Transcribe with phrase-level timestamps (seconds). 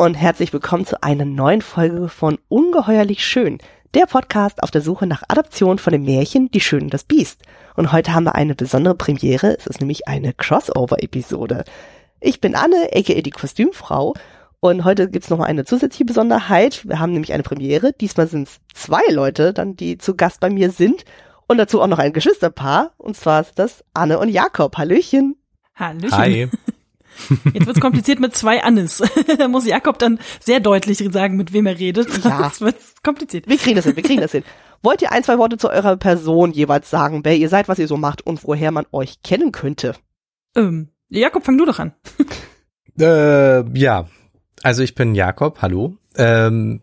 [0.00, 3.58] Und herzlich willkommen zu einer neuen Folge von Ungeheuerlich Schön,
[3.92, 7.42] der Podcast auf der Suche nach Adaption von dem Märchen Die Schöne und das Biest.
[7.76, 11.64] Und heute haben wir eine besondere Premiere, es ist nämlich eine Crossover-Episode.
[12.18, 14.14] Ich bin Anne, aka die Kostümfrau,
[14.60, 16.88] und heute gibt's noch mal eine zusätzliche Besonderheit.
[16.88, 17.92] Wir haben nämlich eine Premiere.
[17.92, 21.04] Diesmal sind es zwei Leute, dann die zu Gast bei mir sind.
[21.46, 22.94] Und dazu auch noch ein Geschwisterpaar.
[22.96, 24.78] Und zwar ist das Anne und Jakob.
[24.78, 25.36] Hallöchen.
[25.74, 26.16] Hallöchen.
[26.16, 26.48] Hi.
[27.52, 29.02] Jetzt wird's kompliziert mit zwei Annes.
[29.38, 32.08] da muss Jakob dann sehr deutlich sagen, mit wem er redet.
[32.24, 32.42] Ja.
[32.42, 33.48] Das wird's kompliziert.
[33.48, 34.44] Wir kriegen das hin, wir kriegen das hin.
[34.82, 37.88] Wollt ihr ein, zwei Worte zu eurer Person jeweils sagen, wer ihr seid, was ihr
[37.88, 39.94] so macht und woher man euch kennen könnte?
[40.56, 41.92] Ähm, Jakob, fang du doch an.
[42.98, 44.06] äh, ja,
[44.62, 45.96] also ich bin Jakob, hallo.
[46.16, 46.80] Ähm,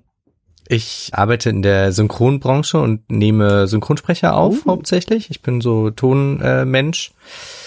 [0.68, 4.72] ich arbeite in der Synchronbranche und nehme Synchronsprecher auf uh.
[4.72, 5.30] hauptsächlich.
[5.30, 7.12] Ich bin so Tonmensch.
[7.12, 7.67] Äh,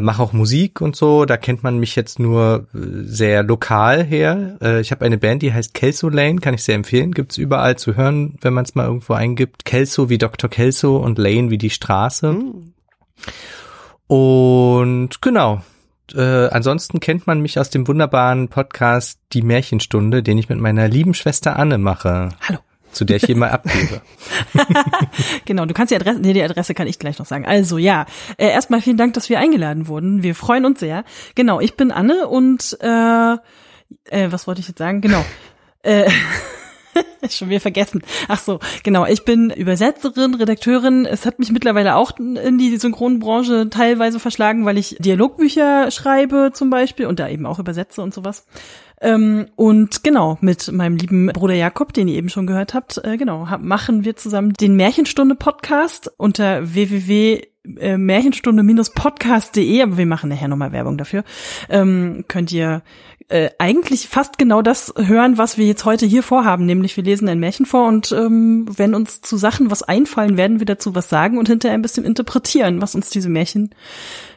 [0.00, 4.56] mache auch Musik und so, da kennt man mich jetzt nur äh, sehr lokal her.
[4.62, 7.12] Äh, ich habe eine Band, die heißt Kelso Lane, kann ich sehr empfehlen.
[7.12, 9.64] Gibt's überall zu hören, wenn man es mal irgendwo eingibt.
[9.64, 10.48] Kelso wie Dr.
[10.48, 12.32] Kelso und Lane wie die Straße.
[12.32, 12.74] Mhm.
[14.06, 15.62] Und genau,
[16.14, 20.88] äh, ansonsten kennt man mich aus dem wunderbaren Podcast Die Märchenstunde, den ich mit meiner
[20.88, 22.28] lieben Schwester Anne mache.
[22.40, 22.60] Hallo.
[22.94, 24.00] Zu der ich hier mal abgebe.
[25.44, 27.44] genau, du kannst die Adresse, nee, die Adresse kann ich gleich noch sagen.
[27.44, 28.06] Also ja,
[28.36, 30.22] äh, erstmal vielen Dank, dass wir eingeladen wurden.
[30.22, 31.04] Wir freuen uns sehr.
[31.34, 35.00] Genau, ich bin Anne und äh, äh, was wollte ich jetzt sagen?
[35.00, 35.24] Genau.
[35.82, 36.08] äh,
[37.28, 38.02] Schon wieder vergessen.
[38.28, 39.06] Ach so, genau.
[39.06, 41.06] Ich bin Übersetzerin, Redakteurin.
[41.06, 46.70] Es hat mich mittlerweile auch in die Synchronbranche teilweise verschlagen, weil ich Dialogbücher schreibe zum
[46.70, 48.46] Beispiel und da eben auch übersetze und sowas.
[49.00, 53.16] Ähm, und genau, mit meinem lieben Bruder Jakob, den ihr eben schon gehört habt, äh,
[53.16, 57.42] genau, machen wir zusammen den Märchenstunde-Podcast unter www
[57.78, 61.24] äh, Märchenstunde-podcast.de, aber wir machen nachher nochmal Werbung dafür,
[61.70, 62.82] ähm, könnt ihr
[63.28, 67.26] äh, eigentlich fast genau das hören, was wir jetzt heute hier vorhaben, nämlich wir lesen
[67.26, 71.08] ein Märchen vor und ähm, wenn uns zu Sachen was einfallen, werden wir dazu was
[71.08, 73.74] sagen und hinterher ein bisschen interpretieren, was uns diese Märchen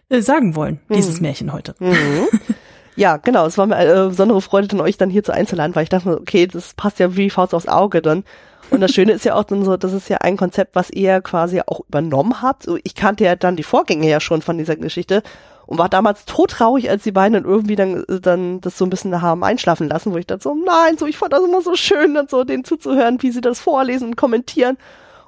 [0.07, 0.93] äh, sagen wollen, mhm.
[0.95, 1.75] dieses Märchen heute.
[1.79, 2.27] Mhm.
[2.97, 3.45] Ja, genau.
[3.45, 6.19] Es war mir eine besondere Freude, dann euch dann hier zu einzuladen, weil ich dachte,
[6.19, 8.23] okay, das passt ja wie Faust aufs Auge dann.
[8.71, 11.21] Und das Schöne ist ja auch dann so, das ist ja ein Konzept, was ihr
[11.21, 12.67] quasi auch übernommen habt.
[12.83, 15.21] Ich kannte ja dann die Vorgänge ja schon von dieser Geschichte
[15.67, 19.21] und war damals todtraurig, als die beiden dann irgendwie dann, dann das so ein bisschen
[19.21, 22.15] haben einschlafen lassen, wo ich dann so, nein, so, ich fand das immer so schön,
[22.15, 24.75] dann so denen zuzuhören, wie sie das vorlesen und kommentieren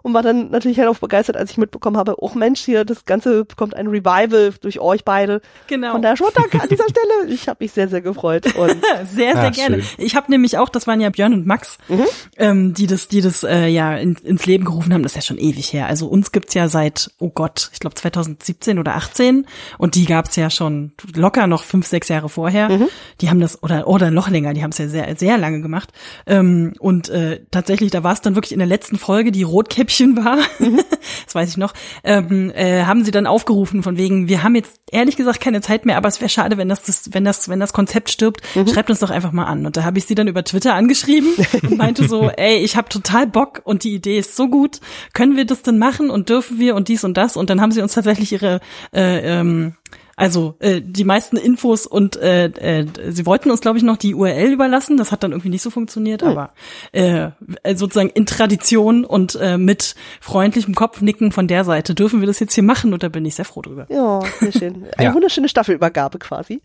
[0.02, 3.46] und war dann natürlich hellauf begeistert, als ich mitbekommen habe, oh Mensch, hier, das Ganze
[3.46, 5.42] bekommt ein Revival durch euch beide.
[5.68, 5.92] Genau.
[5.92, 7.34] Von daher schon danke an dieser Stelle.
[7.34, 8.56] Ich habe mich sehr, sehr gefreut.
[8.56, 8.70] Und
[9.06, 9.82] sehr, sehr Ach, gerne.
[9.82, 10.06] Schön.
[10.06, 12.06] Ich habe nämlich auch, das waren ja Björn und Max, mhm.
[12.38, 15.04] ähm, die das, die das äh, ja in, ins Leben gerufen haben.
[15.04, 15.88] Das ist ja schon ewig her.
[15.88, 19.46] Also uns gibt's ja seit, oh Gott, ich glaube 2017 oder 18
[19.78, 22.70] und die gab's ja schon locker noch fünf, sechs Jahre vorher.
[22.70, 22.88] Mhm.
[23.22, 25.92] Die haben das, oder, oder noch länger, die haben es ja sehr, sehr lange gemacht.
[26.26, 29.89] Ähm, und äh, tatsächlich, da war es dann wirklich in der letzten Folge, die Rotkäppchen
[29.90, 30.82] Mädchen war, mhm.
[31.26, 31.74] das weiß ich noch,
[32.04, 35.86] ähm, äh, haben sie dann aufgerufen von wegen, wir haben jetzt ehrlich gesagt keine Zeit
[35.86, 38.68] mehr, aber es wäre schade, wenn das, das, wenn das, wenn das Konzept stirbt, mhm.
[38.68, 39.66] schreibt uns doch einfach mal an.
[39.66, 41.34] Und da habe ich sie dann über Twitter angeschrieben
[41.64, 44.80] und meinte so, ey, ich habe total Bock und die Idee ist so gut,
[45.14, 47.36] können wir das denn machen und dürfen wir und dies und das?
[47.36, 48.60] Und dann haben sie uns tatsächlich ihre
[48.94, 49.74] äh, ähm,
[50.20, 54.14] also äh, die meisten Infos und äh, äh, sie wollten uns, glaube ich, noch die
[54.14, 54.98] URL überlassen.
[54.98, 56.28] Das hat dann irgendwie nicht so funktioniert, hm.
[56.28, 56.52] aber
[56.92, 57.30] äh,
[57.74, 62.54] sozusagen in Tradition und äh, mit freundlichem Kopfnicken von der Seite dürfen wir das jetzt
[62.54, 63.86] hier machen und da bin ich sehr froh drüber.
[63.88, 64.88] Ja, sehr schön.
[64.98, 65.14] Eine ja.
[65.14, 66.62] wunderschöne Staffelübergabe quasi.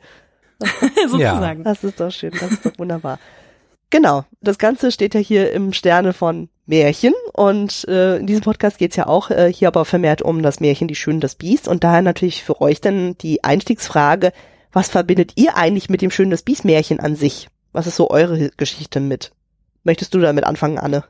[1.06, 1.60] Sozusagen.
[1.60, 1.64] Ja.
[1.72, 3.20] Das ist doch schön, das ist doch wunderbar.
[3.94, 8.79] Genau, das Ganze steht ja hier im Sterne von Märchen und äh, in diesem Podcast
[8.79, 11.85] geht's ja auch äh, hier aber vermehrt um das Märchen Die Schöne das Biest und
[11.85, 14.32] daher natürlich für euch dann die Einstiegsfrage,
[14.73, 17.46] was verbindet ihr eigentlich mit dem Schönen das Biest Märchen an sich?
[17.70, 19.31] Was ist so eure Geschichte mit?
[19.85, 21.05] Möchtest du damit anfangen, Anne?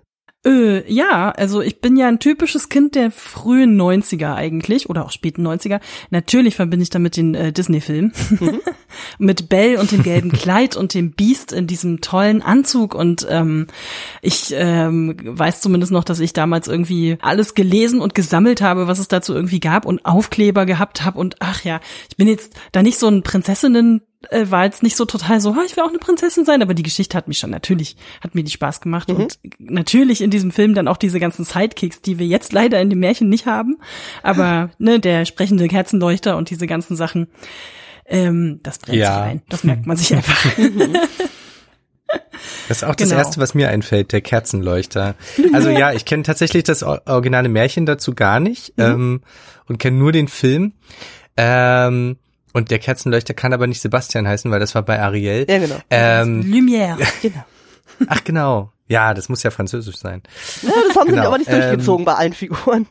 [0.47, 5.11] Äh, ja, also ich bin ja ein typisches Kind der frühen 90er eigentlich oder auch
[5.11, 5.81] späten 90er.
[6.11, 8.13] Natürlich verbinde ich damit den äh, Disney-Film.
[8.31, 8.61] Mhm.
[9.19, 12.95] Mit Belle und dem gelben Kleid und dem Beast in diesem tollen Anzug.
[12.95, 13.67] Und ähm,
[14.21, 18.99] ich ähm, weiß zumindest noch, dass ich damals irgendwie alles gelesen und gesammelt habe, was
[18.99, 21.19] es dazu irgendwie gab und Aufkleber gehabt habe.
[21.19, 21.81] Und ach ja,
[22.11, 25.55] ich bin jetzt da nicht so ein Prinzessinnen äh, war jetzt nicht so total so,
[25.65, 28.45] ich will auch eine Prinzessin sein, aber die Geschichte hat mich schon natürlich, hat mir
[28.45, 29.17] die Spaß gemacht mhm.
[29.17, 32.91] und natürlich in diesem Film dann auch diese ganzen Sidekicks, die wir jetzt leider in
[32.91, 33.79] dem Märchen nicht haben,
[34.23, 37.29] aber ne, der sprechende Kerzenleuchter und diese ganzen Sachen,
[38.07, 39.15] ähm, das brennt ja.
[39.15, 40.53] sich ein, das merkt man sich einfach.
[42.69, 43.21] Das ist auch das genau.
[43.21, 45.15] Erste, was mir einfällt, der Kerzenleuchter.
[45.53, 48.85] Also ja, ich kenne tatsächlich das originale Märchen dazu gar nicht mhm.
[48.85, 49.23] ähm,
[49.67, 50.73] und kenne nur den Film.
[51.37, 52.17] Ähm,
[52.55, 55.45] Und der Kerzenleuchter kann aber nicht Sebastian heißen, weil das war bei Ariel.
[55.49, 55.77] Ja, genau.
[55.91, 56.97] Ähm, Lumière.
[57.21, 57.45] genau.
[58.07, 58.73] ach genau.
[58.87, 60.23] Ja, das muss ja französisch sein.
[60.63, 62.87] Ja, das haben sie Genau, aber nicht ähm, durchgezogen bei allen Figuren.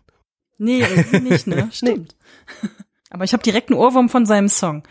[0.58, 0.86] Nee,
[1.22, 1.70] nicht, ne?
[1.72, 2.16] Stimmt.
[3.10, 4.84] Aber ich habe direkt einen Ohrwurm von seinem Song.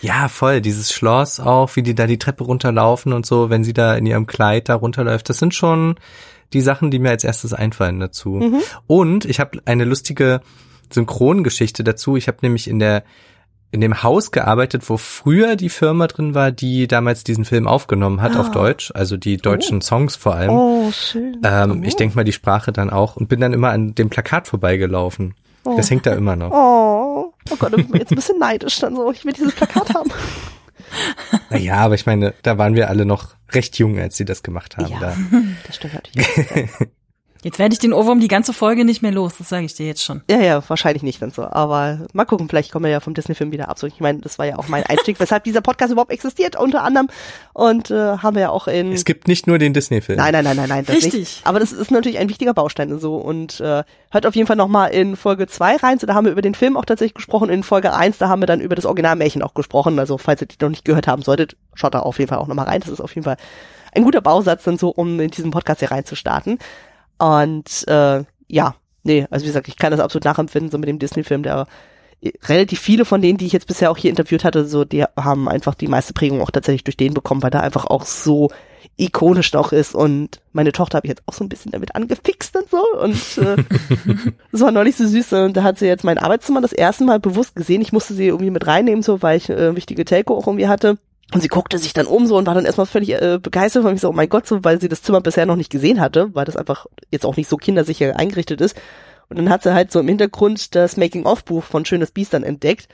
[0.00, 0.62] Ja, voll.
[0.62, 4.06] Dieses Schloss auch, wie die da die Treppe runterlaufen und so, wenn sie da in
[4.06, 5.28] ihrem Kleid da runterläuft.
[5.28, 5.96] Das sind schon
[6.54, 8.30] die Sachen, die mir als erstes einfallen dazu.
[8.30, 8.62] Mhm.
[8.86, 10.40] Und ich habe eine lustige
[10.90, 12.16] Synchrongeschichte dazu.
[12.16, 13.04] Ich habe nämlich in der
[13.76, 18.22] in dem Haus gearbeitet, wo früher die Firma drin war, die damals diesen Film aufgenommen
[18.22, 18.52] hat auf Ah.
[18.52, 20.50] Deutsch, also die deutschen Songs vor allem.
[20.50, 21.38] Oh, schön.
[21.44, 24.48] Ähm, Ich denke mal die Sprache dann auch und bin dann immer an dem Plakat
[24.48, 25.34] vorbeigelaufen.
[25.64, 26.50] Das hängt da immer noch.
[26.52, 29.12] Oh, oh Gott, ich bin jetzt ein bisschen neidisch dann so.
[29.12, 30.10] Ich will dieses Plakat haben.
[31.50, 34.76] Naja, aber ich meine, da waren wir alle noch recht jung, als sie das gemacht
[34.76, 34.86] haben.
[34.92, 34.98] Ja.
[35.00, 35.16] Da.
[35.66, 36.28] Das stimmt natürlich.
[37.42, 39.86] Jetzt werde ich den Ohrwurm die ganze Folge nicht mehr los, das sage ich dir
[39.86, 40.22] jetzt schon.
[40.30, 41.44] Ja, ja, wahrscheinlich nicht dann so.
[41.44, 43.78] Aber mal gucken, vielleicht kommen wir ja vom Disney-Film wieder ab.
[43.78, 46.82] So, ich meine, das war ja auch mein Einstieg, weshalb dieser Podcast überhaupt existiert, unter
[46.82, 47.08] anderem.
[47.52, 48.92] Und äh, haben wir ja auch in.
[48.92, 50.18] Es gibt nicht nur den Disney-Film.
[50.18, 51.14] Nein, nein, nein, nein, nein, das Richtig.
[51.14, 51.46] nicht.
[51.46, 54.90] Aber das ist natürlich ein wichtiger Baustein so und äh, hört auf jeden Fall nochmal
[54.90, 55.98] in Folge zwei rein.
[55.98, 57.48] So, da haben wir über den Film auch tatsächlich gesprochen.
[57.50, 59.98] In Folge eins, da haben wir dann über das Originalmärchen auch gesprochen.
[59.98, 62.46] Also falls ihr die noch nicht gehört haben solltet, schaut da auf jeden Fall auch
[62.46, 62.80] nochmal rein.
[62.80, 63.36] Das ist auf jeden Fall
[63.96, 66.58] ein guter Bausatz dann so, um in diesen Podcast hier reinzustarten.
[67.18, 70.98] Und äh, ja, nee, also wie gesagt, ich kann das absolut nachempfinden, so mit dem
[70.98, 71.66] Disney-Film, der
[72.20, 75.04] äh, relativ viele von denen, die ich jetzt bisher auch hier interviewt hatte, so, die
[75.04, 78.50] haben einfach die meiste Prägung auch tatsächlich durch den bekommen, weil der einfach auch so
[78.96, 82.56] ikonisch noch ist und meine Tochter habe ich jetzt auch so ein bisschen damit angefixt
[82.56, 83.56] und so und äh,
[84.52, 87.20] das war neulich so süß und da hat sie jetzt mein Arbeitszimmer das erste Mal
[87.20, 87.82] bewusst gesehen.
[87.82, 90.98] Ich musste sie irgendwie mit reinnehmen, so weil ich äh, wichtige Telco auch irgendwie hatte.
[91.32, 93.92] Und sie guckte sich dann um so und war dann erstmal völlig äh, begeistert von
[93.92, 96.32] mich so, oh mein Gott, so, weil sie das Zimmer bisher noch nicht gesehen hatte,
[96.34, 98.76] weil das einfach jetzt auch nicht so kindersicher eingerichtet ist.
[99.28, 102.88] Und dann hat sie halt so im Hintergrund das Making-of-Buch von Schönes Biest dann entdeckt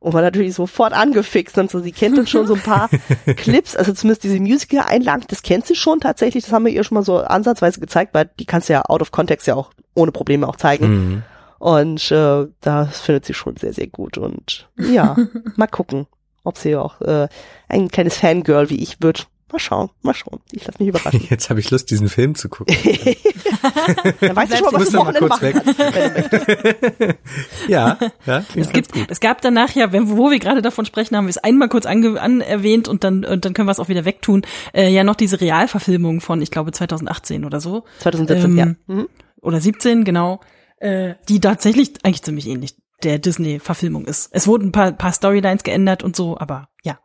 [0.00, 1.80] und war natürlich sofort angefixt und so.
[1.80, 2.88] Sie kennt dann schon so ein paar
[3.36, 6.44] Clips, also zumindest diese Musical-Einlagen, das kennt sie schon tatsächlich.
[6.44, 9.00] Das haben wir ihr schon mal so ansatzweise gezeigt, weil die kannst du ja out
[9.00, 10.88] of context ja auch ohne Probleme auch zeigen.
[10.88, 11.22] Mhm.
[11.58, 14.18] Und äh, das findet sie schon sehr, sehr gut.
[14.18, 15.16] Und ja,
[15.56, 16.06] mal gucken,
[16.44, 17.28] ob sie auch äh,
[17.68, 19.28] ein kleines Fangirl wie ich wird.
[19.50, 20.40] Mal schauen, mal schauen.
[20.52, 21.26] Ich lasse mich überraschen.
[21.30, 22.76] Jetzt habe ich Lust, diesen Film zu gucken.
[24.20, 27.18] Dann weißt du schon mal, was Muss du Wochenende kurz machen kannst,
[27.68, 28.44] ja, ja.
[28.54, 31.38] Es gibt, es gab danach ja, wenn, wo wir gerade davon sprechen, haben wir es
[31.38, 34.42] einmal kurz ange, an erwähnt und dann, und dann können wir es auch wieder wegtun.
[34.74, 37.84] Äh, ja, noch diese Realverfilmung von, ich glaube, 2018 oder so.
[38.00, 38.94] 2017, Ähm, ja.
[38.94, 39.08] Mhm.
[39.40, 40.40] Oder 17, genau.
[40.76, 44.28] Äh, die tatsächlich eigentlich ziemlich ähnlich der Disney-Verfilmung ist.
[44.32, 46.98] Es wurden ein paar, paar Storylines geändert und so, aber ja.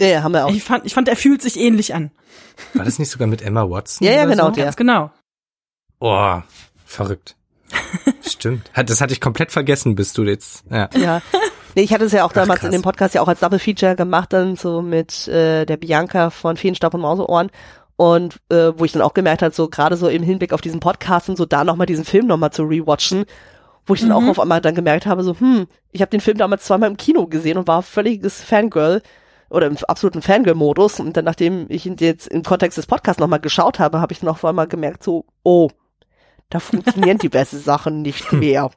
[0.00, 0.50] Ja, ja, haben wir auch.
[0.50, 2.10] Ich fand, ich fand, er fühlt sich ähnlich an.
[2.74, 4.06] War das nicht sogar mit Emma Watson?
[4.06, 4.50] Ja, ja, oder genau, So?
[4.52, 4.64] der.
[4.64, 5.10] Ganz genau.
[6.00, 6.38] Oh,
[6.84, 7.36] verrückt.
[8.26, 8.70] Stimmt.
[8.74, 10.64] Hat- Das hatte ich komplett vergessen, bis du jetzt.
[10.70, 10.88] Ja.
[10.96, 11.22] Ja.
[11.74, 12.68] Nee, ich hatte es ja auch damals krass.
[12.68, 16.30] in dem Podcast ja auch als Double Feature gemacht, dann so mit äh, der Bianca
[16.30, 17.50] von Feenstaub und Mauseohren.
[17.96, 20.80] Und äh, wo ich dann auch gemerkt habe, so gerade so im Hinblick auf diesen
[20.80, 23.24] Podcast und so da nochmal diesen Film nochmal zu rewatchen,
[23.88, 26.38] wo ich dann auch auf einmal dann gemerkt habe, so, hm, ich habe den Film
[26.38, 29.02] damals zweimal im Kino gesehen und war völliges Fangirl
[29.50, 31.00] oder im absoluten Fangirl-Modus.
[31.00, 34.20] Und dann, nachdem ich ihn jetzt im Kontext des Podcasts nochmal geschaut habe, habe ich
[34.20, 35.70] dann auf einmal gemerkt, so, oh,
[36.50, 38.70] da funktionieren diverse Sachen nicht mehr.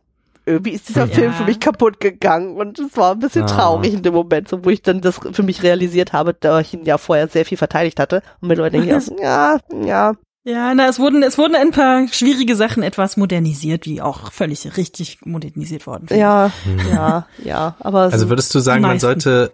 [0.46, 1.14] Irgendwie ist dieser Ja.
[1.14, 3.48] Film für mich kaputt gegangen und es war ein bisschen Ah.
[3.48, 6.74] traurig in dem Moment, so, wo ich dann das für mich realisiert habe, da ich
[6.74, 8.24] ihn ja vorher sehr viel verteidigt hatte.
[8.42, 11.70] Und mittlerweile denke ich auch so, ja, ja, Ja, na, es wurden, es wurden ein
[11.72, 16.08] paar schwierige Sachen etwas modernisiert, wie auch völlig richtig modernisiert worden.
[16.10, 16.52] ja,
[16.90, 19.54] ja, ja, aber so, Also würdest du sagen, man sollte,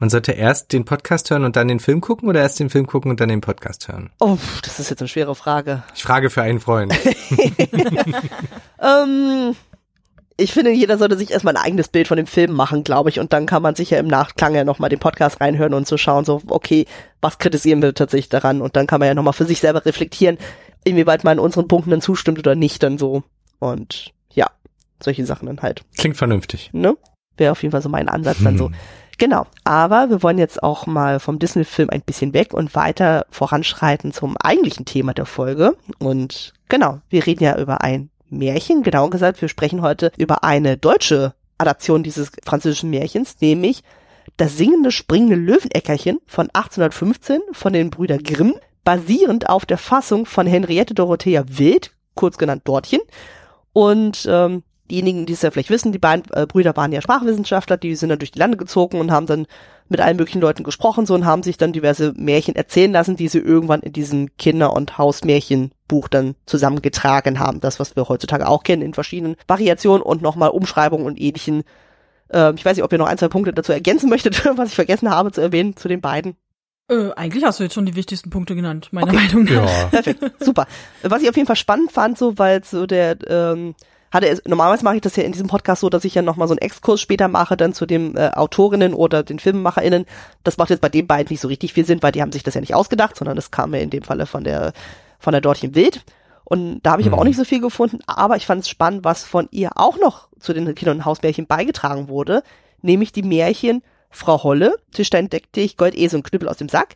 [0.00, 2.88] man sollte erst den Podcast hören und dann den Film gucken oder erst den Film
[2.88, 4.10] gucken und dann den Podcast hören?
[4.18, 5.84] oh, das ist jetzt eine schwere Frage.
[5.94, 6.92] Ich frage für einen Freund.
[8.78, 9.56] Ähm,
[10.38, 13.18] ich finde, jeder sollte sich erstmal ein eigenes Bild von dem Film machen, glaube ich,
[13.20, 15.96] und dann kann man sich ja im Nachklang ja nochmal den Podcast reinhören und so
[15.96, 16.86] schauen, so, okay,
[17.20, 18.60] was kritisieren wir tatsächlich daran?
[18.60, 20.36] Und dann kann man ja nochmal für sich selber reflektieren,
[20.84, 23.22] inwieweit man unseren Punkten dann zustimmt oder nicht dann so.
[23.60, 24.50] Und ja,
[25.02, 26.70] solche Sachen dann halt, Klingt vernünftig.
[26.72, 26.96] ne?
[27.38, 28.70] Wäre auf jeden Fall so mein Ansatz dann so.
[29.18, 34.12] Genau, aber wir wollen jetzt auch mal vom Disney-Film ein bisschen weg und weiter voranschreiten
[34.12, 35.74] zum eigentlichen Thema der Folge.
[35.98, 40.76] Und genau, wir reden ja über ein Märchen, genau gesagt, wir sprechen heute über eine
[40.76, 43.82] deutsche Adaption dieses französischen Märchens, nämlich
[44.36, 50.46] das singende, springende Löweneckerchen von 1815 von den Brüdern Grimm, basierend auf der Fassung von
[50.46, 53.00] Henriette Dorothea Wild, kurz genannt Dortchen.
[53.72, 57.76] Und ähm, diejenigen, die es ja vielleicht wissen, die beiden äh, Brüder waren ja Sprachwissenschaftler,
[57.76, 59.46] die sind dann durch die Lande gezogen und haben dann
[59.88, 63.28] mit allen möglichen Leuten gesprochen so und haben sich dann diverse Märchen erzählen lassen, die
[63.28, 67.60] sie irgendwann in diesem Kinder- und Hausmärchenbuch dann zusammengetragen haben.
[67.60, 71.64] Das, was wir heutzutage auch kennen in verschiedenen Variationen und nochmal Umschreibungen und ähnlichen
[72.28, 74.74] Ähm, ich weiß nicht, ob ihr noch ein, zwei Punkte dazu ergänzen möchtet, was ich
[74.74, 76.36] vergessen habe zu erwähnen zu den beiden.
[76.88, 79.16] Äh, eigentlich hast du jetzt schon die wichtigsten Punkte genannt, meiner okay.
[79.16, 79.52] Meinung nach.
[79.52, 79.86] Ja.
[79.90, 80.66] Perfekt, super.
[81.02, 83.74] Was ich auf jeden Fall spannend fand, so weil so der ähm,
[84.10, 86.54] hatte normalerweise mache ich das ja in diesem Podcast so, dass ich ja nochmal so
[86.54, 90.06] einen Exkurs später mache, dann zu den äh, Autorinnen oder den FilmemacherInnen.
[90.44, 92.42] Das macht jetzt bei den beiden nicht so richtig viel Sinn, weil die haben sich
[92.42, 94.72] das ja nicht ausgedacht, sondern das kam ja in dem Falle von der
[95.18, 96.04] von der Dortchen Wild.
[96.44, 97.14] Und da habe ich mhm.
[97.14, 97.30] aber auch mhm.
[97.30, 100.52] nicht so viel gefunden, aber ich fand es spannend, was von ihr auch noch zu
[100.52, 102.42] den Kinder- und Hausmärchen beigetragen wurde,
[102.82, 106.94] nämlich die Märchen Frau Holle, Tischstein deck dich, Goldesel und Knüppel aus dem Sack,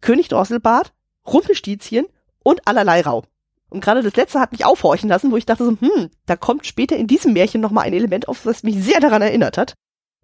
[0.00, 0.92] König Drosselbart,
[1.26, 2.06] Rumpelstiezchen
[2.42, 3.24] und allerlei Rau.
[3.70, 6.66] Und gerade das letzte hat mich aufhorchen lassen, wo ich dachte so, hm, da kommt
[6.66, 9.74] später in diesem Märchen nochmal ein Element auf, was mich sehr daran erinnert hat.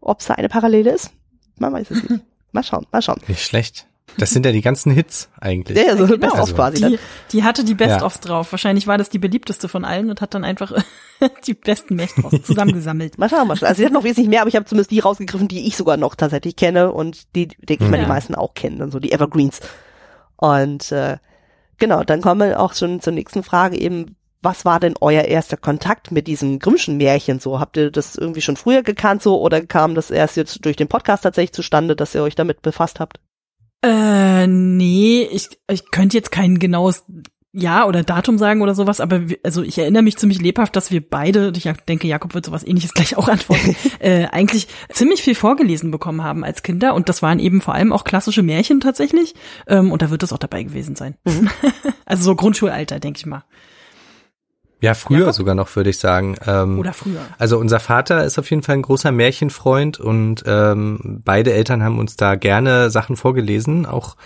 [0.00, 1.12] Ob es da eine Parallele ist?
[1.58, 2.24] Man weiß es nicht.
[2.52, 3.20] Mal schauen, mal schauen.
[3.26, 3.86] Nicht schlecht.
[4.16, 5.76] Das sind ja die ganzen Hits eigentlich.
[5.76, 6.18] Ja, so genau.
[6.18, 6.88] Best-ofs also, quasi.
[6.88, 6.98] Die,
[7.32, 8.28] die hatte die Best-ofs ja.
[8.28, 8.52] drauf.
[8.52, 10.72] Wahrscheinlich war das die beliebteste von allen und hat dann einfach
[11.46, 13.18] die besten Märchen zusammengesammelt.
[13.18, 13.68] mal schauen, mal schauen.
[13.68, 15.96] Also sie hat noch wesentlich mehr, aber ich habe zumindest die rausgegriffen, die ich sogar
[15.96, 18.04] noch tatsächlich kenne und die, denke ich mal, ja.
[18.04, 19.60] die meisten auch kennen, dann so die Evergreens.
[20.36, 21.16] Und äh,
[21.78, 25.56] genau, dann kommen wir auch schon zur nächsten Frage eben, was war denn euer erster
[25.56, 27.60] Kontakt mit diesen Grimmschen Märchen so?
[27.60, 30.88] Habt ihr das irgendwie schon früher gekannt so oder kam das erst jetzt durch den
[30.88, 33.20] Podcast tatsächlich zustande, dass ihr euch damit befasst habt?
[33.82, 37.04] Äh, nee, ich, ich könnte jetzt kein genaues
[37.54, 40.90] Jahr oder Datum sagen oder sowas, aber wir, also ich erinnere mich ziemlich lebhaft, dass
[40.90, 45.36] wir beide, ich denke, Jakob wird sowas ähnliches gleich auch antworten, äh, eigentlich ziemlich viel
[45.36, 49.34] vorgelesen bekommen haben als Kinder und das waren eben vor allem auch klassische Märchen tatsächlich
[49.68, 51.14] ähm, und da wird es auch dabei gewesen sein.
[51.24, 51.48] Mhm.
[52.04, 53.44] also so Grundschulalter, denke ich mal.
[54.84, 55.34] Ja, früher Jakob?
[55.34, 56.36] sogar noch, würde ich sagen.
[56.46, 57.20] Ähm, Oder früher.
[57.38, 61.98] Also unser Vater ist auf jeden Fall ein großer Märchenfreund und ähm, beide Eltern haben
[61.98, 64.16] uns da gerne Sachen vorgelesen, auch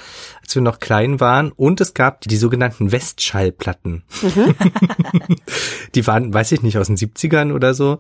[0.43, 1.53] als wir noch klein waren.
[1.53, 4.03] Und es gab die sogenannten Westschallplatten.
[4.21, 4.55] Mhm.
[5.95, 7.99] die waren, weiß ich nicht, aus den 70ern oder so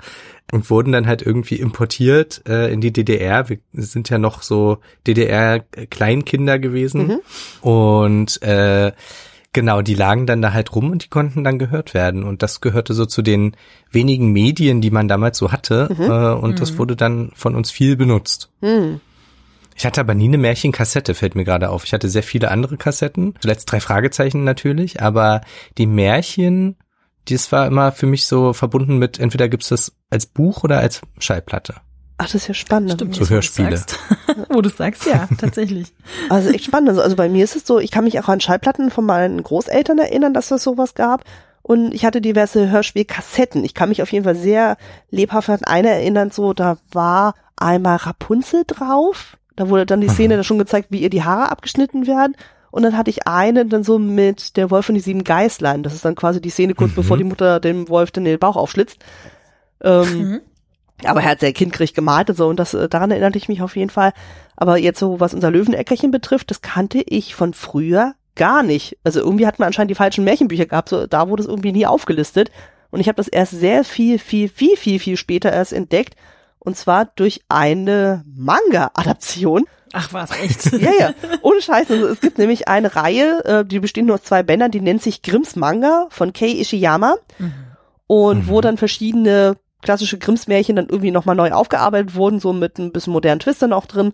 [0.50, 3.48] und wurden dann halt irgendwie importiert äh, in die DDR.
[3.48, 7.06] Wir sind ja noch so DDR-Kleinkinder gewesen.
[7.06, 7.20] Mhm.
[7.60, 8.90] Und äh,
[9.54, 12.22] Genau, die lagen dann da halt rum und die konnten dann gehört werden.
[12.22, 13.56] Und das gehörte so zu den
[13.90, 15.88] wenigen Medien, die man damals so hatte.
[15.96, 16.04] Mhm.
[16.04, 16.56] Äh, und mhm.
[16.56, 18.50] das wurde dann von uns viel benutzt.
[18.60, 19.00] Mhm.
[19.74, 21.84] Ich hatte aber nie eine Märchenkassette, fällt mir gerade auf.
[21.84, 23.34] Ich hatte sehr viele andere Kassetten.
[23.40, 25.40] Zuletzt drei Fragezeichen natürlich, aber
[25.78, 26.76] die Märchen,
[27.28, 31.02] das war immer für mich so verbunden mit, entweder gibt's das als Buch oder als
[31.20, 31.76] Schallplatte.
[32.20, 32.92] Ach, das ist ja spannend.
[32.92, 33.80] Stimmt, so Hörspiele.
[34.48, 35.92] Wo du sagst, ja, tatsächlich.
[36.28, 36.88] Also echt spannend.
[36.90, 39.40] Also, also bei mir ist es so, ich kann mich auch an Schallplatten von meinen
[39.42, 41.24] Großeltern erinnern, dass das sowas gab.
[41.62, 43.64] Und ich hatte diverse Hörspielkassetten.
[43.64, 44.76] Ich kann mich auf jeden Fall sehr
[45.10, 49.36] lebhaft an eine erinnern, so, da war einmal Rapunzel drauf.
[49.54, 52.36] Da wurde dann die Szene da schon gezeigt, wie ihr die Haare abgeschnitten werden.
[52.70, 55.82] Und dann hatte ich eine dann so mit der Wolf und die sieben Geißlein.
[55.82, 56.96] Das ist dann quasi die Szene kurz mhm.
[56.96, 58.98] bevor die Mutter dem Wolf dann den Bauch aufschlitzt.
[59.82, 60.40] Ähm, mhm.
[61.04, 63.62] Aber er hat sehr kindgerecht gemalt und so und das äh, daran erinnerte ich mich
[63.62, 64.12] auf jeden Fall.
[64.56, 68.98] Aber jetzt so, was unser Löweneckerchen betrifft, das kannte ich von früher gar nicht.
[69.04, 71.86] Also irgendwie hat man anscheinend die falschen Märchenbücher gehabt, so da wurde es irgendwie nie
[71.86, 72.50] aufgelistet.
[72.90, 76.16] Und ich habe das erst sehr viel, viel, viel, viel, viel später erst entdeckt.
[76.58, 79.66] Und zwar durch eine Manga-Adaption.
[79.92, 80.72] Ach was, echt?
[80.80, 81.14] ja, ja.
[81.42, 81.90] Ohne Scheiß.
[81.90, 85.02] Also, es gibt nämlich eine Reihe, äh, die besteht nur aus zwei Bändern, die nennt
[85.02, 87.16] sich Grimms Manga von Kei Ishiyama.
[87.38, 87.52] Mhm.
[88.06, 88.48] Und mhm.
[88.48, 93.12] wo dann verschiedene klassische Grimms-Märchen dann irgendwie nochmal neu aufgearbeitet wurden, so mit ein bisschen
[93.12, 94.12] modernen Twist dann auch drin.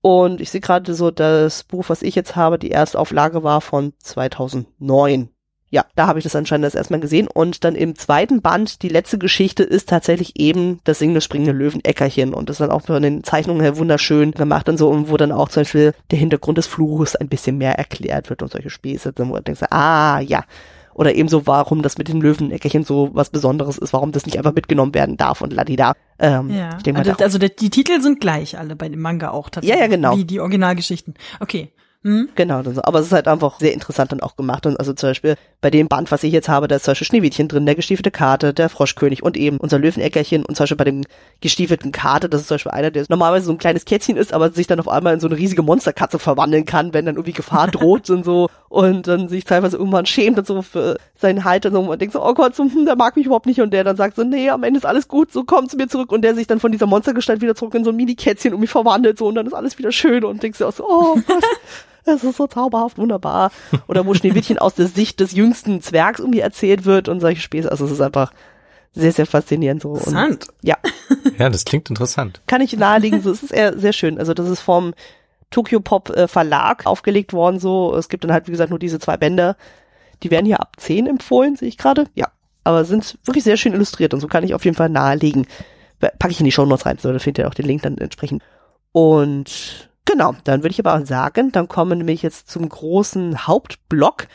[0.00, 3.92] Und ich sehe gerade so, das Buch, was ich jetzt habe, die Erstauflage war von
[3.98, 5.30] 2009.
[5.68, 7.26] Ja, da habe ich das anscheinend das erstmal gesehen.
[7.26, 12.34] Und dann im zweiten Band, die letzte Geschichte ist tatsächlich eben das singende, springende Löweneckerchen.
[12.34, 14.88] Und das ist dann auch von den Zeichnungen her wunderschön gemacht und so.
[14.88, 18.42] Und wo dann auch zum Beispiel der Hintergrund des Fluches ein bisschen mehr erklärt wird
[18.42, 19.12] und solche Späße.
[19.16, 20.44] Wo du denkst, ah, ja,
[20.96, 24.54] oder ebenso, warum das mit dem Löweneckerchen so was Besonderes ist, warum das nicht einfach
[24.54, 25.92] mitgenommen werden darf und ladida.
[26.18, 26.78] Ähm, ja.
[26.94, 29.78] also, also die Titel sind gleich alle bei dem Manga auch tatsächlich.
[29.78, 30.16] Ja, ja, genau.
[30.16, 31.14] Wie die Originalgeschichten.
[31.38, 31.70] Okay.
[32.06, 32.28] Mhm.
[32.36, 34.64] Genau, aber es ist halt einfach sehr interessant dann auch gemacht.
[34.64, 37.06] Und also zum Beispiel bei dem Band, was ich jetzt habe, da ist zum Beispiel
[37.08, 40.84] Schneewittchen drin, der gestiefelte Karte, der Froschkönig und eben unser Löweneckerchen und zum Beispiel bei
[40.84, 41.02] dem
[41.40, 44.52] gestiefelten Karte, das ist zum Beispiel einer, der normalerweise so ein kleines Kätzchen ist, aber
[44.52, 47.66] sich dann auf einmal in so eine riesige Monsterkatze verwandeln kann, wenn dann irgendwie Gefahr
[47.66, 48.48] droht und so.
[48.68, 51.80] Und dann sich teilweise irgendwann schämt und so für seinen Halt und so.
[51.80, 53.60] Und denkt so, oh Gott, so, hm, der mag mich überhaupt nicht.
[53.60, 55.88] Und der dann sagt so, nee, am Ende ist alles gut, so komm zu mir
[55.88, 56.12] zurück.
[56.12, 59.18] Und der sich dann von dieser Monstergestalt wieder zurück in so ein Mini-Kätzchen irgendwie verwandelt
[59.18, 59.26] so.
[59.26, 60.22] Und dann ist alles wieder schön.
[60.24, 61.44] Und denkst dir auch so, oh Gott.
[62.06, 63.50] es ist so zauberhaft, wunderbar.
[63.88, 67.70] Oder wo Schneewittchen aus der Sicht des jüngsten Zwergs irgendwie erzählt wird und solche Späße.
[67.70, 68.32] Also es ist einfach
[68.92, 69.94] sehr, sehr faszinierend so.
[69.94, 70.48] Interessant.
[70.48, 70.76] Und, ja.
[71.38, 72.40] Ja, das klingt interessant.
[72.46, 74.18] Kann ich nahelegen, so es ist eher sehr schön.
[74.18, 74.94] Also das ist vom
[75.50, 77.94] Tokyo Pop äh, Verlag aufgelegt worden so.
[77.94, 79.56] Es gibt dann halt, wie gesagt, nur diese zwei Bände.
[80.22, 82.06] Die werden hier ab 10 empfohlen, sehe ich gerade.
[82.14, 82.28] Ja.
[82.64, 85.46] Aber sind wirklich sehr schön illustriert und so kann ich auf jeden Fall nahelegen.
[86.00, 87.98] packe ich in die Show Notes rein, so, da findet ihr auch den Link dann
[87.98, 88.42] entsprechend.
[88.92, 93.46] Und genau, dann würde ich aber auch sagen, dann kommen wir nämlich jetzt zum großen
[93.46, 94.28] Hauptblock.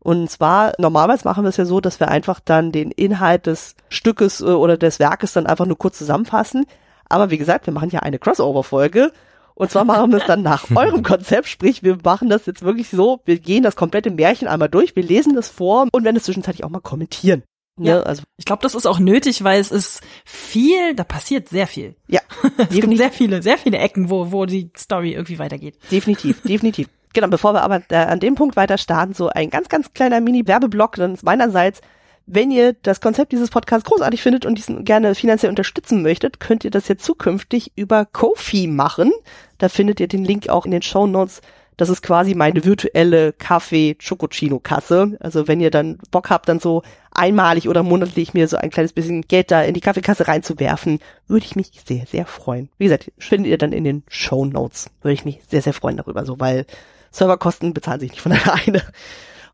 [0.00, 3.76] Und zwar, normalerweise machen wir es ja so, dass wir einfach dann den Inhalt des
[3.88, 6.66] Stückes äh, oder des Werkes dann einfach nur kurz zusammenfassen.
[7.08, 9.12] Aber wie gesagt, wir machen ja eine Crossover-Folge.
[9.54, 12.88] Und zwar machen wir es dann nach eurem Konzept, sprich, wir machen das jetzt wirklich
[12.88, 16.24] so, wir gehen das komplette Märchen einmal durch, wir lesen das vor und werden es
[16.24, 17.42] zwischenzeitlich auch mal kommentieren.
[17.80, 17.90] Ne?
[17.90, 21.66] Ja, also ich glaube, das ist auch nötig, weil es ist viel, da passiert sehr
[21.66, 21.96] viel.
[22.08, 22.20] Ja,
[22.58, 25.78] es gibt sehr viele, sehr viele Ecken, wo wo die Story irgendwie weitergeht.
[25.90, 26.88] Definitiv, definitiv.
[27.12, 30.20] Genau, bevor wir aber äh, an dem Punkt weiter starten, so ein ganz, ganz kleiner
[30.20, 31.80] Mini-Werbeblock dann meinerseits.
[32.26, 36.64] Wenn ihr das Konzept dieses Podcasts großartig findet und diesen gerne finanziell unterstützen möchtet, könnt
[36.64, 39.10] ihr das jetzt zukünftig über Kofi machen.
[39.58, 41.40] Da findet ihr den Link auch in den Show Notes
[41.80, 45.16] das ist quasi meine virtuelle Kaffee-Chococino-Kasse.
[45.20, 48.92] Also wenn ihr dann Bock habt, dann so einmalig oder monatlich mir so ein kleines
[48.92, 52.68] bisschen Geld da in die Kaffeekasse reinzuwerfen, würde ich mich sehr, sehr freuen.
[52.76, 54.90] Wie gesagt, findet ihr dann in den Show Notes.
[55.00, 56.66] Würde ich mich sehr, sehr freuen darüber, so, weil
[57.12, 58.82] Serverkosten bezahlen sich nicht von alleine.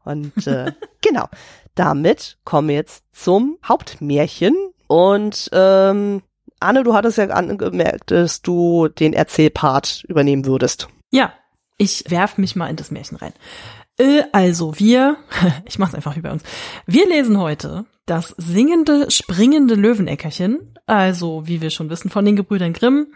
[0.05, 1.27] Und äh, genau,
[1.77, 4.57] damit kommen wir jetzt zum Hauptmärchen.
[4.89, 6.23] Und ähm,
[6.59, 10.89] Anne, du hattest ja angemerkt, dass du den Erzählpart übernehmen würdest.
[11.13, 11.33] Ja,
[11.79, 13.33] ich werf mich mal in das Märchen rein.
[13.99, 15.17] Äh, also wir,
[15.67, 16.43] ich mach's einfach wie bei uns.
[16.87, 22.73] Wir lesen heute das singende, springende Löweneckerchen, also wie wir schon wissen von den Gebrüdern
[22.73, 23.09] Grimm.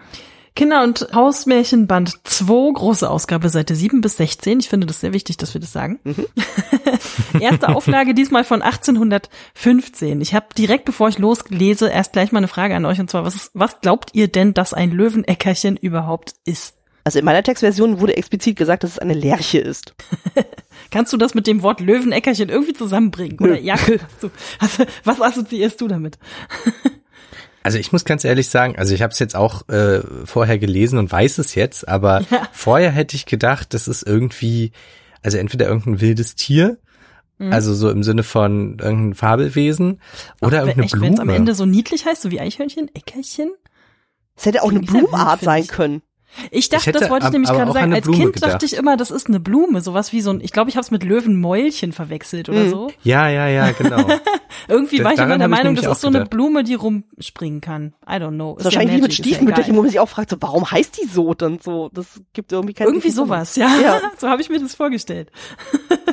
[0.57, 4.59] Kinder- und Hausmärchen Band 2, große Ausgabe, Seite 7 bis 16.
[4.59, 6.01] Ich finde das sehr wichtig, dass wir das sagen.
[6.03, 6.27] Mhm.
[7.41, 10.21] Erste Auflage diesmal von 1815.
[10.21, 13.25] Ich habe direkt, bevor ich loslese, erst gleich mal eine Frage an euch und zwar,
[13.25, 16.80] was, was glaubt ihr denn, dass ein Löweneckerchen überhaupt ist?
[17.05, 19.95] Also in meiner Textversion wurde explizit gesagt, dass es eine Lerche ist.
[20.91, 23.39] Kannst du das mit dem Wort Löweneckerchen irgendwie zusammenbringen?
[23.41, 26.19] Oder ja, hast du, also, was assoziierst du damit?
[27.63, 30.99] Also ich muss ganz ehrlich sagen, also ich habe es jetzt auch äh, vorher gelesen
[30.99, 32.49] und weiß es jetzt, aber ja.
[32.53, 34.73] vorher hätte ich gedacht, das ist irgendwie,
[35.23, 36.79] also entweder irgendein wildes Tier,
[37.37, 37.53] mhm.
[37.53, 40.01] also so im Sinne von irgendein Fabelwesen
[40.41, 41.07] oder Ach, irgendeine echt, Blume.
[41.07, 43.51] Wenn es am Ende so niedlich heißt, so wie Eichhörnchen, Eckerchen?
[44.37, 46.01] Es hätte auch eine Blumenart sein können.
[46.51, 47.93] Ich dachte, ich das wollte ich nämlich gerade sagen.
[47.93, 48.53] Als Kind gedacht.
[48.53, 50.85] dachte ich immer, das ist eine Blume, sowas wie so ein, ich glaube, ich habe
[50.85, 52.71] es mit Löwenmäulchen verwechselt oder mhm.
[52.71, 52.93] so.
[53.03, 54.07] Ja, ja, ja, genau.
[54.69, 57.95] Irgendwie war ich immer der Meinung, das ist so eine Blume, die rumspringen kann.
[58.09, 58.57] I don't know.
[58.57, 61.35] Ist wahrscheinlich wie mit Stiefmütterchen, wo man sich auch fragt, so, warum heißt die so
[61.35, 61.91] dann so?
[61.93, 63.69] Das gibt irgendwie keine Irgendwie sowas, ja.
[63.83, 64.01] ja.
[64.19, 65.31] so habe ich mir das vorgestellt.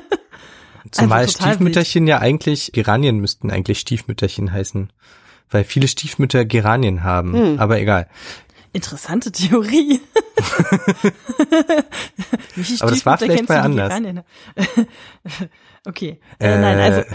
[0.92, 2.10] Zumal also Stiefmütterchen wild.
[2.10, 4.92] ja eigentlich, Geranien müssten eigentlich Stiefmütterchen heißen.
[5.50, 7.34] Weil viele Stiefmütter Geranien haben.
[7.34, 7.60] Hm.
[7.60, 8.08] Aber egal.
[8.78, 10.02] Interessante Theorie.
[12.80, 13.92] Aber das war vielleicht mal anders.
[15.88, 16.20] okay.
[16.38, 17.02] Äh, äh, nein, also.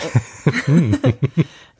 [1.04, 1.12] Äh,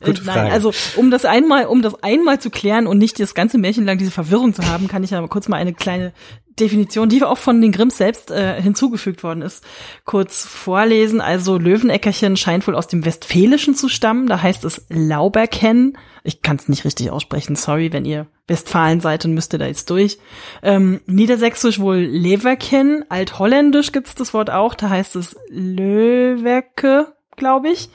[0.03, 0.39] Gute Frage.
[0.43, 3.85] Nein, also um das einmal, um das einmal zu klären und nicht das ganze Märchen
[3.85, 6.13] lang diese Verwirrung zu haben, kann ich ja kurz mal eine kleine
[6.59, 9.63] Definition, die auch von den Grimms selbst äh, hinzugefügt worden ist,
[10.05, 11.19] kurz vorlesen.
[11.19, 14.27] Also Löweneckerchen scheint wohl aus dem Westfälischen zu stammen.
[14.27, 15.97] Da heißt es Lauberken.
[16.23, 17.55] Ich kann es nicht richtig aussprechen.
[17.55, 20.19] Sorry, wenn ihr Westfalen seid und müsst ihr da jetzt durch.
[20.61, 23.03] Ähm, Niedersächsisch wohl Leverken.
[23.09, 24.75] Altholländisch gibt's das Wort auch.
[24.75, 27.89] Da heißt es Löwerke, glaube ich.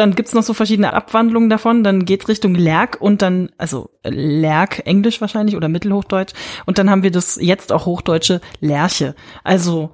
[0.00, 1.84] Dann gibt's noch so verschiedene Abwandlungen davon.
[1.84, 6.32] Dann geht's Richtung Lerk und dann, also Lerk, Englisch wahrscheinlich oder Mittelhochdeutsch.
[6.64, 9.14] Und dann haben wir das jetzt auch Hochdeutsche Lerche.
[9.44, 9.90] Also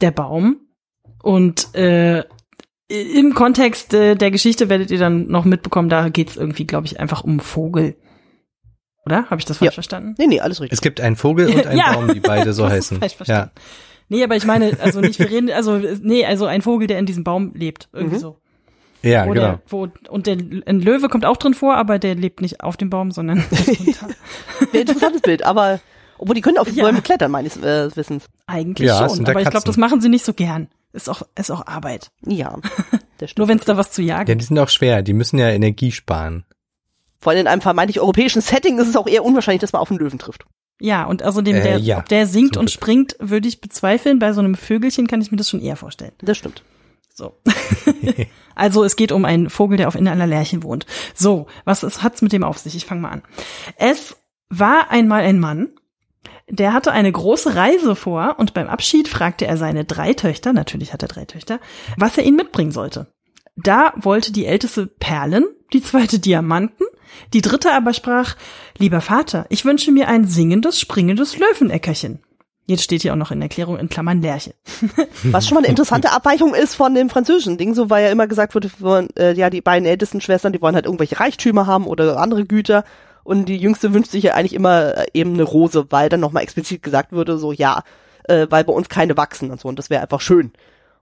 [0.00, 0.60] der Baum.
[1.22, 2.24] Und äh,
[2.88, 6.98] im Kontext äh, der Geschichte werdet ihr dann noch mitbekommen, da geht's irgendwie, glaube ich,
[6.98, 7.96] einfach um Vogel.
[9.04, 9.26] Oder?
[9.30, 9.72] Habe ich das falsch ja.
[9.72, 10.14] verstanden?
[10.18, 10.78] Nee, nee, alles richtig.
[10.78, 11.92] Es gibt einen Vogel und einen ja.
[11.92, 12.98] Baum, die beide so heißen.
[12.98, 13.50] Falsch verstanden.
[13.54, 13.62] Ja.
[14.08, 17.06] Nee, aber ich meine, also nicht, wir reden, also, nee, also ein Vogel, der in
[17.06, 17.88] diesem Baum lebt.
[17.92, 18.20] Irgendwie mhm.
[18.20, 18.38] so.
[19.02, 19.46] Ja, wo genau.
[19.46, 22.76] Der, wo, und der, ein Löwe kommt auch drin vor, aber der lebt nicht auf
[22.76, 23.38] dem Baum, sondern
[24.72, 25.80] Ein interessantes Bild, aber
[26.18, 26.84] obwohl die können auf ja.
[26.84, 28.26] Bäume klettern, meines äh, Wissens.
[28.46, 30.68] Eigentlich ja, schon, aber ich glaube, das machen sie nicht so gern.
[30.92, 32.10] Ist auch, ist auch Arbeit.
[32.26, 32.58] Ja.
[33.36, 34.28] Nur wenn es da was zu jagen.
[34.28, 36.44] Ja, die sind auch schwer, die müssen ja Energie sparen.
[37.20, 39.90] Vor allem in einem vermeintlich europäischen Setting ist es auch eher unwahrscheinlich, dass man auf
[39.90, 40.44] einen Löwen trifft.
[40.80, 44.18] Ja, und außerdem, äh, der, ja, ob der singt und springt, würde ich bezweifeln.
[44.18, 46.12] Bei so einem Vögelchen kann ich mir das schon eher vorstellen.
[46.20, 46.62] Das stimmt.
[47.14, 47.36] So.
[48.60, 50.86] also es geht um einen Vogel, der auf in einer Lerche wohnt.
[51.14, 52.76] So, was ist, hat's mit dem auf sich?
[52.76, 53.22] Ich fange mal an.
[53.76, 54.16] Es
[54.48, 55.70] war einmal ein Mann,
[56.48, 60.92] der hatte eine große Reise vor und beim Abschied fragte er seine drei Töchter, natürlich
[60.92, 61.60] hat er drei Töchter,
[61.96, 63.12] was er ihnen mitbringen sollte.
[63.56, 66.86] Da wollte die älteste Perlen, die zweite Diamanten,
[67.32, 68.36] die dritte aber sprach,
[68.78, 72.20] lieber Vater, ich wünsche mir ein singendes, springendes Löweneckerchen.
[72.70, 74.54] Jetzt steht hier auch noch in Erklärung in Klammern Lerche.
[75.24, 78.26] Was schon mal eine interessante Abweichung ist von dem französischen Ding, so weil ja immer
[78.28, 81.86] gesagt wurde, von, äh, ja, die beiden ältesten Schwestern, die wollen halt irgendwelche Reichtümer haben
[81.86, 82.84] oder andere Güter
[83.24, 86.42] Und die Jüngste wünscht sich ja eigentlich immer äh, eben eine Rose, weil dann nochmal
[86.42, 87.82] explizit gesagt würde, so ja,
[88.24, 89.68] äh, weil bei uns keine wachsen und so.
[89.68, 90.52] Und das wäre einfach schön,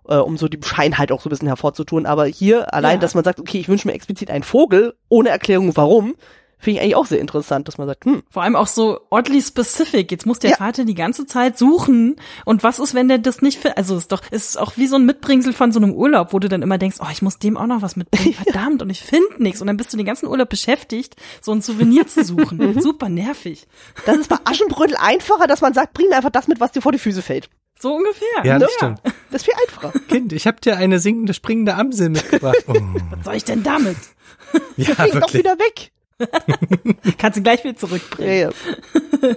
[0.09, 2.07] äh, um so die Bescheidenheit auch so ein bisschen hervorzutun.
[2.07, 3.01] Aber hier allein, Ja.
[3.01, 6.17] dass man sagt, okay, ich wünsche mir explizit einen Vogel, ohne Erklärung warum,
[6.59, 9.41] finde ich eigentlich auch sehr interessant, dass man sagt, hm, Vor allem auch so oddly
[9.43, 10.11] specific.
[10.11, 10.57] Jetzt muss der Ja.
[10.57, 12.17] Vater die ganze Zeit suchen.
[12.45, 13.79] Und was ist, wenn der das nicht findet?
[13.79, 16.49] Also ist doch, ist auch wie so ein Mitbringsel von so einem Urlaub, wo du
[16.49, 18.35] dann immer denkst, oh, ich muss dem auch noch was mitbringen.
[18.45, 19.61] Verdammt, und ich finde nichts.
[19.61, 22.81] Und dann bist du den ganzen Urlaub beschäftigt, so ein Souvenir zu suchen.
[22.81, 23.67] Super nervig.
[24.07, 26.83] das ist bei Aschenbrödel einfacher, dass man sagt, bring mir einfach das mit, was dir
[26.83, 27.49] vor die Füße fällt.
[27.81, 28.27] So ungefähr.
[28.45, 28.97] Ja, das Ja.
[28.97, 29.15] stimmt.
[29.31, 29.93] Das ist viel einfacher.
[30.09, 32.57] Kind, ich hab dir eine singende, springende Amsel mitgebracht.
[32.67, 32.73] Oh.
[33.11, 33.97] Was soll ich denn damit?
[34.77, 35.35] Ja, Flieg doch wirklich.
[35.45, 35.93] wieder weg.
[37.19, 38.53] Kannst du gleich wieder Ja, zurückbringen.
[39.23, 39.29] ja.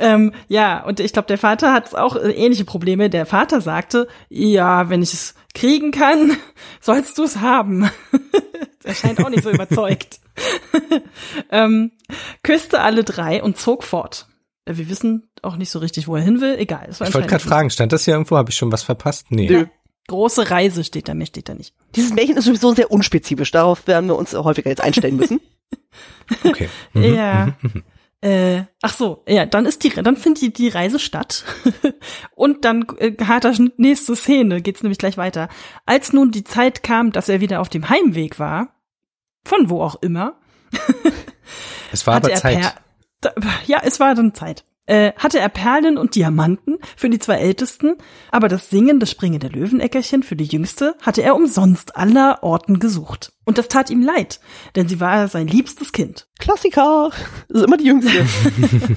[0.00, 3.10] Ähm, ja, und ich glaube, der Vater hat auch äh, ähnliche Probleme.
[3.10, 6.36] Der Vater sagte, ja, wenn ich es kriegen kann,
[6.80, 7.90] sollst du es haben.
[8.84, 10.20] er scheint auch nicht so überzeugt.
[11.50, 11.90] ähm,
[12.44, 14.28] küsste alle drei und zog fort.
[14.66, 16.54] Äh, Wir wissen auch nicht so richtig, wo er hin will.
[16.58, 16.86] Egal.
[16.90, 18.36] Es war Ich wollte gerade fragen, stand das hier irgendwo?
[18.36, 19.26] Habe ich schon was verpasst?
[19.30, 19.48] Nee.
[19.50, 19.66] Nö.
[20.06, 21.74] Große Reise steht da, mehr steht da nicht.
[21.96, 23.50] Dieses Märchen ist sowieso sehr unspezifisch.
[23.50, 25.40] Darauf werden wir uns häufiger jetzt einstellen müssen.
[26.44, 26.68] Okay.
[26.92, 27.14] Mhm.
[27.14, 27.56] Ja.
[28.20, 31.44] Äh, ach so, ja, dann ist die, dann findet die, die Reise statt.
[32.34, 35.48] Und dann äh, harter nächste Szene, geht's nämlich gleich weiter.
[35.86, 38.74] Als nun die Zeit kam, dass er wieder auf dem Heimweg war,
[39.44, 40.40] von wo auch immer,
[41.92, 42.60] Es war aber er Zeit.
[42.60, 42.74] Per
[43.20, 43.32] da,
[43.66, 44.64] ja, es war dann Zeit.
[44.88, 47.96] Äh, hatte er Perlen und Diamanten für die zwei Ältesten,
[48.30, 52.78] aber das Singen, das Springen der Löweneckerchen für die Jüngste hatte er umsonst aller Orten
[52.78, 53.34] gesucht.
[53.44, 54.40] Und das tat ihm leid,
[54.76, 56.26] denn sie war sein liebstes Kind.
[56.38, 57.10] Klassiker.
[57.48, 58.26] Das ist immer die Jüngste.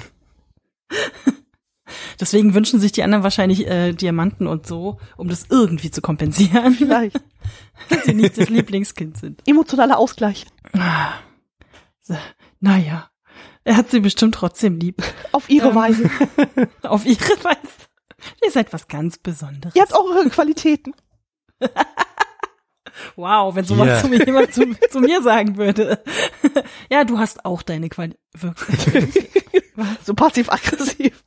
[2.22, 6.74] Deswegen wünschen sich die anderen wahrscheinlich äh, Diamanten und so, um das irgendwie zu kompensieren,
[6.74, 7.22] Vielleicht.
[7.90, 9.42] dass sie nicht das Lieblingskind sind.
[9.46, 10.46] Emotionaler Ausgleich.
[12.02, 12.16] So,
[12.62, 13.11] Naja,
[13.64, 15.02] er hat sie bestimmt trotzdem lieb.
[15.32, 15.76] Auf ihre Ähm.
[15.76, 16.10] Weise.
[16.84, 17.58] Auf ihre Weise.
[18.44, 19.76] Ihr seid was ganz Besonderes.
[19.76, 20.94] Ihr habt auch eure Qualitäten.
[23.16, 24.00] Wow, wenn sowas Ja.
[24.02, 26.04] zu mir jemand zu, zu mir sagen würde.
[26.92, 28.20] ja, du hast auch deine Qualität.
[28.34, 29.30] Wirklich.
[30.06, 31.24] So passiv-aggressiv.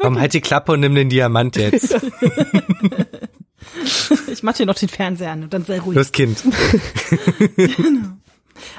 [0.00, 1.94] Komm, halt die Klappe und nimm den Diamant jetzt.
[4.28, 5.96] Ich mach dir noch den Fernseher an und dann sei ruhig.
[5.96, 6.42] Los, Kind.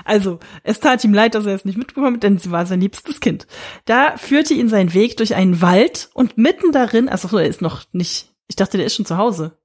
[0.05, 2.81] Also, es tat ihm leid, dass er es nicht mitbekommen hat, denn sie war sein
[2.81, 3.47] liebstes Kind.
[3.85, 7.61] Da führte ihn sein Weg durch einen Wald und mitten darin, also so, er ist
[7.61, 9.57] noch nicht, ich dachte, der ist schon zu Hause.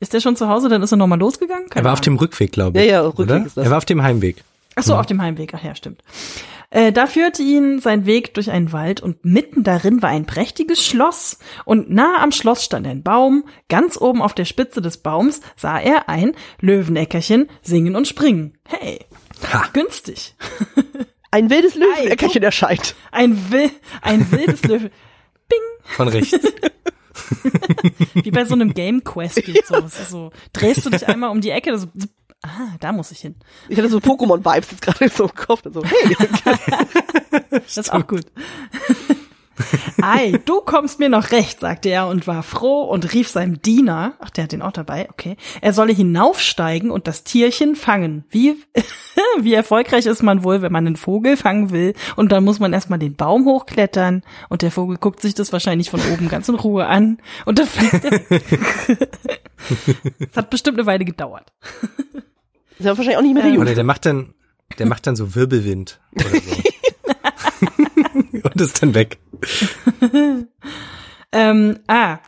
[0.00, 1.64] Ist der schon zu Hause, dann ist er nochmal losgegangen?
[1.66, 2.04] Er Keine war auf Ahnung.
[2.04, 2.90] dem Rückweg, glaube Ja, ich.
[2.90, 3.44] ja, Rückweg oder?
[3.46, 3.64] ist das.
[3.64, 4.44] Er war auf dem Heimweg.
[4.76, 6.02] Ach so, auf dem Heimweg, ach ja, stimmt.
[6.70, 10.84] Äh, da führte ihn sein Weg durch einen Wald und mitten darin war ein prächtiges
[10.86, 15.40] Schloss und nahe am Schloss stand ein Baum, ganz oben auf der Spitze des Baums
[15.56, 18.58] sah er ein Löweneckerchen singen und springen.
[18.68, 19.00] Hey,
[19.52, 19.68] Ha.
[19.72, 20.34] günstig.
[21.30, 22.94] Ein wildes Löweneckerchen erscheint.
[23.12, 23.70] Ein, Wil
[24.00, 24.90] ein wildes Löwe.
[25.84, 26.38] Von rechts.
[28.14, 29.76] Wie bei so einem Game Quest geht so.
[29.76, 30.30] Es ist so.
[30.54, 31.86] Drehst du dich einmal um die Ecke, so,
[32.42, 33.34] ah, da muss ich hin.
[33.68, 35.62] Ich hatte so Pokémon-Vibes jetzt gerade so im Kopf.
[35.70, 36.16] So, hey,
[37.50, 38.24] Das ist auch gut.
[40.02, 44.14] Ei, du kommst mir noch recht, sagte er und war froh und rief seinem Diener,
[44.20, 48.24] ach, der hat den auch dabei, okay, er solle hinaufsteigen und das Tierchen fangen.
[48.30, 48.56] Wie,
[49.40, 52.72] wie erfolgreich ist man wohl, wenn man einen Vogel fangen will und dann muss man
[52.72, 56.54] erstmal den Baum hochklettern und der Vogel guckt sich das wahrscheinlich von oben ganz in
[56.54, 58.20] Ruhe an und dann fliegt er.
[60.30, 61.52] Es hat bestimmt eine Weile gedauert.
[62.78, 63.70] ist ja wahrscheinlich auch nicht mehr der Ähm, Jüngste.
[63.72, 64.34] Oder der macht dann,
[64.78, 66.40] der macht dann so Wirbelwind oder so.
[68.42, 69.18] und ist dann weg.
[71.30, 72.20] Ähm, ah,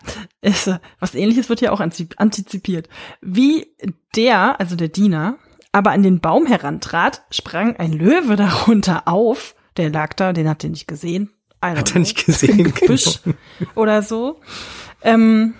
[0.42, 2.88] ist, was ähnliches wird hier auch antizipiert.
[3.22, 3.68] Wie
[4.14, 5.38] der, also der Diener,
[5.72, 9.54] aber an den Baum herantrat, sprang ein Löwe darunter auf.
[9.76, 11.30] Der lag da, den hat er nicht gesehen.
[11.62, 12.74] Hat er nicht gesehen.
[12.74, 13.20] Gebüsch
[13.74, 14.40] oder so.
[15.02, 15.54] Ähm,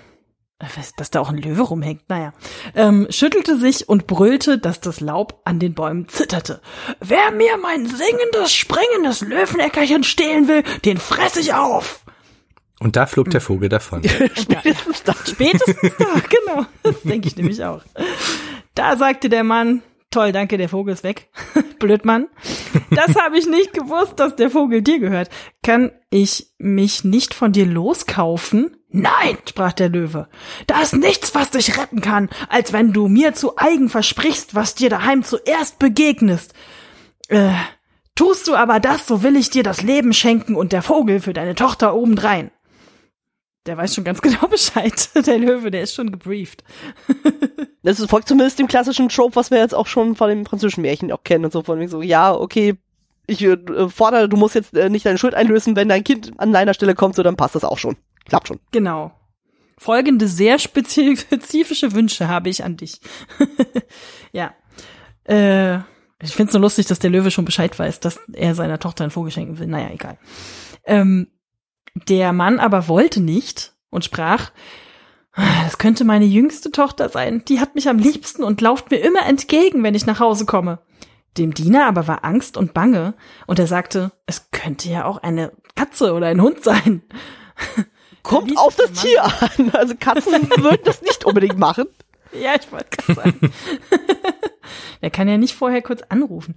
[0.97, 2.33] dass da auch ein Löwe rumhängt, naja.
[2.75, 6.61] Ähm, schüttelte sich und brüllte, dass das Laub an den Bäumen zitterte.
[7.01, 12.05] Wer mir mein singendes, springendes Löweneckerchen stehlen will, den fress ich auf.
[12.81, 14.03] Und da flog der Vogel davon.
[14.35, 15.15] Spätestens da.
[15.27, 16.67] Spätestens da, genau.
[16.83, 17.83] Das denke ich nämlich auch.
[18.75, 21.29] Da sagte der Mann, toll, danke, der Vogel ist weg.
[21.79, 22.29] Blöd, Mann.
[22.91, 25.29] Das habe ich nicht gewusst, dass der Vogel dir gehört.
[25.63, 28.77] Kann ich mich nicht von dir loskaufen?
[28.93, 30.29] Nein, sprach der Löwe.
[30.67, 34.75] Da ist nichts, was dich retten kann, als wenn du mir zu eigen versprichst, was
[34.75, 36.55] dir daheim zuerst begegnest.
[37.29, 37.53] Äh,
[38.17, 41.33] tust du aber das, so will ich dir das Leben schenken und der Vogel für
[41.33, 42.51] deine Tochter obendrein.
[43.67, 45.09] Der weiß schon ganz genau Bescheid.
[45.15, 46.65] Der Löwe, der ist schon gebrieft.
[47.83, 51.11] Das folgt zumindest dem klassischen Trope, was wir jetzt auch schon von dem französischen Märchen
[51.13, 52.75] auch kennen und so von so, ja, okay,
[53.27, 53.57] ich äh,
[53.89, 56.95] fordere, du musst jetzt äh, nicht deine Schuld einlösen, wenn dein Kind an deiner Stelle
[56.95, 57.97] kommt, so dann passt das auch schon.
[58.31, 58.61] Klappt schon.
[58.71, 59.13] Genau.
[59.77, 63.01] Folgende sehr spezifische Wünsche habe ich an dich.
[64.33, 64.55] ja.
[65.25, 65.79] Äh,
[66.23, 69.05] ich finde es nur lustig, dass der Löwe schon Bescheid weiß, dass er seiner Tochter
[69.05, 69.67] ein Vogel schenken will.
[69.67, 70.19] Naja, egal.
[70.85, 71.29] Ähm,
[72.09, 74.53] der Mann aber wollte nicht und sprach,
[75.35, 77.45] das könnte meine jüngste Tochter sein.
[77.47, 80.81] Die hat mich am liebsten und lauft mir immer entgegen, wenn ich nach Hause komme.
[81.39, 83.15] Dem Diener aber war Angst und Bange
[83.47, 87.03] und er sagte, es könnte ja auch eine Katze oder ein Hund sein.
[88.23, 89.71] Kommt auf das Tier an.
[89.73, 91.87] Also Katzen würden das nicht unbedingt machen.
[92.33, 93.53] Ja, ich wollte gerade sagen.
[95.01, 96.55] er kann ja nicht vorher kurz anrufen.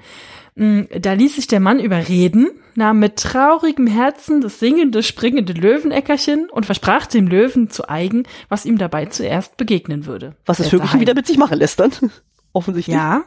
[0.56, 6.49] Mm, da ließ sich der Mann überreden, nahm mit traurigem Herzen das singende, springende Löweneckerchen
[6.49, 10.36] und versprach dem Löwen zu eigen, was ihm dabei zuerst begegnen würde.
[10.45, 11.91] Was das Vögelchen wieder mit sich machen lässt dann.
[12.54, 12.95] Offensichtlich.
[12.95, 13.23] Ja.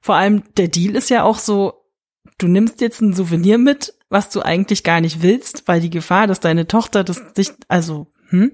[0.00, 1.84] Vor allem der Deal ist ja auch so,
[2.36, 6.26] du nimmst jetzt ein Souvenir mit, was du eigentlich gar nicht willst, weil die Gefahr,
[6.26, 8.52] dass deine Tochter das nicht, also hm,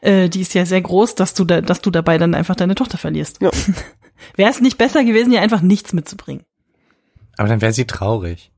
[0.00, 2.74] äh, die ist ja sehr groß, dass du da, dass du dabei dann einfach deine
[2.74, 3.40] Tochter verlierst.
[3.40, 3.50] Ja.
[4.36, 6.44] wäre es nicht besser gewesen, ihr einfach nichts mitzubringen?
[7.36, 8.52] Aber dann wäre sie traurig.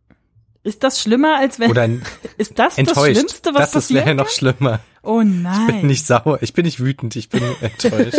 [0.63, 1.89] Ist das schlimmer, als wenn Oder
[2.39, 2.99] ist das enttäuscht.
[2.99, 4.01] das Schlimmste, was das passiert?
[4.01, 4.81] Das wäre noch schlimmer.
[5.03, 5.69] Oh nein.
[5.69, 8.19] Ich bin nicht sauer, ich bin nicht wütend, ich bin enttäuscht.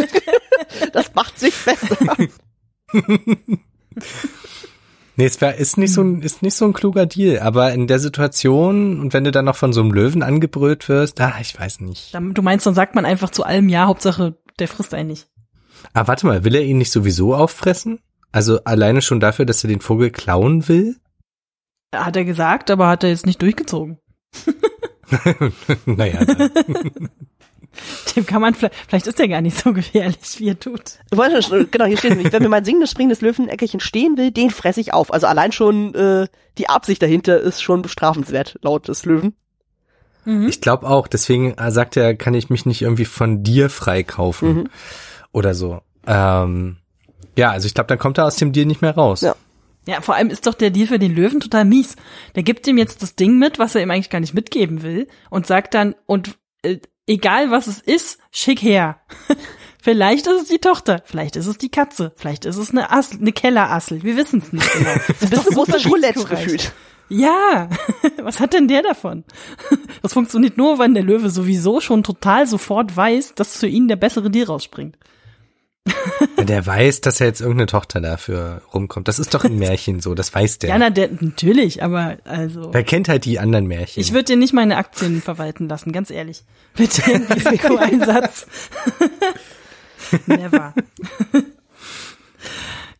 [0.93, 1.97] das macht sich besser.
[5.17, 7.87] Nee, es wär, ist nicht so ein, ist nicht so ein kluger Deal, aber in
[7.87, 11.59] der Situation und wenn du dann noch von so einem Löwen angebrüllt wirst, ah, ich
[11.59, 12.13] weiß nicht.
[12.13, 15.27] Du meinst, dann sagt man einfach zu allem Ja, Hauptsache, der frisst einen nicht.
[15.93, 17.99] Ah, warte mal, will er ihn nicht sowieso auffressen?
[18.31, 20.97] Also alleine schon dafür, dass er den Vogel klauen will?
[21.95, 23.97] Hat er gesagt, aber hat er jetzt nicht durchgezogen.
[25.85, 26.23] naja.
[26.25, 26.51] Dann.
[28.17, 30.99] Dem kann man vielleicht, vielleicht ist er gar nicht so gefährlich, wie er tut.
[31.11, 34.91] Genau, hier steht nämlich, wenn mir mein singendes, springendes Löweneckerchen stehen will, den fresse ich
[34.91, 35.13] auf.
[35.13, 36.27] Also allein schon äh,
[36.57, 39.35] die Absicht dahinter ist schon bestrafenswert, laut des Löwen.
[40.25, 40.47] Mhm.
[40.47, 44.69] Ich glaube auch, deswegen sagt er, kann ich mich nicht irgendwie von dir freikaufen mhm.
[45.31, 45.81] oder so.
[46.07, 46.77] Ähm,
[47.37, 49.21] ja, also ich glaube, dann kommt er aus dem Deal nicht mehr raus.
[49.21, 49.35] Ja.
[49.87, 51.95] Ja, vor allem ist doch der Deal für den Löwen total mies.
[52.35, 55.07] Der gibt ihm jetzt das Ding mit, was er ihm eigentlich gar nicht mitgeben will
[55.29, 58.99] und sagt dann, und äh, egal was es ist, schick her.
[59.81, 63.19] vielleicht ist es die Tochter, vielleicht ist es die Katze, vielleicht ist es eine, Assel,
[63.19, 64.93] eine Kellerassel, wir wissen es nicht genau.
[65.19, 66.71] Das, ist so große Roulette gefühlt.
[67.09, 67.69] Ja,
[68.21, 69.23] was hat denn der davon?
[70.01, 73.95] Das funktioniert nur, wenn der Löwe sowieso schon total sofort weiß, dass für ihn der
[73.95, 74.97] bessere Deal rausspringt.
[76.37, 79.07] Der weiß, dass er jetzt irgendeine Tochter dafür rumkommt.
[79.07, 80.69] Das ist doch ein Märchen so, das weiß der.
[80.69, 82.73] Ja, na, der, natürlich, aber also.
[82.73, 83.99] Wer kennt halt die anderen Märchen?
[84.01, 86.43] Ich würde dir nicht meine Aktien verwalten lassen, ganz ehrlich.
[86.77, 88.47] Mit dem Risikoeinsatz.
[90.25, 90.73] Never.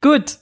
[0.02, 0.38] Gut.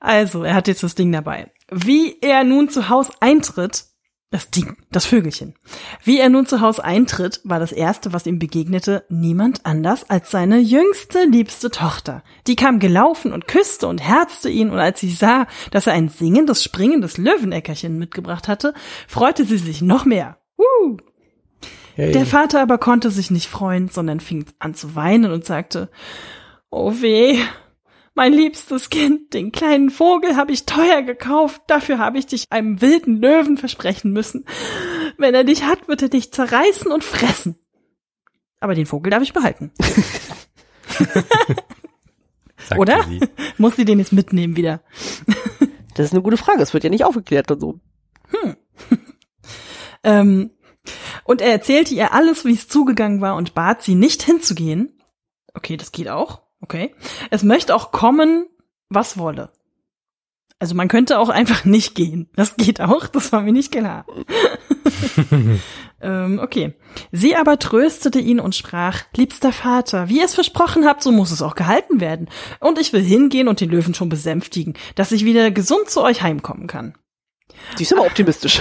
[0.00, 1.50] Also, er hat jetzt das Ding dabei.
[1.70, 3.84] Wie er nun zu Haus eintritt,
[4.32, 5.54] das Ding, das Vögelchen.
[6.02, 10.30] Wie er nun zu Hause eintritt, war das erste, was ihm begegnete, niemand anders als
[10.30, 12.24] seine jüngste, liebste Tochter.
[12.46, 16.08] Die kam gelaufen und küsste und herzte ihn, und als sie sah, dass er ein
[16.08, 18.72] singendes, springendes Löweneckerchen mitgebracht hatte,
[19.06, 20.38] freute sie sich noch mehr.
[20.58, 20.96] Uh.
[21.94, 22.12] Hey.
[22.12, 25.90] Der Vater aber konnte sich nicht freuen, sondern fing an zu weinen und sagte,
[26.70, 27.38] Oh weh,
[28.14, 32.80] mein liebstes Kind, den kleinen Vogel habe ich teuer gekauft, dafür habe ich dich einem
[32.80, 34.44] wilden Löwen versprechen müssen.
[35.16, 37.58] Wenn er dich hat, wird er dich zerreißen und fressen.
[38.60, 39.72] Aber den Vogel darf ich behalten.
[42.76, 43.02] Oder?
[43.04, 43.20] Sie.
[43.58, 44.82] Muss sie den jetzt mitnehmen wieder?
[45.94, 47.80] das ist eine gute Frage, es wird ja nicht aufgeklärt und so.
[48.28, 48.56] Hm.
[50.04, 50.50] ähm,
[51.24, 54.98] und er erzählte ihr alles, wie es zugegangen war und bat sie nicht hinzugehen.
[55.54, 56.41] Okay, das geht auch.
[56.62, 56.94] Okay.
[57.30, 58.46] Es möchte auch kommen,
[58.88, 59.50] was wolle.
[60.58, 62.28] Also man könnte auch einfach nicht gehen.
[62.36, 64.06] Das geht auch, das war mir nicht klar.
[66.00, 66.74] ähm, okay.
[67.10, 71.32] Sie aber tröstete ihn und sprach, liebster Vater, wie ihr es versprochen habt, so muss
[71.32, 72.28] es auch gehalten werden.
[72.60, 76.22] Und ich will hingehen und den Löwen schon besänftigen, dass ich wieder gesund zu euch
[76.22, 76.94] heimkommen kann.
[77.78, 78.60] Die ist aber optimistisch.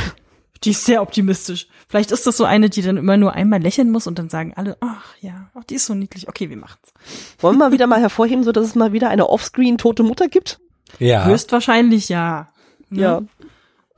[0.64, 1.68] Die ist sehr optimistisch.
[1.88, 4.54] Vielleicht ist das so eine, die dann immer nur einmal lächeln muss und dann sagen
[4.56, 6.30] alle, ach ja, ach, die ist so niedlich.
[6.30, 6.94] Okay, wir machen's.
[7.40, 10.28] Wollen wir mal wieder mal hervorheben, so dass es mal wieder eine offscreen tote Mutter
[10.28, 10.60] gibt?
[11.00, 11.26] Ja.
[11.26, 12.50] Höchstwahrscheinlich ja.
[12.90, 13.02] Ne?
[13.02, 13.22] Ja.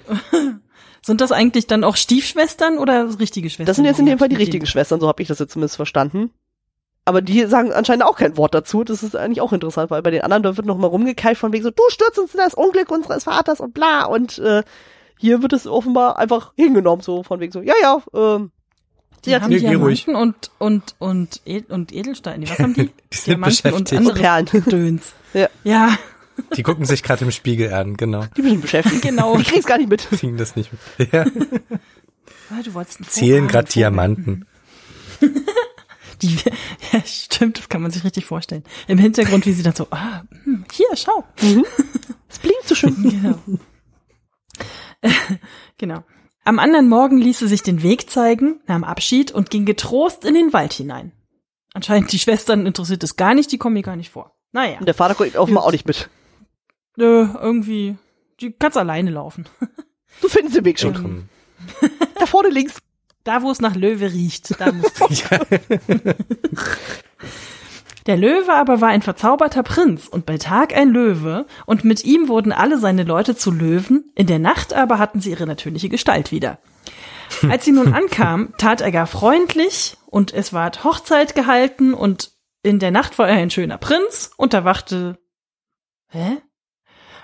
[1.06, 3.66] Sind das eigentlich dann auch Stiefschwestern oder richtige Schwestern?
[3.66, 5.76] Das sind jetzt in dem Fall die richtigen Schwestern, so habe ich das jetzt zumindest
[5.76, 6.32] verstanden.
[7.04, 8.86] Aber die sagen anscheinend auch kein Wort dazu.
[8.86, 11.52] Das ist eigentlich auch interessant, weil bei den anderen da wird noch mal rumgekeilt von
[11.52, 14.64] wegen so, du stürzt uns in das Unglück unseres Vaters und bla und äh,
[15.18, 18.52] hier wird es offenbar einfach hingenommen, so von wegen so, ja, ja, ähm,
[19.26, 22.50] die haben Diamanten und, und, und, und Edelsteine.
[22.50, 22.88] Was haben die?
[23.14, 24.46] die Diamanten und andere Perlen.
[24.66, 25.14] Döns.
[25.34, 25.48] ja.
[25.64, 25.98] ja.
[26.58, 28.26] Die gucken sich gerade im Spiegel an, genau.
[28.36, 29.02] Die sind beschäftigt.
[29.02, 29.38] Genau.
[29.40, 30.10] Ich krieg's gar nicht mit.
[30.10, 31.14] Kriegen das nicht mit.
[31.14, 31.26] Ja.
[32.50, 34.46] Ah, du wolltest Zählen gerade Diamanten.
[36.22, 36.38] Die,
[36.92, 38.64] ja, stimmt, das kann man sich richtig vorstellen.
[38.88, 41.24] Im Hintergrund, wie sie dann so, ah, hm, hier, schau.
[42.30, 42.96] Es blinkt so schön.
[43.02, 43.40] Genau.
[45.78, 46.04] genau.
[46.46, 50.34] Am anderen Morgen ließ sie sich den Weg zeigen, nahm Abschied und ging getrost in
[50.34, 51.12] den Wald hinein.
[51.74, 54.36] Anscheinend die Schwestern interessiert es gar nicht, die kommen hier gar nicht vor.
[54.52, 56.10] Naja, Und der Vater guckt offenbar auch nicht mit.
[57.00, 57.96] äh, irgendwie,
[58.40, 59.48] die kannst alleine laufen.
[60.22, 60.94] Du findest den Weg schon.
[60.94, 61.30] Willkommen.
[62.20, 62.78] Da vorne links.
[63.24, 65.08] Da, wo es nach Löwe riecht, da musst du.
[68.06, 72.28] Der Löwe aber war ein verzauberter Prinz und bei Tag ein Löwe, und mit ihm
[72.28, 76.32] wurden alle seine Leute zu Löwen, in der Nacht aber hatten sie ihre natürliche Gestalt
[76.32, 76.60] wieder.
[77.50, 82.80] Als sie nun ankam, tat er gar freundlich, und es ward Hochzeit gehalten, und in
[82.80, 85.18] der Nacht war er ein schöner Prinz, und da wachte.
[86.10, 86.38] Hä?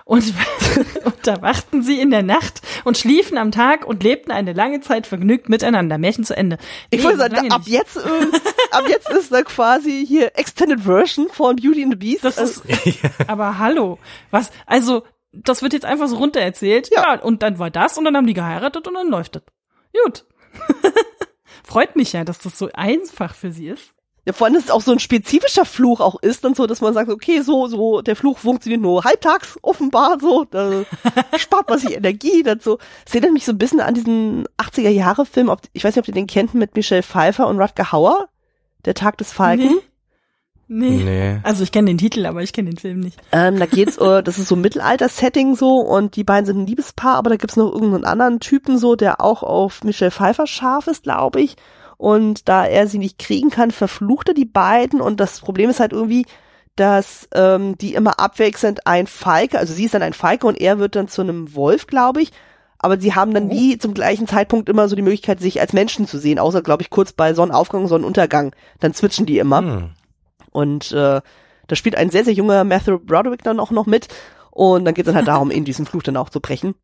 [0.10, 0.34] Und,
[1.06, 4.82] und da wachten sie in der Nacht und schliefen am Tag und lebten eine lange
[4.82, 6.00] Zeit vergnügt miteinander.
[6.00, 6.58] Märchen zu Ende.
[6.90, 7.70] Ich Nee, wollte sagen, ab nicht.
[7.70, 8.02] jetzt, äh,
[8.72, 12.24] ab jetzt ist da quasi hier Extended Version von Beauty and the Beast.
[12.26, 14.00] Das Also, ist, aber hallo,
[14.32, 16.90] was, also, das wird jetzt einfach so runtererzählt.
[16.92, 17.14] Ja.
[17.14, 17.22] Ja.
[17.22, 19.44] und dann war das und dann haben die geheiratet und dann läuft das.
[20.06, 20.26] Gut.
[21.64, 23.94] Freut mich ja, dass das so einfach für sie ist.
[24.30, 26.82] Ja, vor allem, dass es auch so ein spezifischer Fluch auch ist, dann so, dass
[26.82, 30.84] man sagt, okay, so, so, der Fluch funktioniert nur halbtags, offenbar, so, da
[31.38, 32.78] spart man sich Energie, dann so.
[33.12, 36.28] Erinnert mich so ein bisschen an diesen 80er-Jahre-Film, ob, ich weiß nicht, ob ihr den
[36.28, 38.30] kennt, mit Michelle Pfeiffer und Rutger Hauer,
[38.86, 39.80] Der Tag des Falken.
[40.68, 41.04] Nee.
[41.04, 41.40] Nee.
[41.42, 43.20] Also ich kenne den Titel, aber ich kenne den Film nicht.
[43.32, 46.68] Ähm, da geht's, äh, das ist so ein Mittelalter-Setting so und die beiden sind ein
[46.68, 50.86] Liebespaar, aber da gibt's noch irgendeinen anderen Typen so, der auch auf Michelle Pfeiffer scharf
[50.86, 51.56] ist, glaube ich.
[52.00, 55.82] Und da er sie nicht kriegen kann, verflucht er die beiden und das Problem ist
[55.82, 56.26] halt irgendwie,
[56.78, 60.80] dass ähm, die immer abwechselnd ein Falke, also sie ist dann ein Falke und er
[60.80, 62.32] wird dann zu einem Wolf, glaube ich.
[62.78, 63.54] Aber sie haben dann Oh.
[63.54, 66.84] nie zum gleichen Zeitpunkt immer so die Möglichkeit, sich als Menschen zu sehen, außer, glaube
[66.84, 68.56] ich, kurz bei Sonnenaufgang, Sonnenuntergang.
[68.80, 69.60] Dann switchen die immer.
[69.60, 69.90] Hm.
[70.52, 71.20] Und äh,
[71.68, 74.08] da spielt ein sehr, sehr junger Matthew Broderick dann auch noch mit.
[74.52, 76.76] Und dann geht es dann halt darum, in diesen Fluch dann auch zu brechen.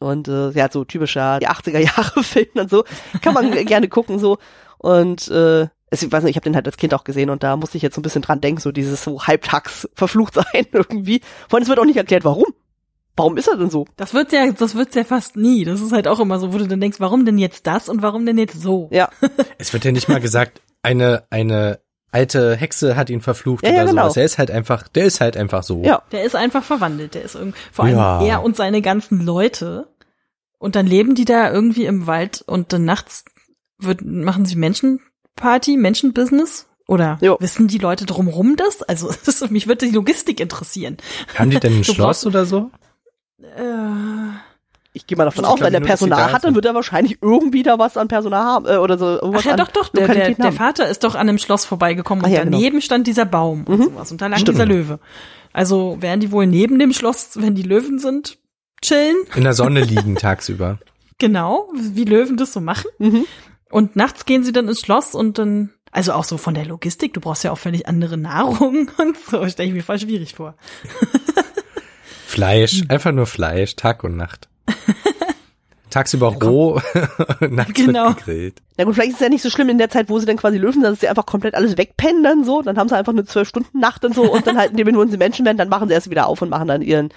[0.00, 2.84] Und äh, ja, so typischer die 80er Jahre Film und so.
[3.22, 4.38] Kann man gerne gucken so.
[4.78, 7.42] Und äh, es, ich weiß nicht, ich habe den halt als Kind auch gesehen und
[7.42, 10.66] da musste ich jetzt so ein bisschen dran denken, so dieses so halbtags verflucht sein
[10.72, 11.20] irgendwie.
[11.48, 12.46] Vor allem es wird auch nicht erklärt, warum.
[13.18, 13.86] Warum ist er denn so?
[13.96, 15.64] Das wird's ja, das wird's ja fast nie.
[15.64, 18.02] Das ist halt auch immer so, wo du dann denkst, warum denn jetzt das und
[18.02, 18.90] warum denn jetzt so?
[18.92, 19.08] Ja,
[19.56, 21.80] Es wird ja nicht mal gesagt, eine, eine
[22.16, 24.02] alte Hexe hat ihn verflucht Ja, ja, oder genau.
[24.04, 24.16] sowas.
[24.16, 25.82] Er ist halt einfach, der ist halt einfach so.
[25.84, 26.02] ja.
[26.12, 27.14] Der ist einfach verwandelt.
[27.14, 28.22] Der ist irgendwie, vor allem Ja.
[28.22, 29.88] er und seine ganzen Leute.
[30.58, 33.24] Und dann leben die da irgendwie im Wald und dann nachts
[33.78, 36.66] wird, machen sie Menschenparty, Menschenbusiness?
[36.88, 37.36] Oder Jo.
[37.40, 38.82] wissen die Leute drumrum das?
[38.82, 40.96] Also das, mich würde die Logistik interessieren.
[41.34, 42.70] Haben die denn ein Schloss brauchst- oder so?
[43.42, 43.66] Äh,
[44.96, 47.62] Ich gehe mal davon aus, wenn er sie Personal hat, dann wird er wahrscheinlich irgendwie
[47.62, 49.06] da was an Personal haben äh, oder so.
[49.06, 50.52] irgendwas ach ja, doch, doch, der, der, der.
[50.52, 52.56] Vater ist doch an einem Schloss vorbeigekommen Ach und ja, genau.
[52.56, 53.82] daneben stand dieser Baum und Mhm.
[53.84, 54.10] sowas.
[54.10, 54.56] Und da lag Stimmt.
[54.56, 54.98] dieser Löwe.
[55.52, 58.38] Also werden die wohl neben dem Schloss, wenn die Löwen sind,
[58.80, 59.16] chillen?
[59.34, 60.78] In der Sonne liegen tagsüber.
[61.18, 62.88] Genau, wie Löwen das so machen.
[62.98, 63.26] Mhm.
[63.70, 67.12] Und nachts gehen sie dann ins Schloss und dann, also auch so von der Logistik,
[67.12, 70.54] du brauchst ja auch völlig andere Nahrung und so, stelle ich mir voll schwierig vor.
[72.26, 74.48] Fleisch, einfach nur Fleisch, Tag und Nacht.
[75.90, 76.80] Tagsüber roh,
[77.48, 78.08] nachts Genau.
[78.08, 78.62] wird gegrillt.
[78.76, 80.36] Na gut, vielleicht ist es ja nicht so schlimm in der Zeit, wo sie dann
[80.36, 82.60] quasi Löwen sind, dass sie einfach komplett alles wegpennen dann so.
[82.60, 85.08] Dann haben sie einfach eine zwölf Stunden Nacht und so und dann halt, indem nur
[85.08, 87.10] sie Menschen werden, dann machen sie erst wieder auf und machen dann ihren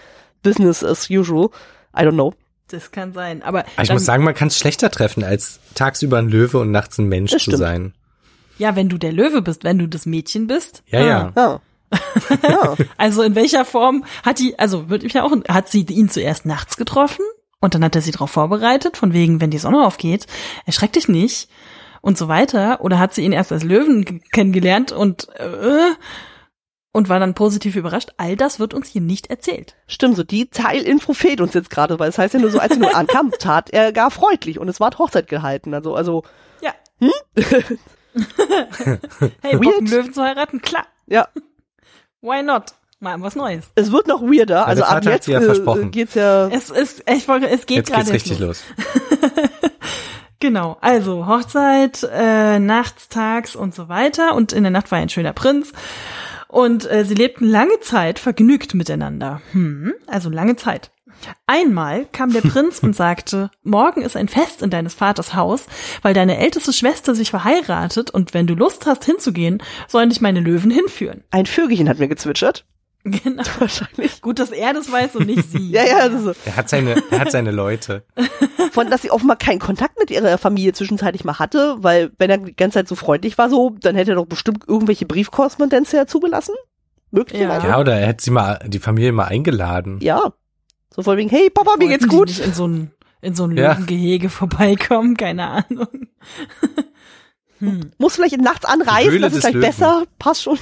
[0.43, 1.49] Business as usual.
[1.97, 2.33] I don't know.
[2.69, 5.59] Das kann sein, aber, Aber ich dann, muss sagen, man kann es schlechter treffen, als
[5.73, 7.57] tagsüber ein Löwe und nachts ein Mensch zu stimmt.
[7.57, 7.93] sein.
[8.59, 10.83] ja, wenn du der Löwe bist, wenn du das Mädchen bist.
[10.87, 11.33] Ja, ja.
[11.35, 11.61] Ja.
[12.47, 12.75] ja.
[12.97, 16.45] Also in welcher Form hat die, also würde ich ja auch, hat sie ihn zuerst
[16.45, 17.25] nachts getroffen
[17.61, 20.27] und dann hat er sie darauf vorbereitet, von wegen, wenn die Sonne aufgeht,
[20.65, 21.49] erschreck dich nicht
[22.01, 22.81] und so weiter.
[22.81, 25.91] Oder hat sie ihn erst als Löwen kennengelernt und äh,
[26.91, 28.13] und war dann positiv überrascht.
[28.17, 29.75] All das wird uns hier nicht erzählt.
[29.87, 32.71] Stimmt, so die Teilinfo fehlt uns jetzt gerade, weil es heißt ja nur so, als
[32.71, 35.73] er nur ankam, tat er gar freundlich und es war Hochzeit gehalten.
[35.73, 36.23] Also, also,
[36.61, 36.73] Ja.
[36.99, 37.11] Hm?
[39.41, 39.57] hey.
[39.57, 40.61] Bock, einen Löwen zu heiraten?
[40.61, 40.87] Klar.
[41.05, 41.27] ja.
[42.21, 42.73] Why not?
[42.99, 43.71] Mal was Neues.
[43.75, 44.67] Es wird noch weirder.
[44.67, 45.91] Also ab jetzt ja äh, versprochen.
[45.91, 46.49] geht's ja.
[46.49, 48.63] Es ist, ich wollte, es geht Jetzt gerade geht's richtig los.
[49.19, 49.29] los.
[50.41, 54.35] Genau, also Hochzeit, äh, nachts, tags und so weiter.
[54.35, 55.73] Und in der Nacht war er ein schöner Prinz.
[56.47, 59.41] Und äh, sie lebten lange Zeit vergnügt miteinander.
[59.51, 60.91] Hm, also lange Zeit.
[61.45, 65.65] Einmal kam der Prinz und sagte, morgen ist ein Fest in deines Vaters Haus,
[66.01, 70.39] weil deine älteste Schwester sich verheiratet und wenn du Lust hast hinzugehen, sollen dich meine
[70.39, 71.25] Löwen hinführen.
[71.31, 72.65] Ein Vögelchen hat mir gezwitschert.
[73.23, 73.43] Genau.
[73.59, 74.21] Wahrscheinlich.
[74.21, 75.71] Gut, dass er das weiß und nicht sie.
[75.71, 76.09] ja, ja.
[76.09, 76.33] Das so.
[76.45, 78.03] Er hat seine, er hat seine Leute.
[78.71, 82.37] Von, dass sie offenbar keinen Kontakt mit ihrer Familie zwischenzeitlich mal hatte, weil wenn er
[82.37, 86.05] die ganze Zeit so freundlich war, so, dann hätte er doch bestimmt irgendwelche Briefkorrespondenz ja
[86.05, 86.53] zugelassen.
[87.11, 87.67] Möglicherweise.
[87.67, 87.73] Ja.
[87.73, 89.99] ja, oder er hätte sie mal, die Familie mal eingeladen.
[90.01, 90.33] Ja.
[90.93, 92.37] So voll wegen, hey Papa, mir geht's gut.
[92.39, 92.91] in so ein,
[93.21, 93.73] in so ein ja.
[93.73, 96.07] Löwengehege vorbeikommen, keine Ahnung.
[97.59, 97.91] hm.
[97.97, 99.67] Muss vielleicht nachts anreisen, das ist vielleicht Löwen.
[99.67, 100.59] besser, passt schon.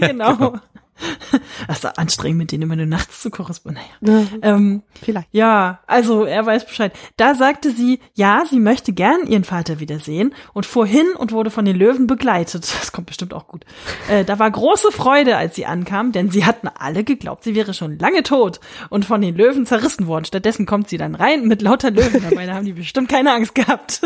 [0.00, 0.36] genau.
[0.36, 0.60] genau.
[1.68, 3.86] Das ist anstrengend, mit denen immer nur nachts zu korrespondieren.
[4.00, 4.26] Naja.
[4.42, 5.28] Ähm, Vielleicht.
[5.32, 6.92] Ja, also er weiß Bescheid.
[7.16, 11.50] Da sagte sie, ja, sie möchte gern ihren Vater wiedersehen und fuhr hin und wurde
[11.50, 12.68] von den Löwen begleitet.
[12.80, 13.64] Das kommt bestimmt auch gut.
[14.08, 17.74] Äh, da war große Freude, als sie ankam, denn sie hatten alle geglaubt, sie wäre
[17.74, 20.24] schon lange tot und von den Löwen zerrissen worden.
[20.24, 22.46] Stattdessen kommt sie dann rein mit lauter Löwen dabei.
[22.46, 24.00] Da haben die bestimmt keine Angst gehabt.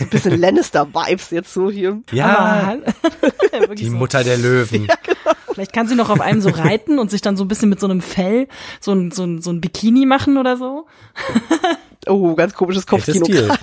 [0.00, 2.00] Ein bisschen Lannister-Vibes jetzt so hier.
[2.12, 2.76] Ja,
[3.76, 3.96] die so.
[3.96, 4.86] Mutter der Löwen.
[4.86, 5.36] Ja, genau.
[5.52, 7.80] Vielleicht kann sie noch auf einem so reiten und sich dann so ein bisschen mit
[7.80, 8.46] so einem Fell
[8.80, 10.86] so ein, so ein, so ein Bikini machen oder so.
[12.08, 13.58] Oh, ganz komisches Kopfkino gerade.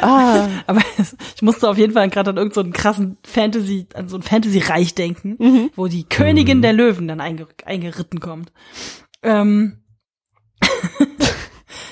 [0.00, 0.48] ah.
[0.66, 0.80] Aber
[1.34, 4.94] ich musste auf jeden Fall gerade an irgendeinen so krassen Fantasy, an so ein Fantasy-Reich
[4.94, 5.70] denken, mhm.
[5.76, 6.62] wo die Königin mhm.
[6.62, 8.52] der Löwen dann einge eingeritten kommt.
[9.22, 9.82] Ähm.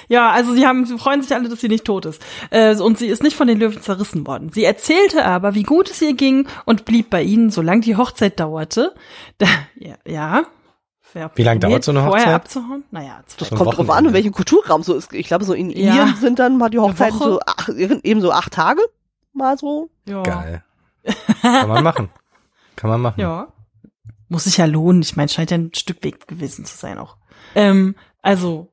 [0.09, 2.23] Ja, also sie haben, sie freuen sich alle, dass sie nicht tot ist.
[2.51, 4.51] Äh, und sie ist nicht von den Löwen zerrissen worden.
[4.53, 8.39] Sie erzählte aber, wie gut es ihr ging und blieb bei ihnen, solange die Hochzeit
[8.41, 8.95] dauerte.
[9.39, 10.45] Da, ja, ja.
[11.35, 12.23] Wie lange dauert so eine Hochzeit?
[12.23, 12.85] Vorher abzuhauen?
[12.91, 15.13] Naja, das kommt drauf an, in welchem Kulturraum so ist.
[15.13, 15.91] Ich glaube, so in ja.
[15.91, 18.83] Indien sind dann mal die Hochzeiten so ach, eben so acht Tage.
[19.33, 19.91] Mal so.
[20.09, 20.23] Ja.
[20.23, 20.65] Geil.
[21.43, 22.11] Kann man machen.
[22.77, 23.21] Kann man machen.
[23.21, 23.49] Ja.
[24.29, 25.03] Muss sich ja lohnen.
[25.03, 27.17] Ich meine, scheint ja ein Stück Weg gewesen zu sein auch.
[27.55, 28.73] Ähm, also,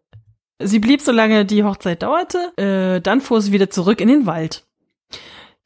[0.63, 4.65] Sie blieb, solange die Hochzeit dauerte, äh, dann fuhr sie wieder zurück in den Wald.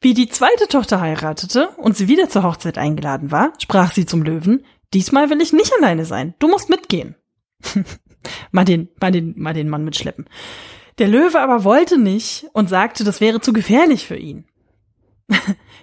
[0.00, 4.22] Wie die zweite Tochter heiratete und sie wieder zur Hochzeit eingeladen war, sprach sie zum
[4.22, 7.16] Löwen, diesmal will ich nicht alleine sein, du musst mitgehen.
[8.50, 10.28] mal, den, mal, den, mal den Mann mitschleppen.
[10.98, 14.46] Der Löwe aber wollte nicht und sagte, das wäre zu gefährlich für ihn.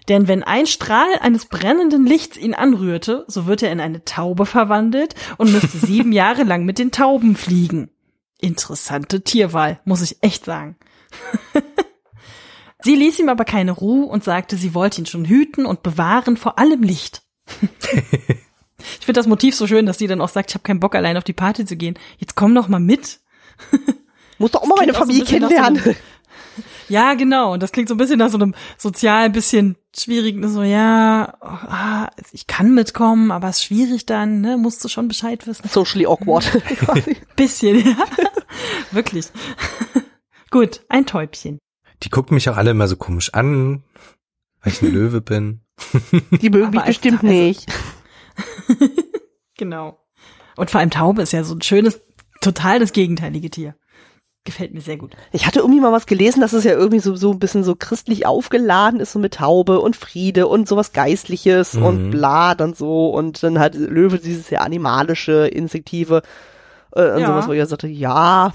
[0.09, 4.45] Denn wenn ein Strahl eines brennenden Lichts ihn anrührte, so wird er in eine Taube
[4.45, 7.89] verwandelt und müsste sieben Jahre lang mit den Tauben fliegen
[8.43, 10.75] interessante Tierwahl, muss ich echt sagen.
[12.83, 16.37] sie ließ ihm aber keine Ruhe und sagte, sie wollte ihn schon hüten und bewahren
[16.37, 17.23] vor allem Licht.
[17.61, 20.95] ich finde das Motiv so schön, dass sie dann auch sagt, ich habe keinen Bock
[20.95, 21.97] allein auf die Party zu gehen.
[22.17, 23.19] Jetzt komm doch mal mit.
[24.37, 25.95] Muss doch auch mal meine Familie kennenlernen.
[26.89, 27.53] Ja, genau.
[27.53, 31.35] Und das klingt so ein bisschen nach so einem sozial ein bisschen schwierigen, so, ja,
[31.41, 35.45] oh, ah, ich kann mitkommen, aber es ist schwierig dann, ne, musst du schon Bescheid
[35.45, 35.67] wissen.
[35.67, 36.51] Socially awkward.
[37.35, 37.97] bisschen, ja.
[38.91, 39.27] Wirklich.
[40.51, 41.59] Gut, ein Täubchen.
[42.03, 43.83] Die gucken mich auch alle immer so komisch an,
[44.61, 45.61] weil ich ein Löwe bin.
[46.41, 47.65] Die mögen mich bestimmt also, nicht.
[49.57, 49.99] genau.
[50.55, 52.01] Und vor allem Taube ist ja so ein schönes,
[52.41, 53.75] total das gegenteilige Tier.
[54.45, 55.15] Gefällt mir sehr gut.
[55.31, 57.75] Ich hatte irgendwie mal was gelesen, dass es ja irgendwie so, so ein bisschen so
[57.75, 61.83] christlich aufgeladen ist, so mit Taube und Friede und sowas Geistliches mhm.
[61.83, 66.23] und bla dann so und dann halt Löwe dieses ja animalische, instinktive
[66.93, 67.27] äh, und ja.
[67.27, 68.51] sowas, wo ich sagte, ja,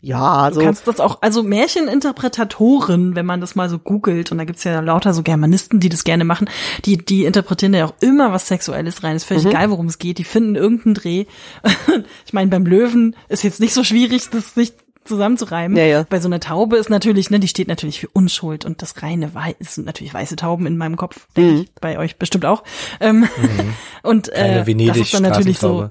[0.00, 0.60] ja, so.
[0.60, 4.62] Du kannst das auch, also Märcheninterpretatoren, wenn man das mal so googelt, und da gibt's
[4.62, 6.48] ja lauter so Germanisten, die das gerne machen,
[6.84, 9.16] die, die interpretieren ja auch immer was Sexuelles rein.
[9.16, 9.50] Ist völlig mhm.
[9.50, 10.18] egal, worum es geht.
[10.18, 11.24] Die finden irgendeinen Dreh.
[12.26, 14.76] ich meine, beim Löwen ist jetzt nicht so schwierig, das nicht
[15.08, 15.76] zusammenzureimen.
[15.76, 16.06] Ja, ja.
[16.08, 19.34] Bei so einer Taube ist natürlich, ne, die steht natürlich für Unschuld und das reine
[19.34, 21.60] Weiß sind natürlich weiße Tauben in meinem Kopf, denke mhm.
[21.62, 22.62] ich, bei euch bestimmt auch.
[23.00, 23.28] Ähm, mhm.
[24.02, 25.90] Und äh, das ist dann natürlich so.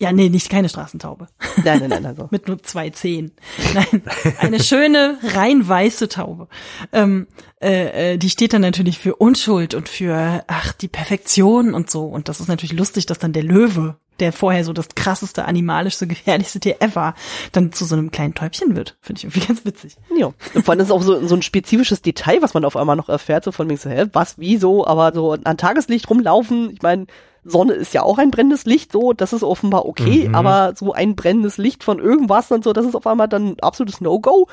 [0.00, 1.28] Ja, nee, nicht keine Straßentaube.
[1.64, 2.28] Nein, nein, nein, also.
[2.32, 3.32] Mit nur zwei Zehen.
[3.74, 4.02] Nein,
[4.40, 6.48] eine schöne, rein weiße Taube.
[6.92, 7.28] Ähm,
[7.62, 12.06] äh, äh, die steht dann natürlich für Unschuld und für, ach, die Perfektion und so.
[12.06, 16.06] Und das ist natürlich lustig, dass dann der Löwe der vorher so das krasseste, animalischste,
[16.06, 17.14] gefährlichste Tier ever,
[17.52, 18.96] dann zu so einem kleinen Täubchen wird.
[19.00, 19.96] Finde ich irgendwie ganz witzig.
[20.16, 20.32] Ja.
[20.54, 22.96] Und vor allem ist es auch so, so ein spezifisches Detail, was man auf einmal
[22.96, 26.82] noch erfährt, so von mir so, hä, was, wieso, aber so an Tageslicht rumlaufen, ich
[26.82, 27.06] meine,
[27.44, 30.34] Sonne ist ja auch ein brennendes Licht, so, das ist offenbar okay, mhm.
[30.34, 33.60] aber so ein brennendes Licht von irgendwas und so, das ist auf einmal dann ein
[33.60, 34.48] absolutes No-Go.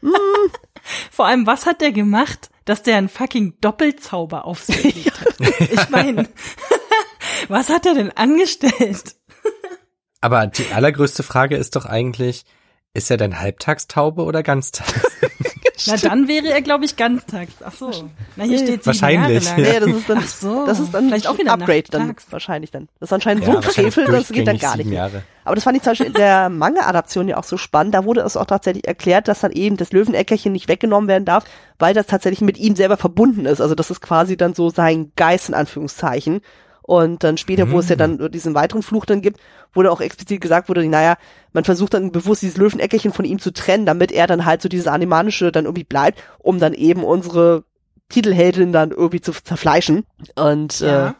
[0.00, 0.10] Mm.
[1.10, 5.60] Vor allem, was hat der gemacht, dass der einen fucking Doppelzauber auf sich gelegt hat?
[5.60, 6.28] ich meine,
[7.48, 9.16] Was hat er denn angestellt?
[10.20, 12.44] Aber die allergrößte Frage ist doch eigentlich,
[12.94, 15.02] ist er denn Halbtagstaube oder Ganztags?
[15.86, 17.54] Na, dann wäre er, glaube ich, ganztags.
[17.64, 17.90] Ach so.
[18.36, 19.44] Na, hier steht Wahrscheinlich.
[19.44, 19.64] Jahre lang.
[19.64, 19.80] Ja.
[19.80, 20.66] Nee, das ist dann, Ach so.
[20.66, 22.88] Das ist dann vielleicht auch wieder ein Upgrade dann wahrscheinlich dann.
[23.00, 24.92] Das ist anscheinend ja, so ein Frevel, das geht dann gar nicht.
[25.44, 27.94] Aber das fand ich zum Beispiel in der Manga-Adaption ja auch so spannend.
[27.94, 31.44] Da wurde es auch tatsächlich erklärt, dass dann eben das Löweneckerchen nicht weggenommen werden darf,
[31.78, 33.60] weil das tatsächlich mit ihm selber verbunden ist.
[33.60, 36.40] Also das ist quasi dann so sein Geist in Anführungszeichen.
[36.86, 39.40] Und dann später, wo es ja dann diesen weiteren Fluch dann gibt,
[39.72, 41.16] wurde auch explizit gesagt wurde, naja,
[41.54, 44.68] man versucht dann bewusst dieses Löweneckerchen von ihm zu trennen, damit er dann halt so
[44.68, 47.64] dieses Animanische dann irgendwie bleibt, um dann eben unsere
[48.10, 50.04] Titelheldin dann irgendwie zu zerfleischen.
[50.34, 51.08] Und ja.
[51.08, 51.12] äh,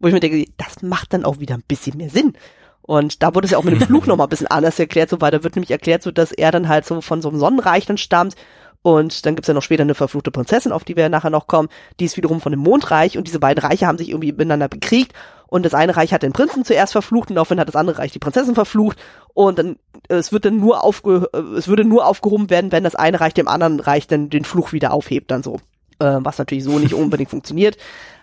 [0.00, 2.32] wo ich mir denke, das macht dann auch wieder ein bisschen mehr Sinn.
[2.80, 5.20] Und da wurde es ja auch mit dem Fluch nochmal ein bisschen anders erklärt, so
[5.20, 7.84] weil da wird nämlich erklärt, so dass er dann halt so von so einem Sonnenreich
[7.84, 8.34] dann stammt
[8.82, 11.68] und dann gibt's ja noch später eine verfluchte Prinzessin, auf die wir nachher noch kommen.
[12.00, 15.12] Die ist wiederum von dem Mondreich und diese beiden Reiche haben sich irgendwie miteinander bekriegt.
[15.46, 18.10] Und das eine Reich hat den Prinzen zuerst verflucht und daraufhin hat das andere Reich
[18.10, 18.98] die Prinzessin verflucht.
[19.34, 19.76] Und dann
[20.08, 23.48] es wird dann nur aufge es würde nur aufgehoben werden, wenn das eine Reich dem
[23.48, 25.60] anderen Reich dann den Fluch wieder aufhebt, dann so.
[26.00, 27.76] Äh, was natürlich so nicht unbedingt funktioniert.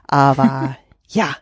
[0.07, 0.75] Aber
[1.07, 1.35] ja,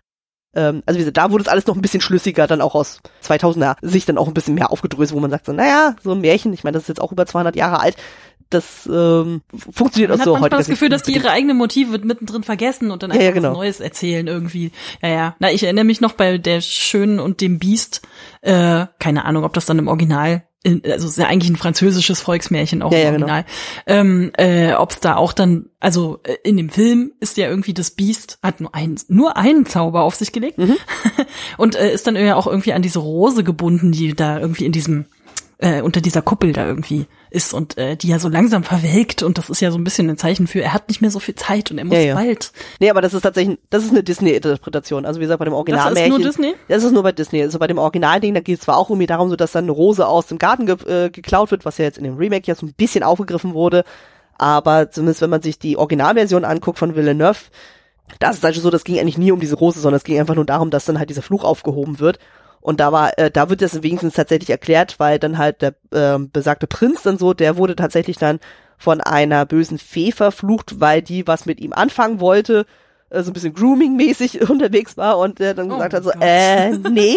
[0.53, 3.01] ähm, also wie gesagt, da wurde es alles noch ein bisschen schlüssiger, dann auch aus
[3.23, 6.21] 2000er Sicht dann auch ein bisschen mehr aufgedröselt, wo man sagt so, naja, so ein
[6.21, 7.95] Märchen, ich meine, das ist jetzt auch über 200 Jahre alt,
[8.49, 9.41] das ähm,
[9.71, 10.41] funktioniert Man auch so heute.
[10.41, 13.29] Man hat das Gefühl, dass die ihre eigenen Motive mittendrin vergessen und dann einfach ja,
[13.29, 13.49] ja, genau.
[13.49, 14.71] was Neues erzählen irgendwie.
[15.01, 15.35] Ja, ja.
[15.39, 18.01] Na, ich erinnere mich noch bei der Schönen und dem Biest,
[18.41, 20.43] äh, keine Ahnung, ob das dann im Original
[20.89, 23.27] also ist ja eigentlich ein französisches Volksmärchen auch ja, im genau.
[23.27, 23.45] Original.
[23.85, 23.99] Genau.
[23.99, 27.73] Ähm, äh, Ob es da auch dann, also äh, in dem Film ist ja irgendwie
[27.73, 30.75] das Biest hat nur einen nur einen Zauber auf sich gelegt mhm.
[31.57, 34.71] und äh, ist dann ja auch irgendwie an diese Rose gebunden, die da irgendwie in
[34.71, 35.05] diesem
[35.59, 39.37] äh, unter dieser Kuppel da irgendwie ist und äh, die ja so langsam verwelkt und
[39.37, 41.35] das ist ja so ein bisschen ein Zeichen für, er hat nicht mehr so viel
[41.35, 42.15] Zeit und er muss ja, ja.
[42.15, 42.51] bald.
[42.79, 45.05] Nee, aber das ist tatsächlich, das ist eine Disney-Interpretation.
[45.05, 46.55] Also wie gesagt, bei dem Original Das ist nur Disney?
[46.67, 47.41] Das ist nur bei Disney.
[47.41, 49.71] Also bei dem Originalding, da geht es zwar auch irgendwie darum, so dass dann eine
[49.71, 52.55] Rose aus dem Garten ge äh, geklaut wird, was ja jetzt in dem Remake ja
[52.55, 53.83] so ein bisschen aufgegriffen wurde,
[54.37, 57.39] aber zumindest wenn man sich die Originalversion anguckt von Villeneuve,
[58.19, 60.35] das ist also so, das ging eigentlich nie um diese Rose, sondern es ging einfach
[60.35, 62.19] nur darum, dass dann halt dieser Fluch aufgehoben wird.
[62.61, 66.19] Und da war, äh, da wird das wenigstens tatsächlich erklärt, weil dann halt der äh,
[66.19, 68.39] besagte Prinz dann so, der wurde tatsächlich dann
[68.77, 72.65] von einer bösen Fee verflucht, weil die was mit ihm anfangen wollte,
[73.09, 76.21] äh, so ein bisschen Grooming-mäßig unterwegs war und der dann oh gesagt hat so, Gott.
[76.21, 77.15] äh, nee,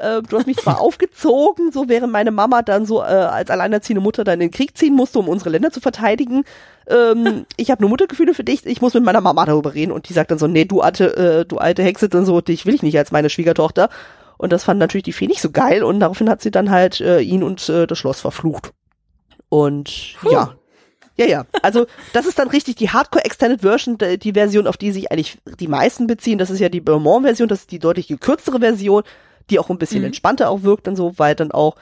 [0.00, 4.00] äh, du hast mich zwar aufgezogen, so während meine Mama dann so äh, als alleinerziehende
[4.00, 6.44] Mutter dann in den Krieg ziehen musste, um unsere Länder zu verteidigen.
[6.88, 10.08] Ähm, ich habe nur Muttergefühle für dich, ich muss mit meiner Mama darüber reden und
[10.08, 12.74] die sagt dann so, nee, du alte, äh, du alte Hexe, dann so, dich will
[12.74, 13.90] ich nicht als meine Schwiegertochter.
[14.40, 17.02] Und das fand natürlich die Fee nicht so geil und daraufhin hat sie dann halt
[17.02, 18.72] äh, ihn und äh, das Schloss verflucht.
[19.50, 20.32] Und Puh.
[20.32, 20.54] ja.
[21.16, 21.46] Ja, ja.
[21.60, 21.84] Also
[22.14, 25.68] das ist dann richtig die Hardcore Extended Version, die Version, auf die sich eigentlich die
[25.68, 26.38] meisten beziehen.
[26.38, 29.02] Das ist ja die Beaumont-Version, das ist die deutlich gekürztere Version,
[29.50, 30.06] die auch ein bisschen mhm.
[30.06, 31.76] entspannter auch wirkt und so, weil dann auch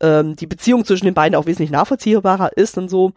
[0.00, 3.12] ähm, die Beziehung zwischen den beiden auch wesentlich nachvollziehbarer ist und so.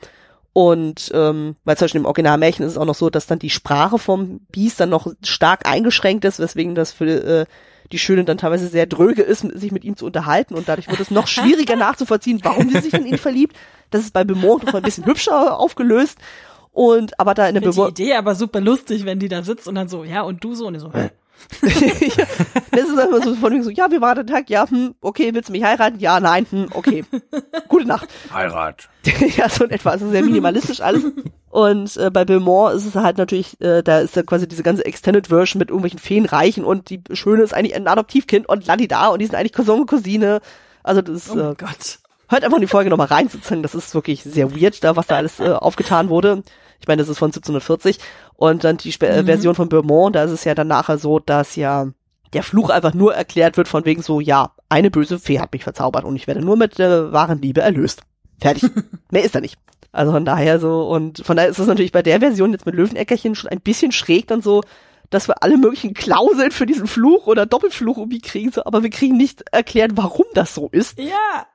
[0.53, 3.49] Und ähm, weil zum Beispiel im Originalmärchen ist es auch noch so, dass dann die
[3.49, 7.45] Sprache vom Biest dann noch stark eingeschränkt ist, weswegen das für äh,
[7.91, 10.99] die Schöne dann teilweise sehr dröge ist, sich mit ihm zu unterhalten und dadurch wird
[10.99, 13.55] es noch schwieriger nachzuvollziehen, warum sie sich in ihn verliebt.
[13.89, 16.19] Das ist bei Beaumont noch ein bisschen hübscher aufgelöst.
[16.71, 17.97] Und aber da in der Beaumont.
[17.97, 20.55] Die Idee aber super lustig, wenn die da sitzt und dann so, ja, und du
[20.55, 20.91] so und so.
[22.71, 24.49] Das ist einfach so von so, ja, wie war der Tag?
[24.49, 25.99] Ja, hm, okay, willst du mich heiraten?
[25.99, 27.05] Ja, nein, hm, okay.
[27.67, 28.09] Gute Nacht.
[28.33, 28.89] Heirat.
[29.37, 29.91] ja, so in etwa.
[29.91, 31.03] Also sehr minimalistisch alles.
[31.49, 34.85] Und äh, bei Beaumont ist es halt natürlich, äh, da ist ja quasi diese ganze
[34.85, 39.19] Extended Version mit irgendwelchen Feenreichen und die Schöne ist eigentlich ein Adoptivkind und Ladida und
[39.19, 40.41] die sind eigentlich Cousin und Cousine.
[40.81, 41.99] Also das ist, oh äh, Gott.
[42.27, 43.61] hört einfach in die Folge nochmal rein sozusagen.
[43.61, 46.43] Das ist wirklich sehr weird, da was da alles äh, aufgetan wurde.
[46.83, 47.97] Ich meine, das ist von 1740.
[48.35, 49.25] Und dann die Sp äh, mhm.
[49.25, 51.87] Version von Beaumont, da ist es ja dann nachher so, dass ja
[52.33, 55.63] der Fluch einfach nur erklärt wird von wegen so, ja, eine böse Fee hat mich
[55.63, 58.01] verzaubert und ich werde nur mit der wahren Liebe erlöst.
[58.41, 58.69] Fertig.
[59.11, 59.57] Mehr ist da nicht.
[59.93, 62.75] Also von daher so, und von daher ist es natürlich bei der Version jetzt mit
[62.75, 64.61] Löweneckerchen schon ein bisschen schräg dann so,
[65.09, 68.89] dass wir alle möglichen Klauseln für diesen Fluch oder Doppelfluch irgendwie kriegen, so, aber wir
[68.89, 70.99] kriegen nicht erklärt, warum das so ist.
[70.99, 71.45] Ja.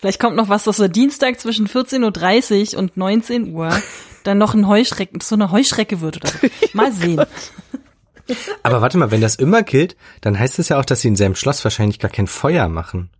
[0.00, 3.70] Vielleicht kommt noch was, dass wir Dienstag zwischen 14.30 Uhr und 19 Uhr
[4.24, 6.48] dann noch ein Heuschrecken, so eine Heuschrecke wird oder so.
[6.72, 7.22] Mal sehen.
[8.62, 11.16] Aber warte mal, wenn das immer gilt, dann heißt es ja auch, dass sie in
[11.16, 13.10] seinem Schloss wahrscheinlich gar kein Feuer machen.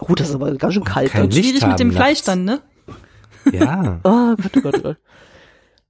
[0.00, 1.10] Oh, das ist aber ganz schön kalt.
[1.10, 2.60] Kein Licht schwierig mit dem Fleisch dann, ne?
[3.52, 4.00] Ja.
[4.04, 4.96] oh Gott, oh Gott, oh Gott.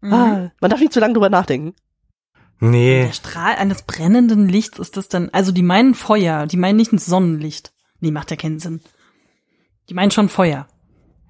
[0.00, 0.12] Mhm.
[0.12, 1.74] Ah, man darf nicht zu lange drüber nachdenken.
[2.60, 3.06] Nee.
[3.06, 6.92] Der Strahl eines brennenden Lichts ist das dann, also die meinen Feuer, die meinen nicht
[6.92, 7.72] ein Sonnenlicht.
[8.00, 8.80] Nee, macht ja keinen Sinn.
[9.90, 10.68] Die meinen schon Feuer.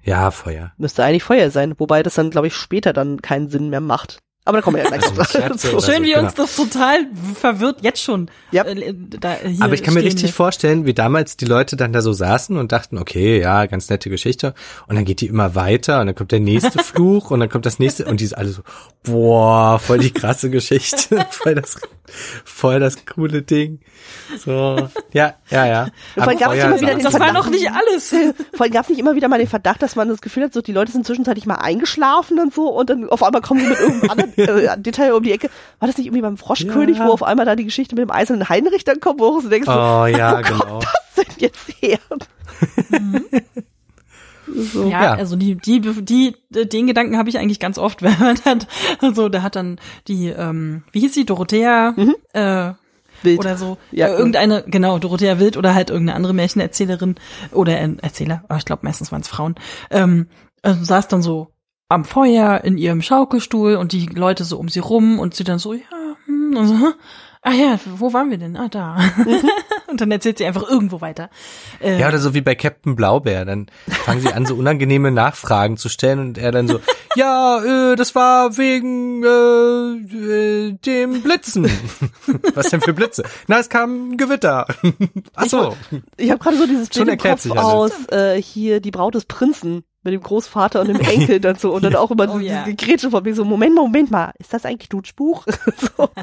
[0.03, 0.71] Ja, Feuer.
[0.77, 4.19] Müsste eigentlich Feuer sein, wobei das dann, glaube ich, später dann keinen Sinn mehr macht.
[4.43, 5.85] Aber da kommen wir ja gleich also drauf.
[5.85, 6.23] Schön, wie genau.
[6.23, 7.05] uns das total
[7.39, 8.31] verwirrt jetzt schon.
[8.51, 8.63] Ja.
[8.65, 12.11] Äh, da, Aber ich kann mir richtig vorstellen, wie damals die Leute dann da so
[12.11, 14.55] saßen und dachten, okay, ja, ganz nette Geschichte.
[14.87, 17.67] Und dann geht die immer weiter und dann kommt der nächste Fluch und dann kommt
[17.67, 18.63] das nächste und die ist alle so,
[19.03, 21.23] boah, voll die krasse Geschichte.
[21.29, 21.77] voll das
[22.43, 23.79] Voll das coole Ding.
[24.37, 25.87] So, ja, ja, ja.
[26.15, 28.09] Vor allem gab's immer wieder den Das war Verdacht- noch nicht alles.
[28.53, 30.53] Vor allem gab es nicht immer wieder mal den Verdacht, dass man das Gefühl hat,
[30.53, 33.67] so die Leute sind zwischenzeitlich mal eingeschlafen und so und dann auf einmal kommen sie
[33.67, 35.49] mit irgendeinem anderen äh, Detail um die Ecke.
[35.79, 37.07] War das nicht irgendwie beim Froschkönig, Ja.
[37.07, 39.67] wo auf einmal da die Geschichte mit dem eisernen Heinrich dann kommt, wo du denkst,
[39.67, 40.65] so, Oh ja, wo genau.
[40.65, 40.83] kommt
[41.15, 41.99] das denn jetzt her?
[44.47, 44.83] so.
[44.89, 45.13] Ja, Ja.
[45.13, 48.67] also die, die, die, den Gedanken habe ich eigentlich ganz oft, wenn man hat,
[48.99, 51.93] also da hat dann die, ähm, wie hieß sie, Dorothea,
[52.33, 52.71] äh,
[53.23, 53.39] Wild.
[53.39, 57.15] oder so, Ja, äh, irgendeine, genau, Dorothea Wild oder halt irgendeine andere Märchenerzählerin
[57.51, 59.55] oder ein Erzähler, aber ich glaube meistens waren es Frauen,
[59.91, 60.27] ähm,
[60.63, 61.50] also saß dann so
[61.91, 65.59] am Feuer in ihrem Schaukelstuhl und die Leute so um sie rum und sie dann
[65.59, 65.81] so, ja,
[66.25, 66.93] hm, und so, hm,
[67.41, 68.55] ah ja, wo waren wir denn?
[68.55, 68.97] Ah, da.
[69.87, 71.29] und dann erzählt sie einfach irgendwo weiter.
[71.81, 73.45] Äh, Ja, oder so wie bei Captain Blaubeer.
[73.45, 76.79] Dann fangen sie an, so unangenehme Nachfragen zu stellen und er dann so,
[77.15, 81.69] ja, äh, das war wegen äh, äh, dem Blitzen.
[82.53, 83.23] Was denn für Blitze?
[83.47, 84.67] Na, es kam ein Gewitter.
[85.35, 85.75] Ach so.
[86.17, 89.83] Ich habe gerade so dieses Bild im Kopf aus äh, hier die Braut des Prinzen
[90.03, 93.11] mit dem Großvater und dem Enkel dazu und dann auch immer Oh so diese Grätsche
[93.11, 95.45] von mir so, Moment, Moment mal, ist das eigentlich Dutschbuch?
[95.77, 96.09] so.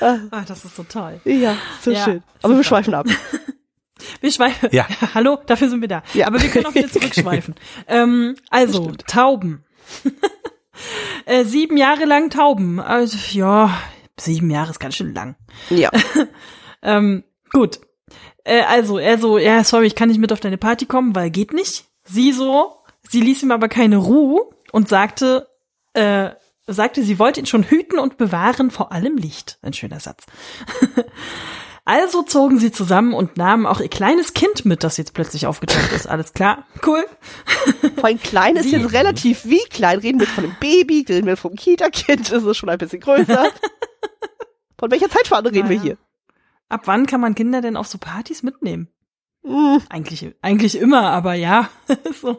[0.00, 1.18] Ah, das ist so toll.
[1.24, 2.22] Ja, so Ja, schön.
[2.42, 2.64] Aber wir super.
[2.64, 3.06] schweifen ab.
[4.20, 4.68] Wir schweifen.
[4.72, 4.86] Ja.
[5.14, 6.02] Hallo, dafür sind wir da.
[6.12, 6.26] Ja.
[6.26, 7.54] Aber wir können auch wieder zurückschweifen.
[7.88, 9.64] ähm, also, Tauben.
[11.24, 12.80] äh, sieben Jahre lang Tauben.
[12.80, 13.70] Also, ja,
[14.18, 15.36] sieben Jahre ist ganz schön lang.
[15.70, 15.90] Ja.
[16.82, 17.80] Ähm, gut.
[18.46, 21.30] Äh, also, er so, ja, sorry, ich kann nicht mit auf deine Party kommen, weil
[21.30, 21.84] geht nicht.
[22.04, 22.76] Sie so,
[23.08, 25.48] sie ließ ihm aber keine Ruhe und sagte,
[25.94, 26.30] äh,
[26.68, 29.58] sagte, sie wollte ihn schon hüten und bewahren vor allem Licht.
[29.62, 30.24] Ein schöner Satz.
[31.88, 35.92] Also zogen sie zusammen und nahmen auch ihr kleines Kind mit, das jetzt plötzlich aufgetaucht
[35.92, 36.08] ist.
[36.08, 36.66] Alles klar?
[36.84, 37.04] Cool.
[38.02, 40.00] Allem klein ist Sie- jetzt relativ wie klein.
[40.00, 43.50] Reden wir von einem Baby, reden wir vom Kita-Kind, ist es schon ein bisschen größer.
[44.80, 45.82] Von welcher Zeitspanne reden wir Naja.
[45.82, 45.98] hier?
[46.68, 48.88] Ab wann kann man Kinder denn auf so Partys mitnehmen?
[49.44, 51.68] Hm, Eigentlich, eigentlich immer, aber ja.
[52.20, 52.38] so.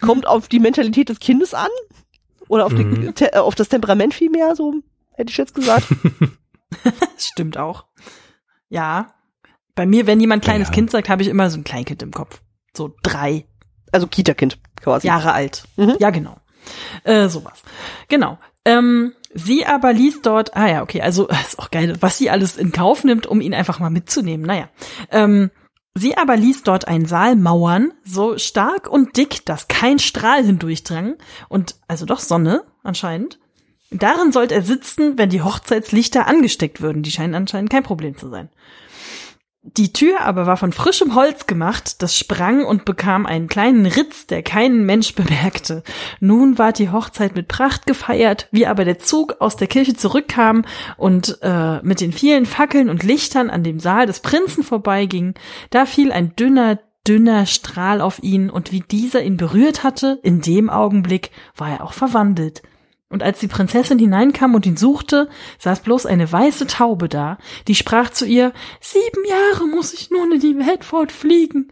[0.00, 1.68] kommt auf die Mentalität des Kindes an?
[2.48, 3.14] Oder auf, die, Mhm.
[3.14, 4.74] te, äh, auf das Temperament vielmehr, so
[5.12, 5.86] hätte ich jetzt gesagt.
[7.18, 7.86] Stimmt auch.
[8.68, 9.14] Ja.
[9.74, 10.74] Bei mir, wenn jemand kleines Ja.
[10.74, 12.40] Kind sagt, habe ich immer so ein Kleinkind im Kopf.
[12.76, 13.46] So drei
[13.92, 15.06] Also Kita-Kind quasi.
[15.06, 15.64] Jahre alt.
[15.76, 15.96] Mhm.
[16.00, 16.36] Ja, genau.
[17.04, 17.62] Äh, sowas.
[18.08, 18.38] Genau.
[18.64, 22.56] Ähm, sie aber ließ dort, ah ja, okay, also ist auch geil, was sie alles
[22.56, 24.46] in Kauf nimmt, um ihn einfach mal mitzunehmen.
[24.46, 24.68] Naja.
[25.10, 25.50] Ähm,
[25.94, 31.16] sie aber ließ dort einen Saal mauern, so stark und dick, dass kein Strahl hindurchdrang.
[31.48, 33.38] Und also doch Sonne, anscheinend.
[33.90, 37.02] Darin sollte er sitzen, wenn die Hochzeitslichter angesteckt würden.
[37.02, 38.48] Die scheinen anscheinend kein Problem zu sein.
[39.74, 44.26] Die Tür aber war von frischem Holz gemacht, das sprang und bekam einen kleinen Ritz,
[44.26, 45.82] der keinen Mensch bemerkte.
[46.20, 50.64] Nun ward die Hochzeit mit Pracht gefeiert, wie aber der Zug aus der Kirche zurückkam
[50.96, 55.34] und äh, mit den vielen Fackeln und Lichtern an dem Saal des Prinzen vorbeiging,
[55.70, 60.40] da fiel ein dünner, dünner Strahl auf ihn, und wie dieser ihn berührt hatte, in
[60.40, 62.62] dem Augenblick war er auch verwandelt.
[63.08, 65.28] Und als die Prinzessin hineinkam und ihn suchte,
[65.58, 67.38] saß bloß eine weiße Taube da,
[67.68, 71.70] die sprach zu ihr, sieben Jahre muss ich nun in die Welt fortfliegen.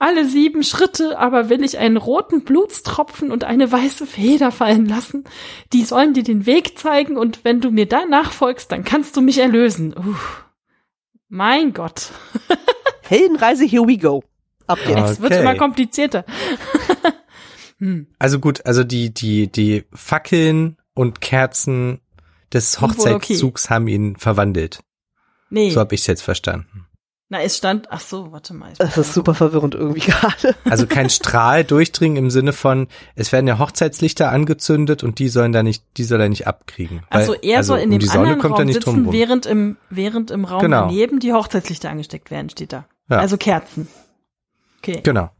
[0.00, 5.24] Alle sieben Schritte aber will ich einen roten Blutstropfen und eine weiße Feder fallen lassen.
[5.72, 9.20] Die sollen dir den Weg zeigen und wenn du mir da nachfolgst, dann kannst du
[9.20, 9.94] mich erlösen.
[9.96, 10.44] Uff.
[11.28, 12.10] Mein Gott.
[13.02, 14.24] Heldenreise, here we go.
[14.66, 14.98] Ab geht's.
[14.98, 15.04] Ja.
[15.06, 15.40] Es wird Okay.
[15.42, 16.24] immer komplizierter.
[17.84, 18.06] Hm.
[18.18, 22.00] Also gut, also die, die, die Fackeln und Kerzen
[22.52, 24.80] des Hochzeitszugs haben ihn verwandelt.
[25.50, 25.70] Nee.
[25.70, 26.86] So habe ich es jetzt verstanden.
[27.30, 28.72] Na, es stand, ach so, warte mal.
[28.78, 30.54] Das ist super verwirrend irgendwie gerade.
[30.64, 35.52] Also kein Strahl durchdringen im Sinne von, es werden ja Hochzeitslichter angezündet und die sollen
[35.52, 36.98] da nicht, die soll er nicht abkriegen.
[37.10, 39.12] Weil- Also er soll in um dem die Sonne anderen kommt er Raum nicht sitzen,
[39.12, 40.86] während im, während im Raum Genau.
[40.86, 42.86] daneben die Hochzeitslichter angesteckt werden, steht da.
[43.08, 43.18] Ja.
[43.18, 43.88] Also Kerzen.
[44.78, 45.00] Okay.
[45.02, 45.30] Genau.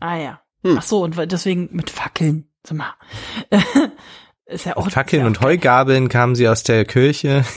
[0.00, 0.40] Ah ja.
[0.66, 0.78] Hm.
[0.78, 2.48] Ach so, und deswegen mit Fackeln.
[2.66, 2.94] Sag mal.
[4.46, 4.84] ist ja auch.
[4.84, 5.50] Mit Fackeln ist ja und auch geil.
[5.50, 7.44] Heugabeln kamen sie aus der Kirche.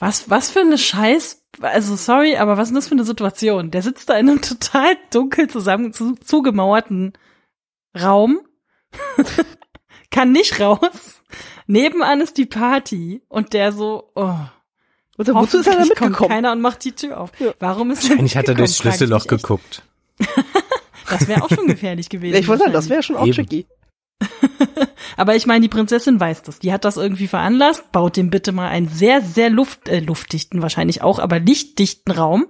[0.00, 3.70] Was, was für eine Scheiß, also sorry, aber was ist denn das für eine Situation?
[3.70, 7.12] Der sitzt da in einem total dunkel zusammen zu, zugemauerten
[7.98, 8.40] Raum,
[10.10, 11.22] kann nicht raus.
[11.68, 14.34] Nebenan ist die Party und der so, oh,
[15.16, 16.30] Und dann wozu ist er da hoffentlich kommt mitgekommen?
[16.30, 17.30] keiner und macht die Tür auf.
[17.38, 17.54] Ja.
[17.60, 19.84] Warum ist er Wahrscheinlich hat er durchs Schlüsselloch geguckt.
[21.18, 22.36] Das wäre auch schon gefährlich gewesen.
[22.36, 23.34] Ich wollte sagen, das wäre schon auch Eben.
[23.34, 23.66] tricky.
[25.16, 26.58] Aber ich meine, die Prinzessin weiß das.
[26.58, 27.90] Die hat das irgendwie veranlasst.
[27.92, 32.46] Baut dem bitte mal einen sehr, sehr luft, äh, luftdichten wahrscheinlich auch, aber lichtdichten Raum.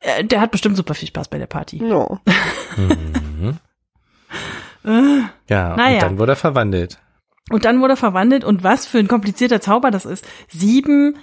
[0.00, 1.78] Äh, der hat bestimmt super viel Spaß bei der Party.
[1.84, 2.20] Ja.
[2.76, 3.58] Mhm.
[4.86, 5.94] Äh, Ja, Naja.
[5.94, 6.98] und dann wurde er verwandelt.
[7.50, 10.26] Und dann wurde er verwandelt und was für ein komplizierter Zauber das ist.
[10.48, 11.16] Sieben,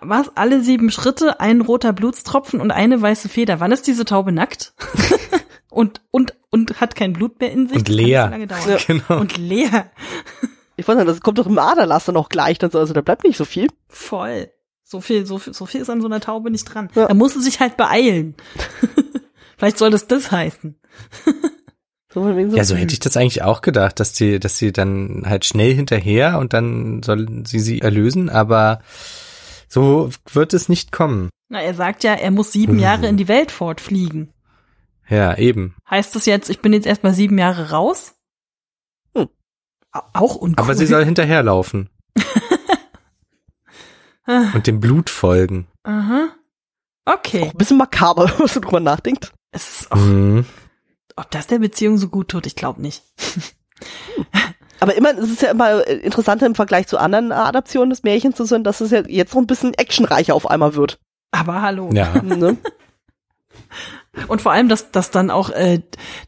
[0.00, 0.36] was?
[0.36, 3.60] Alle sieben Schritte, ein roter Blutstropfen und eine weiße Feder.
[3.60, 4.74] Wann ist diese Taube nackt?
[5.70, 7.78] und, und, und hat kein Blut mehr in sich?
[7.78, 8.30] Und Das kann leer.
[8.30, 8.80] nicht so lange dauern.
[8.86, 9.20] Genau.
[9.20, 9.90] Und leer.
[10.76, 13.24] Ich weiß nicht, das kommt doch im Aderlaster noch gleich, dann so, also da bleibt
[13.24, 13.68] nicht so viel.
[13.88, 14.50] Voll.
[14.82, 16.88] So viel, so viel, so viel ist an so einer Taube nicht dran.
[16.94, 17.06] Ja.
[17.08, 18.34] Da muss sie sich halt beeilen.
[19.56, 20.76] Vielleicht soll das das heißen.
[22.12, 25.44] So, Ja, so hätte ich das eigentlich auch gedacht, dass die, dass sie dann halt
[25.44, 28.80] schnell hinterher und dann sollen sie sie erlösen, aber
[29.74, 31.28] so wird es nicht kommen.
[31.48, 32.78] Na, er sagt ja, er muss sieben.
[32.78, 34.32] Jahre in die Welt fortfliegen.
[35.08, 35.74] Ja, eben.
[35.90, 38.14] Heißt das jetzt, ich bin jetzt erstmal sieben Jahre raus?
[39.16, 39.28] Hm.
[39.92, 40.64] Au- Auch uncool.
[40.64, 41.90] Aber sie soll hinterherlaufen
[44.54, 45.66] und dem Blut folgen.
[45.82, 46.28] Aha.
[47.04, 47.42] Okay.
[47.42, 49.32] auch ein bisschen makaber, wenn man drüber nachdenkt.
[49.50, 50.46] Es ist auch, Mhm.
[51.16, 53.02] ob das der Beziehung so gut tut, ich glaube nicht.
[54.84, 58.36] Aber immer, es ist ja immer äh, interessanter im Vergleich zu anderen Adaptionen des Märchens
[58.36, 60.98] zu sein, dass es ja jetzt noch ein bisschen actionreicher auf einmal wird.
[61.30, 61.88] Aber hallo.
[61.94, 62.12] Ja.
[62.22, 62.58] Ne?
[64.28, 65.80] Und vor allem, dass, dass dann auch äh,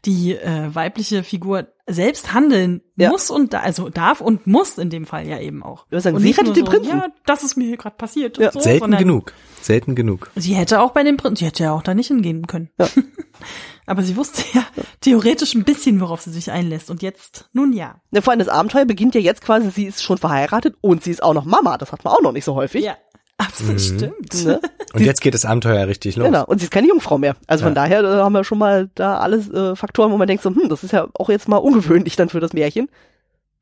[0.05, 3.09] die äh, weibliche Figur selbst handeln Ja.
[3.11, 5.85] muss und da, also darf und muss in dem Fall ja eben auch.
[5.91, 6.97] Ich sagen, und sie rettet nur den so, Prinzen.
[6.97, 8.39] Ja, das ist mir hier gerade passiert.
[8.39, 8.47] Ja.
[8.47, 9.33] Und so, Selten genug.
[9.61, 10.31] Selten genug.
[10.35, 12.71] Sie hätte auch bei dem Prinzen, sie hätte ja auch da nicht hingehen können.
[12.79, 12.87] Ja.
[13.87, 14.63] Aber sie wusste ja
[15.01, 16.91] theoretisch ein bisschen, worauf sie sich einlässt.
[16.91, 17.95] Und jetzt, nun ja.
[18.11, 21.09] Ja, vor allem das Abenteuer beginnt ja jetzt quasi, sie ist schon verheiratet und sie
[21.11, 21.77] ist auch noch Mama.
[21.79, 22.83] Das hat man auch noch nicht so häufig.
[22.83, 22.95] Ja,
[23.37, 23.79] absolut Mhm.
[23.79, 24.45] stimmt.
[24.45, 24.61] Ne?
[24.93, 26.25] Und jetzt geht das Abenteuer richtig los.
[26.25, 26.45] Genau.
[26.45, 27.35] Und sie ist keine Jungfrau mehr.
[27.45, 27.81] Also von Ja.
[27.83, 30.69] daher äh, haben wir schon mal da alles äh, Faktoren, wo man denkt so, hm,
[30.69, 32.89] das ist ja auch jetzt mal ungewöhnlich dann für das Märchen.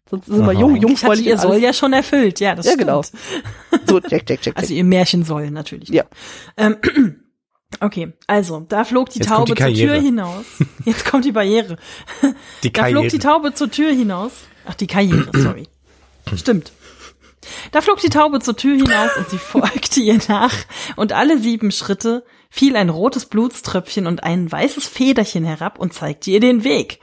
[0.09, 0.59] Sonst ist immer Aha.
[0.59, 1.25] jung, jungfräulich.
[1.25, 2.87] ihr Soll ja schon erfüllt, ja, das Ja, stimmt.
[2.87, 3.01] genau.
[3.87, 4.77] So, check, check, check, Also check.
[4.77, 5.89] ihr Märchen soll natürlich.
[5.89, 6.03] Ja.
[6.57, 6.77] Ähm,
[7.79, 10.45] okay, also da flog die Jetzt Taube die zur Tür hinaus.
[10.85, 11.77] Jetzt kommt die Barriere.
[12.63, 13.19] Die Da flog die.
[13.19, 14.31] Taube zur Tür hinaus.
[14.65, 15.67] Ach, die Karriere, sorry.
[16.35, 16.71] Stimmt.
[17.71, 20.53] Da flog die Taube zur Tür hinaus und sie folgte ihr nach.
[20.95, 26.31] Und alle sieben Schritte fiel ein rotes Blutströpfchen und ein weißes Federchen herab und zeigte
[26.31, 26.99] ihr den Weg.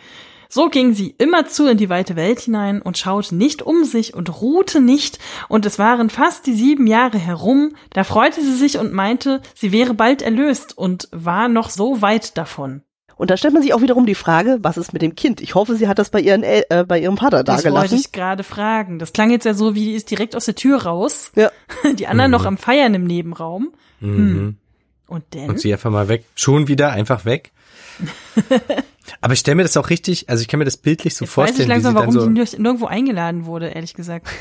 [0.55, 4.43] So ging sie immerzu in die weite Welt hinein und schaute nicht um sich und
[4.43, 8.93] ruhte nicht, und es waren fast die sieben Jahre herum, da freute sie sich und
[8.93, 12.83] meinte, sie wäre bald erlöst und war noch so weit davon.
[13.17, 15.41] Und da stellt man sich auch wiederum die Frage, was ist mit dem Kind?
[15.41, 17.99] Ich hoffe, sie hat das bei, ihren El äh, bei ihrem Vater Das wollte dagelassen.
[17.99, 18.99] ich gerade fragen.
[18.99, 21.33] Das klang jetzt ja so, wie die ist direkt aus der Tür raus.
[21.35, 21.51] Ja.
[21.95, 23.73] Die anderen noch am Feiern im Nebenraum.
[24.01, 24.59] Mhm.
[25.07, 25.49] Und denn?
[25.49, 26.27] Und sie einfach mal weg.
[26.35, 27.53] Schon wieder einfach weg.
[29.23, 31.37] Aber ich stelle mir das auch richtig, also ich kann mir das bildlich so Jetzt
[31.37, 33.95] weiß ich vorstellen, langsam, wie sie warum dann die so, nirg- nirgendwo eingeladen wurde, ehrlich
[33.95, 34.29] gesagt.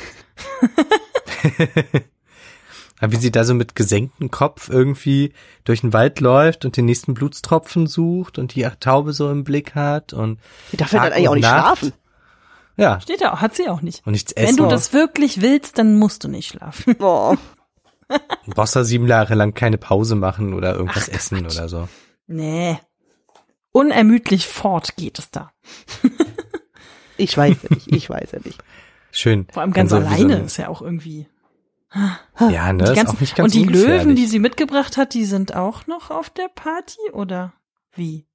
[3.02, 7.14] wie sie da so mit gesenktem Kopf irgendwie durch den Wald läuft und den nächsten
[7.16, 10.40] Blutstropfen sucht und die Taube so im Blick hat und
[10.72, 11.78] Die darf ja dann eigentlich auch nicht Nacht.
[11.80, 11.94] schlafen.
[12.78, 14.06] ja, Steht da auch, hat sie auch nicht.
[14.06, 14.58] und nichts Wenn essen.
[14.58, 16.96] du das wirklich willst, dann musst du nicht schlafen.
[17.02, 17.36] Oh.
[18.46, 21.88] Du brauchst da sieben Jahre lang keine Pause machen oder irgendwas essen oder so.
[22.28, 22.78] nee.
[23.72, 25.52] Unermüdlich fort geht es da.
[27.18, 28.62] Ich weiß ja nicht, ich weiß ja nicht.
[29.12, 29.48] Schön.
[29.52, 31.28] Vor allem ganz Dann so wie alleine So ist ja auch irgendwie.
[31.90, 34.98] ein, ja, ne, Die ist ganzen, auch nicht ganz und die Löwen, die sie mitgebracht
[34.98, 37.54] hat, die sind auch noch auf der Party oder
[37.94, 38.26] wie?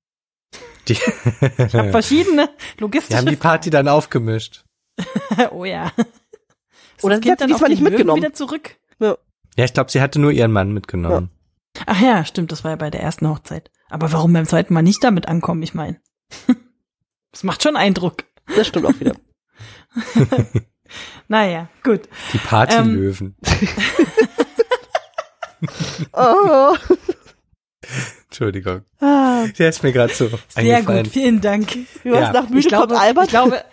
[0.89, 4.65] die, Ich habe verschiedene logistische die haben die Party dann aufgemischt.
[5.51, 5.91] Oh ja.
[6.97, 8.23] Ist Oder sie hat dann diesmal die nicht Löwen mitgenommen.
[8.23, 8.77] wieder zurück?
[9.59, 11.31] Ja, ich glaube, sie hatte nur ihren Mann mitgenommen.
[11.87, 13.71] Ach ja, stimmt, das war ja bei der ersten Hochzeit.
[13.89, 16.01] Aber warum beim zweiten Mal nicht damit ankommen, ich meine?
[17.33, 18.25] Das macht schon Eindruck.
[18.57, 19.15] Das stimmt auch wieder.
[21.29, 22.09] Naja, gut.
[22.33, 23.37] Die Partylöwen.
[26.13, 26.77] Oh.
[28.29, 28.83] Entschuldigung.
[29.01, 31.05] Ah, Der ist mir gerade so Sehr eingefallen.
[31.05, 31.73] gut, vielen Dank.
[32.05, 32.33] du hast Ja.
[32.33, 33.25] nach müde Ich glaube, kommt Albert.
[33.25, 33.65] ich glaube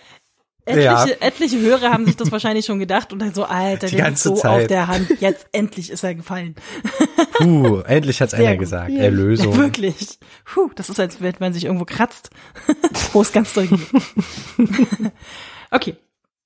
[0.65, 1.05] etliche, Ja.
[1.19, 4.35] etliche Hörer haben sich das wahrscheinlich schon gedacht und dann so, Alter, Die ganze ist
[4.37, 4.61] so Zeit.
[4.61, 5.09] auf der Hand.
[5.19, 6.55] Jetzt endlich ist er gefallen.
[7.33, 8.59] Puh, endlich hat's Sehr einer gut.
[8.61, 8.91] gesagt.
[8.91, 9.03] Ja.
[9.03, 9.51] Erlösung.
[9.53, 10.19] Ja, wirklich.
[10.45, 12.29] Puh, das ist, als wenn man sich irgendwo kratzt,
[13.13, 13.67] wo es ganz doll
[15.71, 15.95] okay.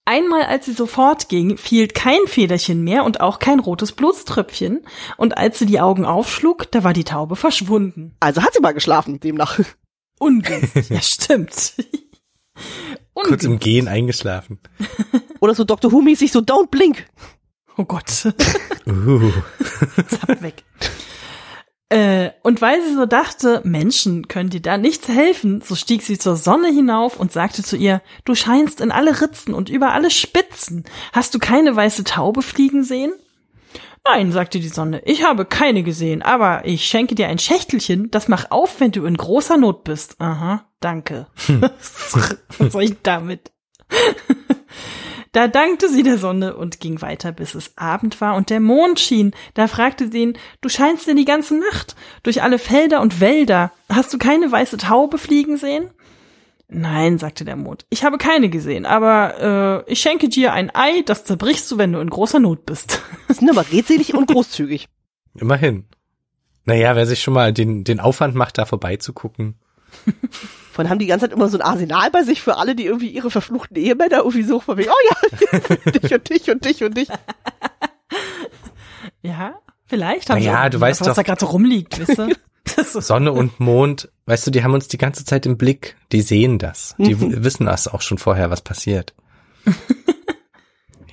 [0.09, 4.85] Einmal, als sie so fortging, fiel kein Federchen mehr und auch kein rotes Blutströpfchen.
[5.17, 8.15] Und als sie die Augen aufschlug, da war die Taube verschwunden.
[8.21, 9.59] Also hat sie mal geschlafen, demnach.
[10.17, 10.87] Ungünstig.
[10.89, 11.73] ja, stimmt.
[13.13, 13.51] Kurz Ungünstig.
[13.51, 14.59] im Gehen eingeschlafen.
[15.39, 15.91] Oder so Dr.
[15.91, 17.05] Who-mäßig, so don't blink.
[17.77, 18.33] Oh Gott.
[18.87, 19.33] Uh.
[20.07, 20.63] Zapp weg.
[21.89, 26.17] Äh, und weil sie so dachte, Menschen können dir da nichts helfen, so stieg sie
[26.17, 30.09] zur Sonne hinauf und sagte zu ihr, du scheinst in alle Ritzen und über alle
[30.09, 30.85] Spitzen.
[31.11, 33.13] Hast du keine weiße Taube fliegen sehen?
[34.09, 38.27] Nein, sagte die Sonne, ich habe keine gesehen, aber ich schenke dir ein Schächtelchen, das
[38.27, 40.19] mach auf, wenn du in großer Not bist.
[40.19, 41.27] Aha, danke.
[41.59, 43.51] Was soll ich damit?
[45.33, 48.99] Da dankte sie der Sonne und ging weiter, bis es Abend war und der Mond
[48.99, 49.35] schien.
[49.53, 53.71] Da fragte sie ihn, du scheinst denn die ganze Nacht durch alle Felder und Wälder.
[53.87, 55.91] Hast du keine weiße Taube fliegen sehen?
[56.69, 61.01] Nein, sagte der Mond, ich habe keine gesehen, aber äh, ich schenke dir ein Ei,
[61.05, 63.01] das zerbrichst du, wenn du in großer Not bist.
[63.27, 64.87] Das sind aber redselig und großzügig.
[65.35, 65.85] Immerhin.
[66.63, 69.55] Naja, wer sich schon mal den, den Aufwand macht, da vorbeizugucken.
[70.71, 73.09] Von haben die ganze Zeit immer so ein Arsenal bei sich für alle, die irgendwie
[73.09, 75.59] ihre verfluchten Ehemänner irgendwie so von wegen, oh ja,
[75.91, 77.09] dich und dich und dich und dich.
[79.21, 82.35] Ja, vielleicht haben naja, sie du weißt was doch, da gerade so rumliegt, wisst ihr?
[82.75, 85.95] Sonne und Mond, weißt du, die haben uns die ganze Zeit im Blick.
[86.11, 86.95] Die sehen das.
[86.97, 87.43] Die Mhm.
[87.43, 89.13] wissen das auch schon vorher, was passiert.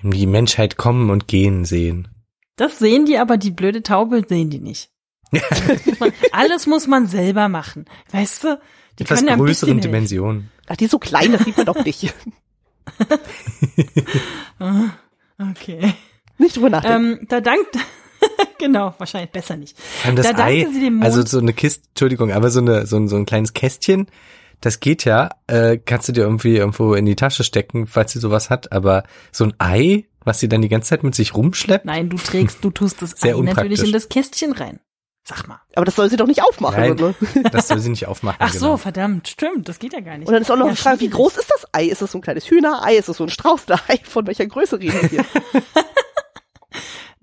[0.02, 2.08] Die Menschheit kommen und gehen sehen.
[2.56, 4.90] Das sehen die, aber die blöde Taube sehen die nicht.
[6.32, 7.86] Alles muss man selber machen.
[8.12, 8.60] Weißt du?
[8.98, 9.80] Die Etwas können ja ein größeren.
[9.80, 10.50] Dimensionen.
[10.68, 12.14] Ach, die ist so klein, das sieht man doch nicht.
[14.58, 14.90] Ah,
[15.38, 15.94] Okay.
[16.38, 17.18] Nicht drüber nachdenken.
[17.20, 17.76] Ähm, da dankt,
[18.58, 19.78] genau, wahrscheinlich besser nicht.
[19.78, 20.66] Vor das da Ei,
[21.00, 24.06] also so eine Kiste, Entschuldigung, aber so eine so ein, so ein kleines Kästchen,
[24.60, 28.18] das geht ja, äh, kannst du dir irgendwie irgendwo in die Tasche stecken, falls sie
[28.18, 31.84] sowas hat, aber so ein Ei, was sie dann die ganze Zeit mit sich rumschleppt,
[31.84, 34.80] Nein, du trägst, du tust das Sehr Ei natürlich in das Kästchen rein.
[35.26, 35.58] Sag mal.
[35.74, 36.80] aber das soll sie doch nicht aufmachen.
[36.80, 36.92] Nein.
[36.92, 37.14] Oder?
[37.50, 38.36] das soll sie nicht aufmachen.
[38.40, 38.76] Ach so, genau.
[38.76, 40.28] verdammt, stimmt, das geht ja gar nicht.
[40.28, 41.86] Und dann ist auch noch ja, die Frage, wie groß ist das Ei?
[41.86, 42.96] Ist das so ein kleines Hühnerei?
[42.96, 44.00] Ist das so ein Straußlei?
[44.04, 45.24] Von welcher Größe reden wir hier?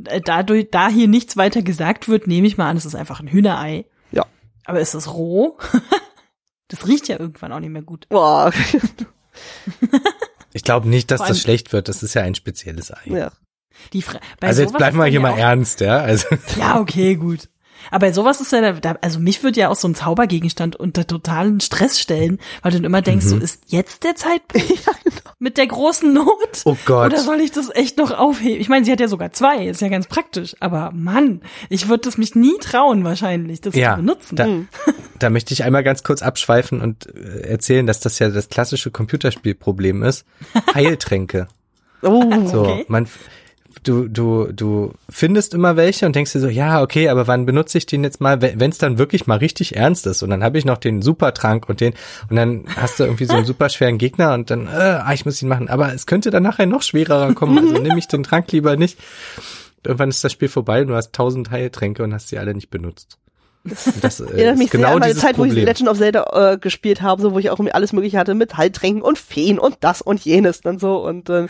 [0.05, 3.19] Äh, Dadurch, da hier nichts weiter gesagt wird, nehme ich mal an, es ist einfach
[3.19, 3.85] ein Hühnerei.
[4.11, 4.25] Ja.
[4.65, 5.57] Aber ist es roh?
[6.67, 8.07] das riecht ja irgendwann auch nicht mehr gut.
[8.09, 8.51] Boah.
[10.53, 11.87] Ich glaube nicht, dass das schlecht wird.
[11.87, 12.99] Das ist ja ein spezielles Ei.
[13.05, 13.31] ja.
[13.93, 15.99] Die Fra bei also jetzt bleiben wir hier mal ernst, ja.
[15.99, 16.27] Also
[16.57, 17.49] Ja, okay, gut.
[17.89, 21.59] Aber sowas ist ja, da- also mich würde ja auch so ein Zaubergegenstand unter totalen
[21.61, 23.41] Stress stellen, weil du dann immer denkst, so Mhm.
[23.41, 24.67] ist jetzt der Zeitpunkt
[25.39, 26.61] mit der großen Not?
[26.65, 27.07] Oh Gott.
[27.13, 28.59] Oder soll ich das echt noch aufheben?
[28.61, 30.55] Ich meine, sie hat ja sogar zwei, ist ja ganz praktisch.
[30.59, 34.35] Aber Mann, ich würde das mich nie trauen wahrscheinlich, das ja, zu benutzen.
[34.35, 34.67] da, Hm.
[35.19, 38.91] da möchte ich einmal ganz kurz abschweifen und äh, erzählen, dass das ja das klassische
[38.91, 40.25] Computerspielproblem ist.
[40.75, 41.47] Heiltränke.
[42.03, 42.47] Oh.
[42.47, 42.85] So, Okay.
[42.87, 43.07] man,
[43.83, 47.77] du, du, du findest immer welche und denkst dir so, ja, okay, aber wann benutze
[47.77, 50.23] ich den jetzt mal, wenn es dann wirklich mal richtig ernst ist?
[50.23, 51.93] Und dann habe ich noch den Supertrank und den,
[52.29, 55.25] und dann hast du irgendwie so einen super schweren Gegner und dann, äh, ah, ich
[55.25, 55.69] muss ihn machen.
[55.69, 58.99] Aber es könnte dann nachher noch schwerer kommen, also nehme ich den Trank lieber nicht.
[59.83, 62.69] Irgendwann ist das Spiel vorbei und du hast tausend Heiltränke und hast sie alle nicht
[62.69, 63.17] benutzt.
[63.63, 65.65] Und Das äh, Erinnert mich ist genau sehr an meine Zeit, wo ich Problem.
[65.65, 68.57] Legend of Zelda äh, gespielt habe, so wo ich auch irgendwie alles mögliche hatte mit
[68.57, 71.47] Heiltränken und Feen und das und jenes dann so und äh,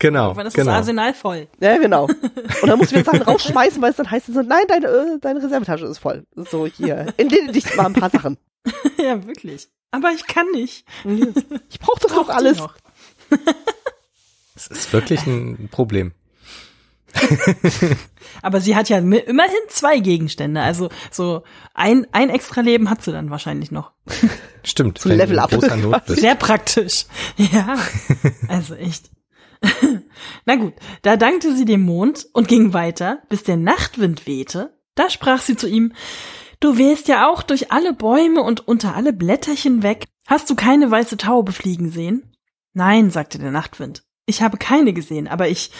[0.00, 0.66] Genau, Wann ist genau.
[0.66, 1.48] das Arsenal voll?
[1.60, 2.04] ja genau.
[2.62, 5.18] Und dann musst du jetzt Sachen rausschmeißen, weil es dann heißt so, nein, deine, äh,
[5.20, 6.24] deine Reservetasche ist voll.
[6.36, 8.38] So hier, entlede dich mal ein paar Sachen.
[8.98, 9.68] ja, wirklich.
[9.90, 10.84] Aber ich kann nicht.
[11.70, 12.62] Ich brauche das die alles.
[14.54, 16.12] Das ist wirklich ein Problem.
[18.42, 20.60] Aber sie hat ja immerhin zwei Gegenstände.
[20.60, 21.42] Also so
[21.74, 23.92] ein, ein extra Leben hat sie dann wahrscheinlich noch.
[24.62, 25.50] Stimmt, Level up.
[26.06, 27.06] Sehr praktisch.
[27.36, 27.78] Ja,
[28.48, 29.10] also echt.
[30.44, 34.78] Na gut, da dankte sie dem Mond und ging weiter, bis der Nachtwind wehte.
[34.94, 35.92] Da sprach sie zu ihm,
[36.60, 40.06] du wehst ja auch durch alle Bäume und unter alle Blätterchen weg.
[40.26, 42.32] Hast du keine weiße Taube fliegen sehen?
[42.74, 44.02] Nein, sagte der Nachtwind.
[44.26, 45.70] Ich habe keine gesehen, aber ich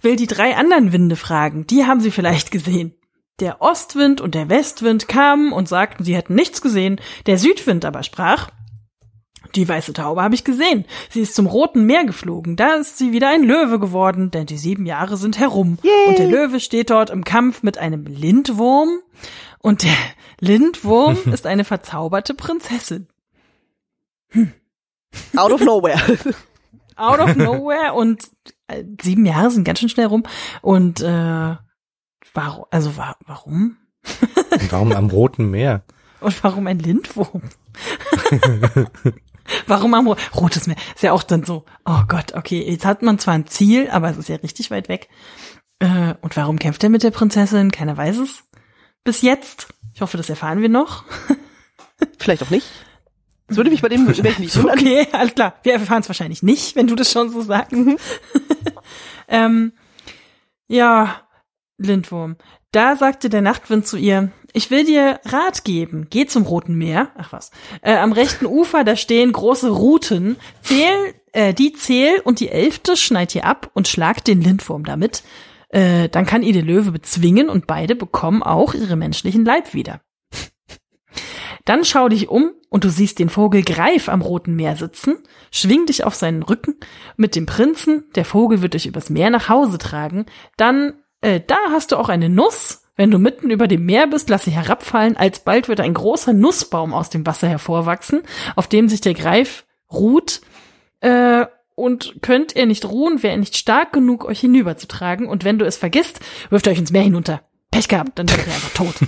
[0.00, 1.66] will die drei anderen Winde fragen.
[1.66, 2.94] Die haben sie vielleicht gesehen.
[3.40, 7.00] Der Ostwind und der Westwind kamen und sagten, sie hätten nichts gesehen.
[7.26, 8.50] Der Südwind aber sprach,
[9.54, 10.84] die weiße Taube habe ich gesehen.
[11.10, 12.56] Sie ist zum Roten Meer geflogen.
[12.56, 15.78] Da ist sie wieder ein Löwe geworden, denn die sieben Jahre sind herum.
[15.82, 16.08] Yay.
[16.08, 19.00] Und der Löwe steht dort im Kampf mit einem Lindwurm.
[19.60, 19.96] Und der
[20.40, 23.08] Lindwurm ist eine verzauberte Prinzessin.
[25.36, 25.98] Out of nowhere.
[26.96, 27.94] Out of nowhere.
[27.94, 28.30] Und
[28.66, 30.24] äh, sieben Jahre sind ganz schön schnell rum.
[30.62, 31.56] Und äh,
[32.34, 32.64] warum?
[32.70, 33.76] Also wa warum?
[34.50, 35.82] Und warum am Roten Meer?
[36.20, 37.42] Und warum ein Lindwurm?
[39.66, 40.76] Warum am Ro Rotes Meer?
[40.94, 44.10] Ist ja auch dann so, oh Gott, okay, jetzt hat man zwar ein Ziel, aber
[44.10, 45.08] es ist ja richtig weit weg.
[45.78, 47.70] Äh, und warum kämpft er mit der Prinzessin?
[47.70, 48.44] Keiner weiß es.
[49.04, 49.68] Bis jetzt.
[49.94, 51.04] Ich hoffe, das erfahren wir noch.
[52.18, 52.66] Vielleicht auch nicht.
[53.46, 54.78] Das würde mich bei dem welchen nicht wundern.
[54.78, 55.54] Okay, alles klar.
[55.62, 57.74] Wir erfahren es wahrscheinlich nicht, wenn du das schon so sagst.
[59.28, 59.72] ähm,
[60.66, 61.22] ja,
[61.78, 62.36] Lindwurm.
[62.72, 66.06] Da sagte der Nachtwind zu ihr, ich will dir Rat geben.
[66.10, 67.10] Geh zum Roten Meer.
[67.16, 67.50] Ach was.
[67.82, 70.36] Äh, am rechten Ufer, da stehen große Ruten.
[70.62, 75.22] Zähl, äh, die zähl und die elfte schneid ihr ab und schlag den Lindwurm damit.
[75.68, 80.00] Äh, dann kann ihr der Löwe bezwingen und beide bekommen auch ihre menschlichen Leib wieder.
[81.64, 85.18] Dann schau dich um und du siehst den Vogel Greif am Roten Meer sitzen.
[85.50, 86.76] Schwing dich auf seinen Rücken
[87.18, 88.04] mit dem Prinzen.
[88.14, 90.24] Der Vogel wird dich übers Meer nach Hause tragen.
[90.56, 92.87] Dann, äh, da hast du auch eine Nuss.
[92.98, 95.16] Wenn du mitten über dem Meer bist, lass sie herabfallen.
[95.16, 98.22] Alsbald wird ein großer Nussbaum aus dem Wasser hervorwachsen,
[98.56, 100.40] auf dem sich der Greif ruht.
[101.00, 101.46] Äh,
[101.76, 105.28] und könnt ihr nicht ruhen, wäre er nicht stark genug, euch hinüberzutragen.
[105.28, 106.18] Und wenn du es vergisst,
[106.50, 107.40] wirft er euch ins Meer hinunter.
[107.70, 108.94] Pech gehabt, dann wäre er einfach tot.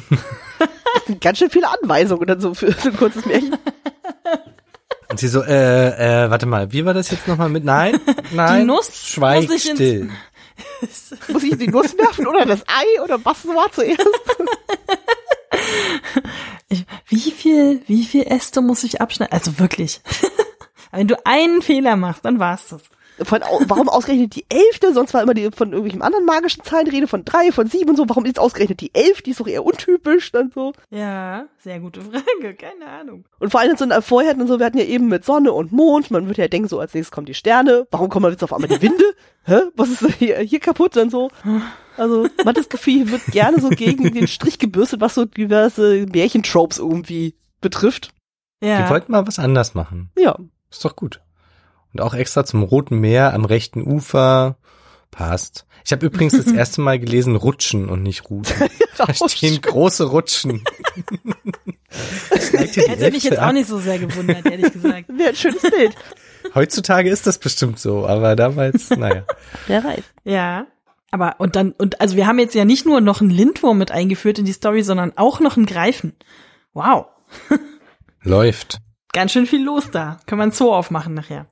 [0.93, 3.57] Das sind ganz schön viele Anweisungen dann so für so ein kurzes Märchen.
[5.09, 7.65] Und sie so, äh, äh, warte mal, wie war das jetzt nochmal mit?
[7.65, 7.99] Nein,
[8.33, 10.11] nein, Die Nuss schweig muss ich ins- still.
[11.29, 14.01] Muss ich die Nuss werfen oder das Ei oder was war zuerst?
[17.07, 19.33] Wie viel, wie viel Äste muss ich abschneiden?
[19.33, 20.01] Also wirklich.
[20.93, 22.83] Wenn du einen Fehler machst, dann war's das.
[23.23, 24.95] Von, warum ausgerechnet die Elfte?
[24.95, 27.91] Sonst war immer die von irgendwelchen anderen magischen Zahlen die Rede, von drei, von sieben
[27.91, 28.09] und so.
[28.09, 29.23] Warum ist ausgerechnet die Elf?
[29.23, 30.73] Die ist doch eher untypisch dann so.
[30.91, 33.25] Ja, sehr gute Frage, keine Ahnung.
[33.39, 35.73] Und vor allem so äh, vorher und so, wir hatten ja eben mit Sonne und
[35.73, 37.87] Mond, man würde ja denken, so als nächstes kommen die Sterne.
[37.91, 39.05] Warum kommen jetzt auf einmal die Winde?
[39.45, 39.61] Hä?
[39.75, 41.31] Was ist hier, hier kaputt dann so?
[41.97, 45.25] Also, man hat das Gefühl, hier wird gerne so gegen den Strich gebürstet, was so
[45.25, 48.13] diverse Märchentropes irgendwie betrifft.
[48.63, 48.83] Ja.
[48.83, 50.11] Die wollten mal was anders machen.
[50.17, 50.39] Ja.
[50.71, 51.21] Ist doch gut.
[51.93, 54.57] Und auch extra zum Roten Meer am rechten Ufer.
[55.11, 55.67] Passt.
[55.85, 58.55] Ich habe übrigens das erste Mal gelesen Rutschen und nicht Ruten.
[58.97, 60.63] Da stehen große Rutschen.
[62.31, 65.09] Hätte mich jetzt auch nicht so sehr gewundert, ehrlich gesagt.
[65.09, 65.97] Wäre ein schönes Bild.
[66.55, 69.25] Heutzutage ist das bestimmt so, aber damals, naja.
[69.67, 70.03] Wer weiß.
[70.25, 70.67] Ja.
[71.11, 73.91] Aber, und dann, und, also wir haben jetzt ja nicht nur noch einen Lindwurm mit
[73.91, 76.15] eingeführt in die Story, sondern auch noch einen Greifen.
[76.75, 77.07] Wow.
[78.23, 78.81] Läuft.
[79.13, 80.21] Ganz schön viel los da.
[80.27, 81.47] Können wir ein Zoo aufmachen nachher.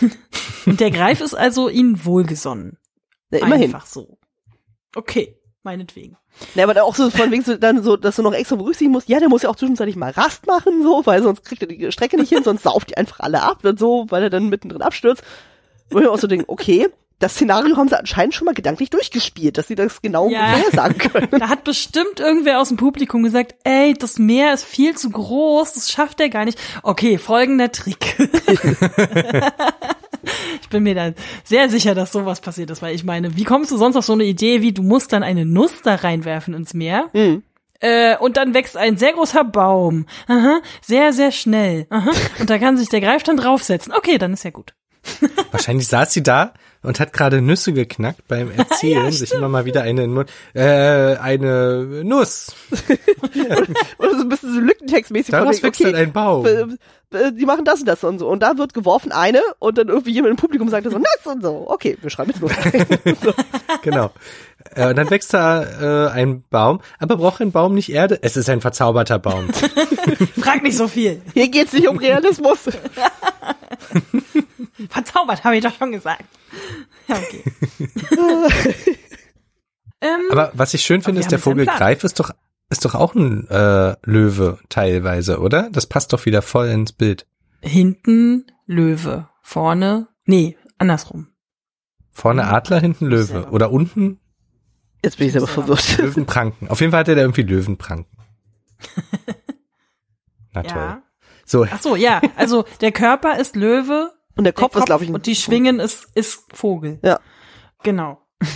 [0.66, 2.78] und der Greif ist also ihnen wohlgesonnen.
[3.30, 3.74] Na, immerhin.
[3.74, 4.18] Einfach so.
[4.94, 6.16] Okay, meinetwegen.
[6.54, 8.92] Ja, aber dann auch so von wegen so, dann so, dass du noch extra berücksichtigen
[8.92, 11.68] musst, ja, der muss ja auch zwischenzeitlich mal Rast machen, so, weil sonst kriegt er
[11.68, 14.48] die Strecke nicht hin, sonst sauft die einfach alle ab und so, weil er dann
[14.48, 15.22] mittendrin abstürzt.
[15.90, 16.88] Wo ich auch so denke, okay,
[17.18, 20.48] das Szenario haben sie anscheinend schon mal gedanklich durchgespielt, dass sie das genau Ja.
[20.48, 21.28] vorhersagen können.
[21.38, 25.72] Da hat bestimmt irgendwer aus dem Publikum gesagt, ey, das Meer ist viel zu groß,
[25.74, 26.58] das schafft er gar nicht.
[26.82, 28.16] Okay, folgender Trick.
[30.60, 31.12] ich bin mir da
[31.44, 34.12] sehr sicher, dass sowas passiert ist, weil ich meine, wie kommst du sonst auf so
[34.12, 37.06] eine Idee, wie du musst dann eine Nuss da reinwerfen ins Meer?
[37.12, 37.42] Hm.
[37.80, 40.06] Äh, und dann wächst ein sehr großer Baum.
[40.28, 41.86] Aha, sehr, sehr schnell.
[41.90, 42.10] Aha,
[42.40, 43.92] und da kann sich der Greif dann draufsetzen.
[43.92, 44.74] Okay, dann ist ja gut.
[45.50, 46.52] Wahrscheinlich saß sie da
[46.82, 52.02] und hat gerade Nüsse geknackt beim Erzählen, sich immer mal wieder eine, Nu- äh, eine
[52.04, 52.54] Nuss.
[53.98, 56.46] Oder so ein bisschen so lückentextmäßig Daraus wächst dann ein Baum.
[56.46, 56.60] äh,
[57.16, 58.28] äh, die machen das und das und so.
[58.28, 61.42] Und da wird geworfen eine und dann irgendwie jemand im Publikum sagt so, Nuss und
[61.42, 61.64] so.
[61.68, 62.52] Okay, wir schreiben jetzt Nuss.
[63.22, 63.32] so.
[63.82, 64.10] Genau.
[64.74, 65.62] Äh, und dann wächst da
[66.08, 66.80] äh, ein Baum.
[66.98, 68.18] Aber braucht ein Baum nicht Erde?
[68.22, 69.48] Es ist ein verzauberter Baum.
[70.38, 71.22] Frag nicht so viel.
[71.34, 72.58] Hier geht's nicht um Realismus.
[74.88, 76.24] Verzaubert, habe ich doch schon gesagt.
[77.08, 77.44] Ja, okay.
[80.00, 81.66] ähm, Aber was ich schön finde, ist der Vogel.
[81.66, 82.30] Greif ist doch
[82.68, 85.70] ist doch auch ein äh, Löwe teilweise, oder?
[85.70, 87.26] Das passt doch wieder voll ins Bild.
[87.62, 91.28] hinten Löwe, vorne, nee, andersrum.
[92.10, 93.50] Vorne Adler, hinten Löwe.
[93.50, 94.18] Oder unten
[95.04, 95.98] Jetzt bin ich selber verwirrt.
[95.98, 96.68] Löwenpranken.
[96.68, 98.18] Auf jeden Fall hat er da irgendwie Löwenpranken.
[100.52, 100.82] Na toll.
[100.82, 101.02] Ja.
[101.44, 105.04] So, Ach so, ja, also der Körper ist Löwe, Und der der Kopf, ist, glaube
[105.04, 106.98] ich, ein und die Schwingen ist ist Vogel.
[107.02, 107.20] Ja.
[107.82, 108.20] Genau.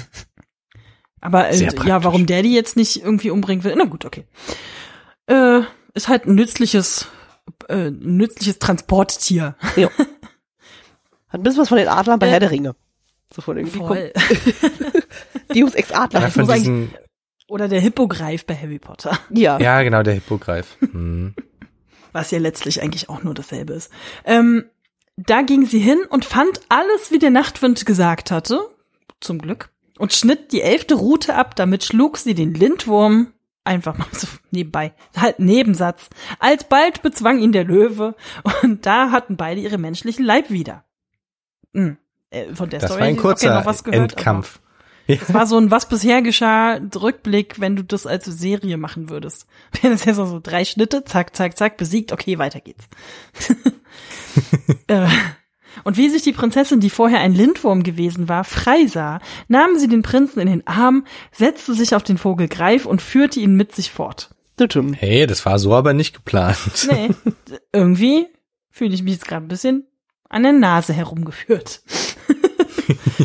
[1.20, 3.74] Aber äh, ja, warum der die jetzt nicht irgendwie umbringen will?
[3.76, 4.26] Na gut, okay.
[5.26, 5.61] Äh,
[5.95, 7.09] ist halt ein nützliches
[7.68, 9.57] äh, ein nützliches Transporttier.
[9.76, 12.74] Hat ein bisschen was von den Adlern bei Äh, Herr der Ringe.
[13.33, 14.12] So von irgendwie Voll.
[15.55, 16.22] Deus Ex Adler.
[16.22, 16.93] ja, von diesen,
[17.49, 19.16] Oder der Hippogreif bei Harry Potter.
[19.31, 19.59] ja.
[19.61, 20.76] ja, genau, der Hippogreif.
[20.81, 21.35] Hm.
[22.12, 23.93] was ja letztlich eigentlich auch nur dasselbe ist.
[24.24, 24.64] Ähm,
[25.17, 28.61] da ging sie hin und fand alles, wie der Nachtwind gesagt hatte,
[29.21, 33.33] zum Glück, und schnitt die elfte Rute ab, damit schlug sie den Lindwurm
[33.65, 36.09] einfach mal so nebenbei, halt Nebensatz.
[36.39, 38.15] Alsbald bezwang ihn der Löwe
[38.63, 40.85] und da hatten beide ihre menschlichen Leib wieder.
[41.75, 41.99] Hm.
[42.31, 44.61] Äh, Von der Das Story war ein kurzer noch was gehört, Endkampf.
[45.19, 49.47] Das war so ein Was bisher geschah Rückblick, wenn du das als Serie machen würdest.
[49.83, 52.85] Wenn es ja so, so drei Schnitte, zack, zack, zack, besiegt, okay, weiter geht's.
[54.87, 55.09] Äh,
[55.85, 59.89] Und wie sich die Prinzessin, die vorher ein Lindwurm gewesen war, frei sah, nahm sie
[59.89, 63.75] den Prinzen in den Arm, setzte sich auf den Vogel Greif und führte ihn mit
[63.75, 64.31] sich fort.
[64.95, 66.59] Hey, das war so aber nicht geplant.
[66.91, 67.11] Nee,
[67.73, 68.27] irgendwie
[68.71, 69.87] fühle ich mich jetzt gerade ein bisschen
[70.29, 71.83] an der Nase herumgeführt.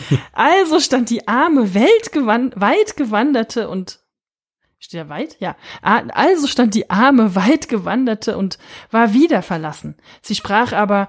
[0.34, 4.00] also stand die arme, weltgewan weit gewanderte und
[4.78, 5.38] Steht er weit?
[5.40, 5.56] Ja.
[5.82, 8.60] Also stand die Arme weit gewanderte und
[8.92, 9.96] war wieder verlassen.
[10.22, 11.08] Sie sprach aber,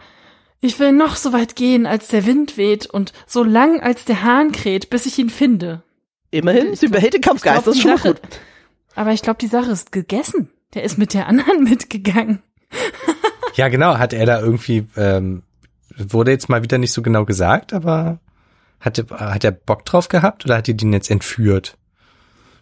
[0.61, 4.22] ich will noch so weit gehen, als der Wind weht und so lang, als der
[4.22, 5.82] Hahn kräht, bis ich ihn finde.
[6.30, 8.20] Immerhin, sie behält den Kampfgeist, das ist schon mal gut.
[8.95, 10.51] Aber ich glaube, die Sache ist gegessen.
[10.74, 12.43] Der ist mit der anderen mitgegangen.
[13.55, 13.99] ja, genau.
[13.99, 15.43] Hat er da irgendwie, ähm,
[15.97, 18.20] wurde jetzt mal wieder nicht so genau gesagt, aber
[18.81, 21.77] hat, hat er Bock drauf gehabt oder hat die den jetzt entführt?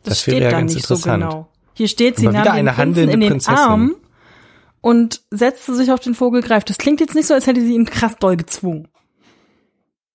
[0.03, 1.49] Das, das steht ja da nicht so genau.
[1.75, 3.59] Hier steht, sie nahm den Prinzen in den Prinzessin.
[3.59, 3.97] Arm
[4.81, 6.69] und setzte sich auf den Vogel greift.
[6.69, 8.89] Das klingt jetzt nicht so, als hätte sie ihn krass doll gezwungen.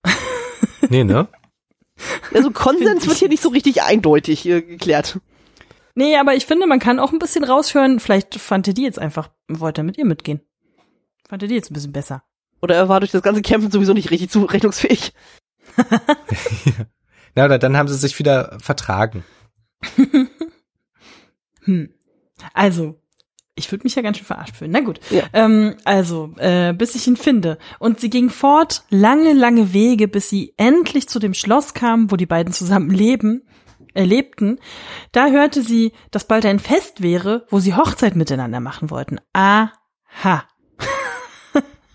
[0.90, 1.28] Nee, ne?
[2.34, 5.20] Also Konsens wird hier nicht so richtig eindeutig äh, geklärt.
[5.94, 8.98] Nee, aber ich finde, man kann auch ein bisschen raushören, vielleicht fand er die jetzt
[8.98, 10.40] einfach, wollte er mit ihr mitgehen.
[11.28, 12.24] Fand er die jetzt ein bisschen besser.
[12.62, 15.14] Oder er war durch das ganze Kämpfen sowieso nicht richtig zurechnungsfähig.
[17.36, 19.24] ja, oder dann haben sie sich wieder vertragen.
[21.64, 21.94] hm.
[22.54, 23.00] Also,
[23.56, 24.72] ich würde mich ja ganz schön verarscht fühlen.
[24.72, 25.00] Na gut.
[25.10, 25.24] Ja.
[25.34, 27.58] Ähm, also, äh, bis ich ihn finde.
[27.78, 32.16] Und sie ging fort, lange, lange Wege, bis sie endlich zu dem Schloss kam, wo
[32.16, 33.44] die beiden zusammen leben,
[33.94, 34.60] äh, lebten.
[35.12, 39.20] Da hörte sie, dass bald ein Fest wäre, wo sie Hochzeit miteinander machen wollten.
[39.34, 39.74] Aha.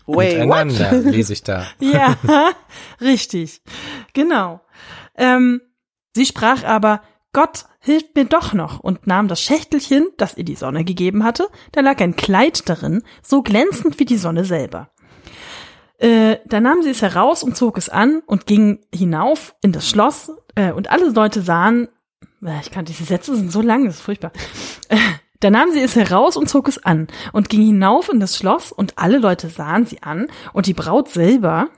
[0.07, 1.13] Wait, miteinander what?
[1.13, 1.67] lese ich da.
[1.81, 2.17] ja,
[3.01, 3.63] richtig.
[4.13, 4.61] Genau.
[5.17, 5.61] Ähm,
[6.15, 7.03] sie sprach aber,
[7.33, 11.49] Gott hilft mir doch noch und nahm das Schächtelchen, das ihr die Sonne gegeben hatte,
[11.73, 14.91] da lag ein Kleid darin, so glänzend wie die Sonne selber.
[15.99, 19.89] Äh, da nahm sie es heraus und zog es an und ging hinauf in das
[19.89, 21.89] Schloss, äh, und alle Leute sahen,
[22.45, 24.33] äh, ich kann diese Sätze sind so lang, das ist furchtbar.
[24.89, 24.97] Äh,
[25.41, 28.73] da nahm sie es heraus und zog es an und ging hinauf in das Schloss
[28.73, 31.69] und alle Leute sahen sie an und die Braut selber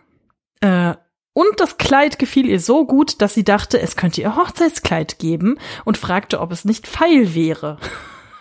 [0.61, 0.95] äh,
[1.33, 5.59] und das Kleid gefiel ihr so gut, dass sie dachte, es könnte ihr Hochzeitskleid geben
[5.85, 7.79] und fragte, ob es nicht feil wäre.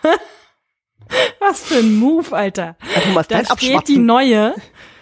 [1.38, 2.76] Was für ein Move, Alter.
[3.28, 4.54] da steht die neue.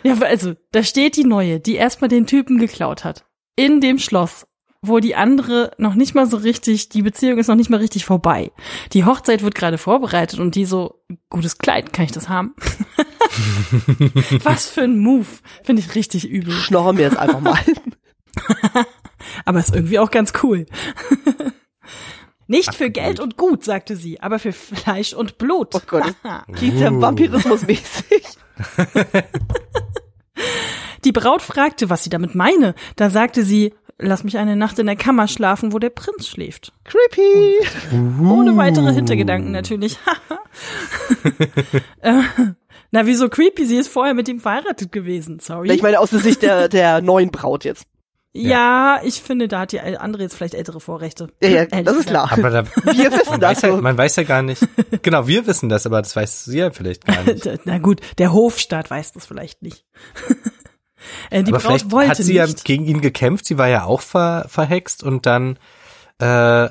[0.03, 3.27] Ja, also, da steht die neue, die erstmal den Typen geklaut hat.
[3.55, 4.45] In dem Schloss
[4.87, 8.05] wo die andere noch nicht mal so richtig, die Beziehung ist noch nicht mal richtig
[8.05, 8.53] vorbei.
[8.93, 12.55] Die Hochzeit wird gerade vorbereitet und die so, gutes Kleid, kann ich das haben?
[14.43, 15.27] Was für ein Move.
[15.63, 16.53] Finde ich richtig übel.
[16.53, 17.59] Schnorren wir jetzt einfach mal.
[19.45, 20.67] aber ist irgendwie auch ganz cool.
[22.47, 25.75] Nicht für Geld und Gut, sagte sie, aber für Fleisch und Blut.
[25.75, 26.15] Oh Gott,
[26.53, 28.23] klingt ja Vampirismus-mäßig.
[31.05, 32.75] Die Braut fragte, was sie damit meine.
[32.97, 36.73] Da sagte sie, lass mich eine Nacht in der Kammer schlafen, wo der Prinz schläft.
[36.85, 37.67] Creepy.
[37.93, 39.99] Und ohne weitere Hintergedanken natürlich.
[42.01, 42.23] Äh,
[42.93, 43.67] na, wieso creepy?
[43.67, 45.41] Sie ist vorher mit ihm verheiratet gewesen.
[45.41, 45.73] Sorry.
[45.73, 47.87] Ich meine, aus der Sicht der, der neuen Braut jetzt.
[48.37, 51.29] Ja, ich finde, da hat die andere jetzt vielleicht ältere Vorrechte.
[51.41, 52.31] Ja, ja das ist klar.
[52.33, 53.63] Aber da, wir wissen das.
[53.63, 54.61] Ja, man weiß ja gar nicht.
[55.03, 57.49] Genau, wir wissen das, aber das weiß sie ja vielleicht gar nicht.
[57.65, 59.85] Na gut, der Hofstaat weiß das vielleicht nicht.
[61.31, 62.59] Äh, die Aber Braut vielleicht wollte hat sie nicht.
[62.59, 65.59] ja gegen ihn gekämpft, sie war ja auch ver, verhext und dann,
[66.19, 66.69] äh,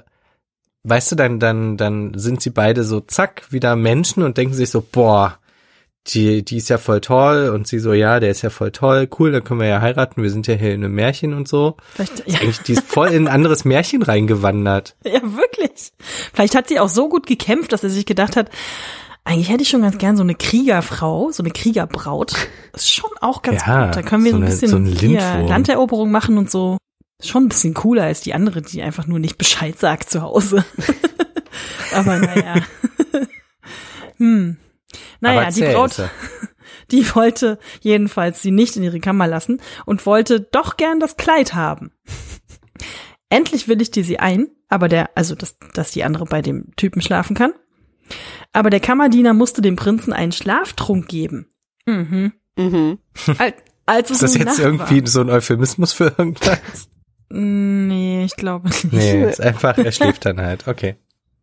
[0.84, 4.70] weißt du, dann, dann, dann sind sie beide so zack, wieder Menschen und denken sich
[4.70, 5.38] so, boah,
[6.08, 9.08] die, die ist ja voll toll und sie so, ja, der ist ja voll toll,
[9.20, 11.78] cool, dann können wir ja heiraten, wir sind ja hier in einem Märchen und so.
[11.94, 12.40] Vielleicht, ja.
[12.68, 14.96] Die ist voll in ein anderes Märchen reingewandert.
[15.06, 15.94] Ja, wirklich.
[16.34, 18.50] Vielleicht hat sie auch so gut gekämpft, dass er sich gedacht hat,
[19.26, 22.36] eigentlich hätte ich schon ganz gern so eine Kriegerfrau, so eine Kriegerbraut.
[22.74, 23.96] ist schon auch ganz ja, gut.
[23.96, 26.78] Da können wir so, ein bisschen so hier Landeroberung machen und so.
[27.20, 30.22] Ist schon ein bisschen cooler als die andere, die einfach nur nicht Bescheid sagt zu
[30.22, 30.66] Hause.
[31.94, 32.56] Aber naja.
[34.18, 34.58] hm.
[35.22, 36.10] Naja, die Braut,
[36.92, 41.54] die wollte jedenfalls sie nicht in ihre Kammer lassen und wollte doch gern das Kleid
[41.54, 41.92] haben.
[43.30, 47.36] Endlich willigte sie ein, aber der, also dass, dass die andere bei dem Typen schlafen
[47.36, 47.54] kann.
[48.54, 51.48] Aber der Kammerdiener musste dem Prinzen einen Schlaftrunk geben.
[51.86, 52.34] Mhm.
[52.56, 53.00] Mhm.
[53.38, 53.56] Als,
[53.86, 55.08] als es ist das jetzt Nacht irgendwie war.
[55.08, 56.90] so ein Euphemismus für irgendwas?
[57.30, 58.94] Nee, ich glaube nicht.
[58.94, 60.68] Nee, ist einfach, er schläft dann halt.
[60.68, 60.96] Okay.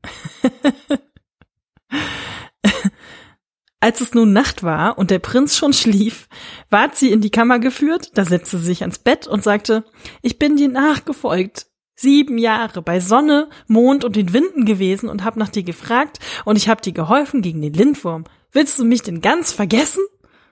[3.82, 6.28] Als es nun Nacht war und der Prinz schon schlief,
[6.68, 9.84] ward sie in die Kammer geführt, da setzte sie sich ans Bett und sagte,
[10.20, 11.69] ich bin dir nachgefolgt
[12.00, 16.56] sieben Jahre bei Sonne, Mond und den Winden gewesen und hab nach dir gefragt und
[16.56, 18.24] ich hab dir geholfen gegen den Lindwurm.
[18.52, 20.02] Willst du mich denn ganz vergessen?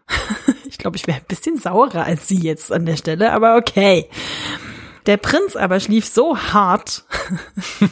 [0.69, 4.09] ich glaube, ich wäre ein bisschen saurer als sie jetzt an der Stelle, aber okay.
[5.07, 7.07] Der Prinz aber schlief so hart,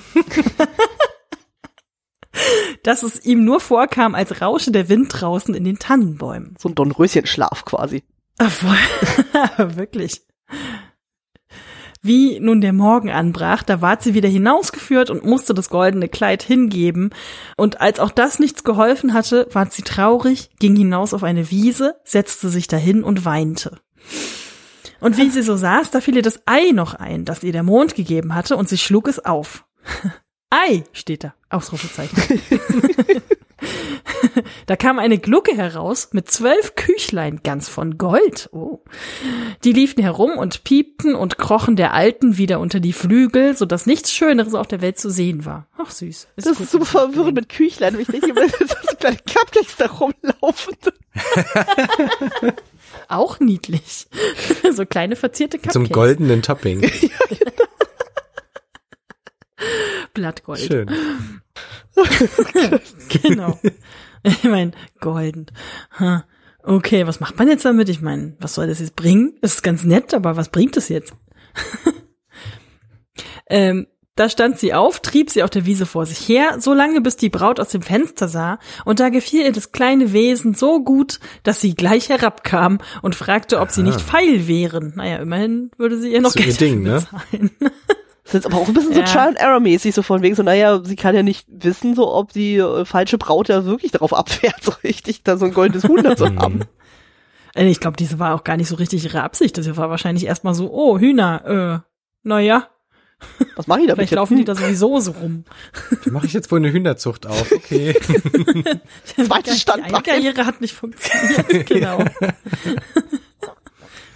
[2.83, 6.57] dass es ihm nur vorkam, als rausche der Wind draußen in den Tannenbäumen.
[6.59, 8.05] So ein Dornröschenschlaf quasi.
[9.57, 10.20] Wirklich.
[12.07, 16.43] Wie nun der Morgen anbrach, da ward sie wieder hinausgeführt und musste das goldene Kleid
[16.43, 17.11] hingeben.
[17.57, 21.97] Und als auch das nichts geholfen hatte, ward sie traurig, ging hinaus auf eine Wiese,
[22.05, 23.81] setzte sich dahin und weinte.
[25.01, 27.62] Und wie sie so saß, da fiel ihr das Ei noch ein, das ihr der
[27.62, 29.65] Mond gegeben hatte, und sie schlug es auf.
[30.51, 32.16] Ei, steht da, Ausrufezeichen.
[34.66, 38.48] da kam eine Glucke heraus mit zwölf Küchlein ganz von Gold.
[38.52, 38.80] Oh.
[39.64, 43.86] Die liefen herum und piepten und krochen der Alten wieder unter die Flügel, so dass
[43.86, 45.66] nichts Schöneres auf der Welt zu sehen war.
[45.78, 46.28] Ach süß.
[46.36, 49.86] Ist das ist super verwirrend mit Küchlein, wenn ich denke, dass so kleine Cupcakes da
[49.86, 50.76] rumlaufen.
[53.09, 54.06] Auch niedlich.
[54.72, 55.72] so kleine verzierte Cupcakes.
[55.74, 56.82] Zum goldenen Topping.
[56.82, 56.88] ja,
[57.28, 57.76] genau.
[60.15, 60.61] Blattgold.
[60.61, 60.91] Schön.
[63.09, 63.59] genau.
[64.23, 65.47] Ich meine, golden.
[66.62, 67.89] Okay, was macht man jetzt damit?
[67.89, 69.37] Ich meine, was soll das jetzt bringen?
[69.41, 71.15] Das ist ganz nett, aber was bringt es jetzt?
[73.49, 77.03] ähm, da stand sie auf, trieb sie auf der Wiese vor sich her, so lange
[77.03, 80.83] bis die Braut aus dem Fenster sah, und da gefiel ihr das kleine Wesen so
[80.83, 84.95] gut, dass sie gleich herabkam und fragte, ob sie nicht feil wären.
[84.97, 87.07] Naja, immerhin würde sie ihr noch so Geld Ding, ne?
[88.27, 89.07] Das ist jetzt aber auch ein bisschen so Ja.
[89.07, 92.12] Trial and Error mäßig, so von wegen so, naja, sie kann ja nicht wissen, so
[92.12, 95.85] ob die äh, falsche Braut ja wirklich darauf abfährt, so richtig da so ein goldenes
[95.85, 96.61] Huhn da zu haben.
[97.55, 99.57] Äh, Ich glaube, diese war auch gar nicht so richtig ihre Absicht.
[99.57, 101.89] Das war wahrscheinlich erstmal so, oh, Hühner, äh,
[102.28, 102.69] naja,
[103.55, 104.16] Was mache ich damit vielleicht jetzt?
[104.16, 105.44] laufen die da sowieso so rum.
[106.05, 107.51] Da mache ich jetzt wohl eine Hühnerzucht auf.
[107.53, 107.94] Okay.
[109.24, 109.94] Zweites Die Standbein.
[109.94, 112.05] eine Karriere hat nicht funktioniert, genau.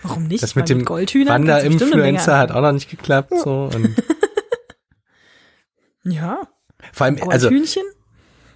[0.02, 0.43] Warum nicht?
[0.43, 3.32] Das mit dem Wander-Influencer hat auch noch nicht geklappt.
[3.43, 3.70] So.
[3.74, 3.97] Und
[6.05, 6.48] Ja,
[6.93, 7.51] vor allem, also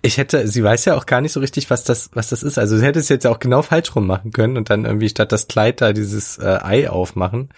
[0.02, 2.58] ich hätte, sie weiß ja auch gar nicht so richtig, was das, was das ist.
[2.58, 5.08] Also sie hätte es jetzt ja auch genau falsch rum machen können und dann irgendwie
[5.08, 7.50] statt das Kleid da dieses äh, Ei aufmachen.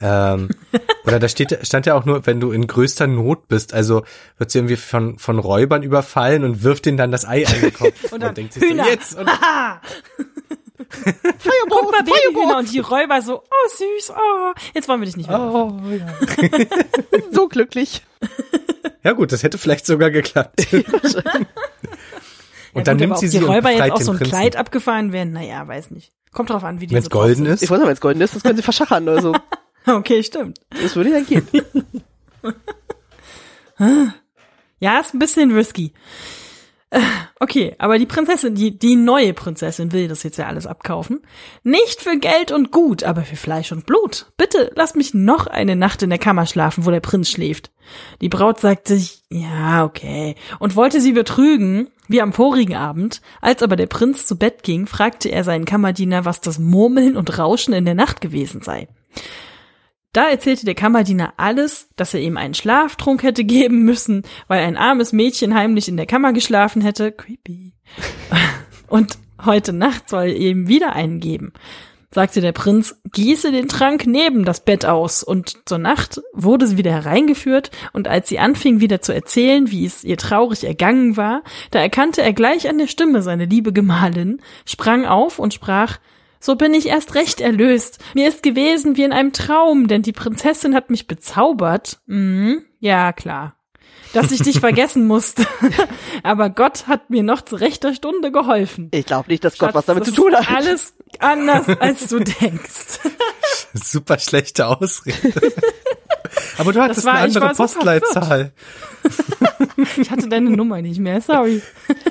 [0.00, 0.50] Ähm,
[1.04, 3.74] oder da steht, stand ja auch nur, wenn du in größter Not bist.
[3.74, 4.04] Also
[4.38, 7.72] wird sie irgendwie von, von Räubern überfallen und wirft ihnen dann das Ei an den
[7.72, 8.12] Kopf.
[8.12, 9.16] Und dann denkt sie so, jetzt.
[9.16, 9.28] Und!
[10.90, 15.16] Fireball, Guck mal, Babyhühner und die Räuber so, oh süß, oh, jetzt wollen wir dich
[15.16, 15.40] nicht mehr.
[15.40, 16.06] oh, ja.
[17.32, 18.02] So glücklich.
[19.02, 20.66] ja gut, das hätte vielleicht sogar geklappt.
[22.74, 24.30] Ja, und dann gut, nimmt sie sie die und Räuber jetzt auch so ein Prinzen.
[24.30, 26.12] Kleid abgefahren werden, naja, weiß nicht.
[26.32, 27.54] Kommt drauf an, wie die Wenn es so golden sind.
[27.54, 27.62] ist.
[27.62, 29.34] Ich weiß nicht, wenn es golden ist, das können sie verschachern, also
[29.86, 30.60] Okay, stimmt.
[30.70, 31.48] das würde ja gehen.
[34.80, 35.92] Ja, ist ein bisschen risky.
[37.40, 41.20] Okay, aber die Prinzessin, die, die neue Prinzessin will das jetzt ja alles abkaufen.
[41.62, 44.26] Nicht für Geld und Gut, aber für Fleisch und Blut.
[44.36, 47.70] Bitte lasst mich noch eine Nacht in der Kammer schlafen, wo der Prinz schläft.
[48.20, 53.22] Die Braut sagte sich, ja, okay, und wollte sie betrügen, wie am vorigen Abend.
[53.40, 57.38] Als aber der Prinz zu Bett ging, fragte er seinen Kammerdiener, was das Murmeln und
[57.38, 58.88] Rauschen in der Nacht gewesen sei.
[60.12, 64.76] Da erzählte der Kammerdiener alles, dass er ihm einen Schlaftrunk hätte geben müssen, weil ein
[64.76, 67.12] armes Mädchen heimlich in der Kammer geschlafen hätte.
[67.12, 67.74] Creepy.
[68.88, 71.52] Und heute Nacht soll er ihm wieder einen geben.
[72.10, 75.22] Sagte der Prinz, gieße den Trank neben das Bett aus.
[75.22, 79.84] Und zur Nacht wurde sie wieder hereingeführt, und als sie anfing wieder zu erzählen, wie
[79.84, 84.40] es ihr traurig ergangen war, da erkannte er gleich an der Stimme seine liebe Gemahlin,
[84.64, 85.98] sprang auf und sprach,
[86.40, 87.98] so bin ich erst recht erlöst.
[88.14, 92.00] Mir ist gewesen wie in einem Traum, denn die Prinzessin hat mich bezaubert.
[92.06, 93.56] Mhm, ja, klar.
[94.12, 95.46] Dass ich dich vergessen musste.
[96.22, 98.88] Aber Gott hat mir noch zu rechter Stunde geholfen.
[98.92, 100.50] Ich glaube nicht, dass Gott was Schatz, damit zu tun hat.
[100.50, 103.00] Alles anders, als du denkst.
[103.74, 105.52] Super schlechte Ausrede.
[106.58, 108.52] Aber du hattest war- eine andere so Postleitzahl.
[109.96, 111.62] Ich hatte deine Nummer nicht mehr, sorry.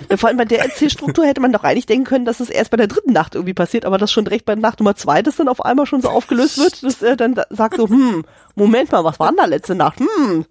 [0.10, 2.72] Ja, Vor allem bei der Erzählstruktur hätte man doch eigentlich denken können, dass es erst
[2.72, 5.36] bei der dritten Nacht irgendwie passiert, aber das schon direkt bei Nacht Nummer zwei, das
[5.36, 8.24] dann auf einmal schon so aufgelöst wird, dass er dann da sagt so, hm,
[8.56, 10.00] Moment mal, was war denn da letzte Nacht?
[10.00, 10.46] Hm,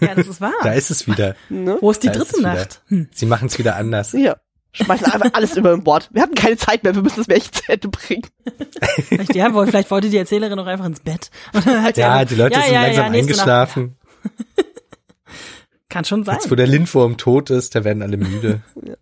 [0.00, 0.52] Ja, das ist wahr.
[0.62, 1.34] Da ist es wieder.
[1.48, 1.78] ne?
[1.80, 2.54] Wo ist die Da ist dritte wieder.
[2.54, 2.82] Nacht?
[2.88, 3.08] Hm.
[3.12, 4.12] Sie machen es wieder anders.
[4.12, 4.36] Ja.
[4.72, 6.08] Schmeißen einfach alles über Bord.
[6.12, 8.22] Wir hatten keine Zeit mehr, wir müssen das Märchen zu Ende bringen.
[9.08, 11.30] Vielleicht, ja, wohl, vielleicht wollte die Erzählerin noch einfach ins Bett.
[11.54, 11.70] Sie
[12.00, 13.18] Ja, einfach- die Leute ja, sind ja, langsam ja, Nacht.
[13.18, 13.96] eingeschlafen.
[15.88, 16.36] Kann schon sein.
[16.36, 18.60] Jetzt, wo der Lindwurm tot ist, da werden alle müde.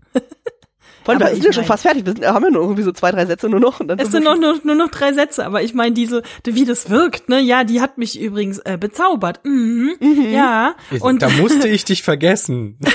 [1.05, 2.05] Vor allem, wir sind ich ja schon fast fertig.
[2.07, 3.81] Wir sind, haben ja nur irgendwie so zwei, drei Sätze nur noch.
[3.81, 6.65] Und dann Es sind noch nur, nur noch drei Sätze, aber ich meine diese, wie
[6.67, 7.41] das wirkt, ne?
[7.41, 9.41] Ja, die hat mich übrigens äh, bezaubert.
[9.45, 9.97] Mhm,
[10.31, 10.75] Ja.
[10.91, 12.79] Ich- Und da musste ich dich vergessen.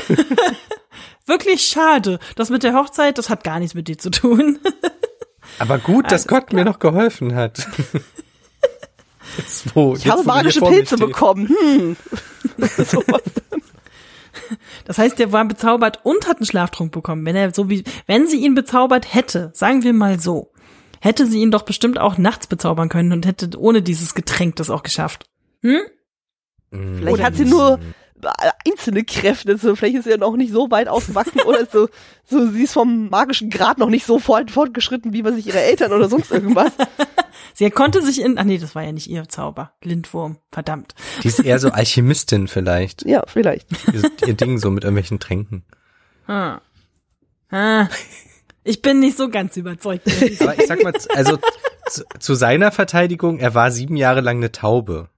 [1.25, 2.19] wirklich schade.
[2.35, 4.59] Das mit der Hochzeit, das hat gar nichts mit dir zu tun.
[5.59, 7.67] Aber gut, dass Alles Gott mir noch geholfen hat.
[9.37, 11.47] Jetzt, wo, Ich jetzt, habe magische Pilze bekommen.
[11.47, 11.95] Hm.
[12.77, 13.21] Sowas.
[14.85, 17.25] Das heißt, der war bezaubert und hat einen Schlaftrunk bekommen.
[17.25, 20.51] Wenn er so wie, wenn sie ihn bezaubert hätte, sagen wir mal so,
[20.99, 24.69] hätte sie ihn doch bestimmt auch nachts bezaubern können und hätte ohne dieses Getränk das
[24.69, 25.29] auch geschafft.
[25.61, 25.81] Hm?
[26.69, 27.79] Vielleicht hat sie nur
[28.65, 31.89] einzelne Kräfte, so, vielleicht ist sie ja noch nicht so weit ausgewachsen oder so,
[32.25, 35.61] so sie ist vom magischen Grad noch nicht so fort, fortgeschritten, wie bei sich ihre
[35.61, 36.71] Eltern oder sonst irgendwas.
[37.53, 40.95] sie konnte sich in, ach nee, das war ja nicht ihr Zauber, Lindwurm, verdammt.
[41.23, 43.05] Die ist eher so Alchemistin vielleicht.
[43.05, 43.67] Ja, vielleicht.
[43.93, 45.63] Ihr, ihr Ding so mit irgendwelchen Tränken.
[46.27, 46.61] Ah.
[47.51, 47.87] Ah.
[48.63, 50.07] Ich bin nicht so ganz überzeugt.
[50.39, 51.37] Aber ich sag mal, also
[51.89, 55.09] zu, zu seiner Verteidigung, er war sieben Jahre lang eine Taube.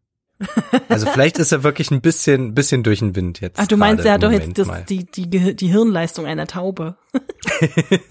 [0.89, 3.59] Also vielleicht ist er wirklich ein bisschen, bisschen durch den Wind jetzt.
[3.59, 6.97] Ach, du meinst, er hat doch jetzt das, die, die, die Hirnleistung einer Taube.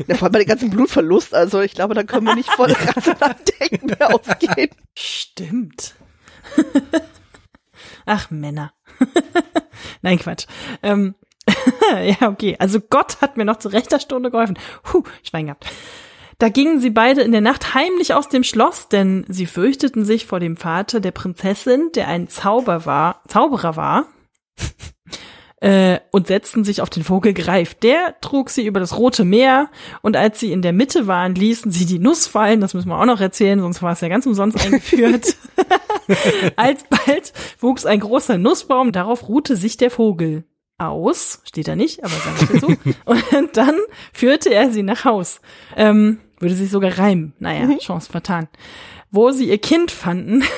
[0.07, 2.71] Ja, vor allem bei dem ganzen Blutverlust, also ich glaube, da können wir nicht von
[2.97, 4.71] rationalen Denken mehr ausgehen.
[4.95, 5.95] Stimmt.
[8.07, 8.73] Ach, Männer.
[10.01, 10.47] Nein, Quatsch.
[10.83, 11.15] Ähm,
[12.05, 12.57] ja, okay.
[12.59, 14.59] Also Gott hat mir noch zu rechter Stunde geholfen.
[14.83, 15.67] Puh, Schwein gehabt.
[16.39, 20.27] Da gingen sie beide in der Nacht heimlich aus dem Schloss, denn sie fürchteten sich
[20.27, 24.07] vor dem Vater der Prinzessin, der ein Zauber war, Zauberer war,
[25.61, 27.75] äh, und setzten sich auf den Vogel Greif.
[27.75, 29.71] Der trug sie über das Rote Meer,
[30.03, 32.99] und als sie in der Mitte waren, ließen sie die Nuss fallen, das müssen wir
[32.99, 35.37] auch noch erzählen, sonst war es ja ganz umsonst eingeführt.
[36.57, 40.45] Alsbald wuchs ein großer Nussbaum, darauf ruhte sich der Vogel
[40.89, 42.77] aus, steht da nicht, aber sagen wir dazu.
[43.05, 43.79] Und dann
[44.13, 45.41] führte er sie nach Haus.
[45.77, 47.33] Ähm, würde sich sogar reimen.
[47.39, 47.79] Naja, mhm.
[47.79, 48.49] Chance vertan.
[49.11, 50.45] Wo sie ihr Kind fanden.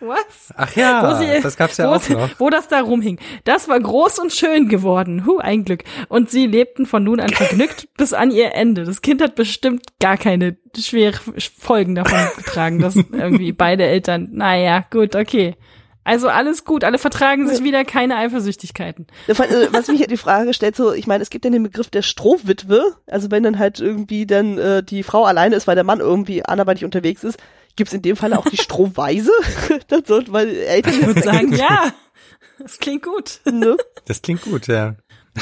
[0.00, 0.54] Was?
[0.56, 2.30] Ach ja, sie, das gab's ja auch sie, noch.
[2.38, 3.18] Wo das da rumhing.
[3.44, 5.26] Das war groß und schön geworden.
[5.26, 5.84] Hu, ein Glück.
[6.08, 8.84] Und sie lebten von nun an vergnügt bis an ihr Ende.
[8.84, 11.20] Das Kind hat bestimmt gar keine schwere
[11.58, 15.56] Folgen davon getragen, dass irgendwie beide Eltern, naja, gut, okay.
[16.02, 19.06] Also alles gut, alle vertragen sich wieder, keine Eifersüchtigkeiten.
[19.28, 19.34] Äh,
[19.70, 22.02] was mich ja die Frage stellt, so, ich meine, es gibt ja den Begriff der
[22.02, 26.00] Strohwitwe, also wenn dann halt irgendwie dann äh, die Frau alleine ist, weil der Mann
[26.00, 27.38] irgendwie anderweitig unterwegs ist,
[27.76, 29.32] gibt's in dem Fall auch die Strohweise?
[29.88, 31.92] das soll, weil Eltern ich würde sagen, ja.
[32.58, 33.40] Das klingt gut.
[33.50, 33.76] Ne?
[34.06, 34.96] Das klingt gut, ja.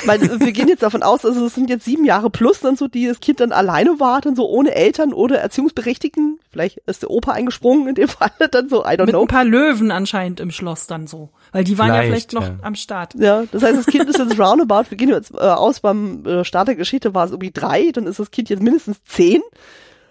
[0.05, 2.89] Weil wir gehen jetzt davon aus, also es sind jetzt sieben Jahre plus dann so,
[2.89, 6.41] die das Kind dann alleine warten, so ohne Eltern oder Erziehungsberechtigten.
[6.51, 9.23] Vielleicht ist der Opa eingesprungen in dem Fall dann so, I don't Mit know.
[9.23, 11.31] ein paar Löwen anscheinend im Schloss dann so.
[11.53, 12.67] Weil die waren vielleicht, ja vielleicht noch ja.
[12.67, 13.15] am Start.
[13.15, 16.45] Ja, das heißt, das Kind ist jetzt roundabout, wir gehen jetzt äh, aus, beim äh,
[16.45, 19.41] Start der Geschichte war es irgendwie drei, dann ist das Kind jetzt mindestens zehn.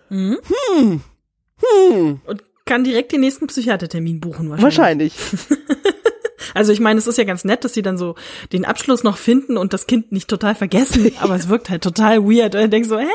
[0.10, 0.38] Mhm.
[0.74, 1.02] Hm.
[1.60, 2.22] Hm.
[2.26, 5.14] Und kann direkt den nächsten Psychiatertermin buchen wahrscheinlich.
[5.18, 5.94] Wahrscheinlich.
[6.58, 8.16] Also ich meine, es ist ja ganz nett, dass sie dann so
[8.52, 12.24] den Abschluss noch finden und das Kind nicht total vergessen, aber es wirkt halt total
[12.24, 13.08] weird und er denkt so, hey,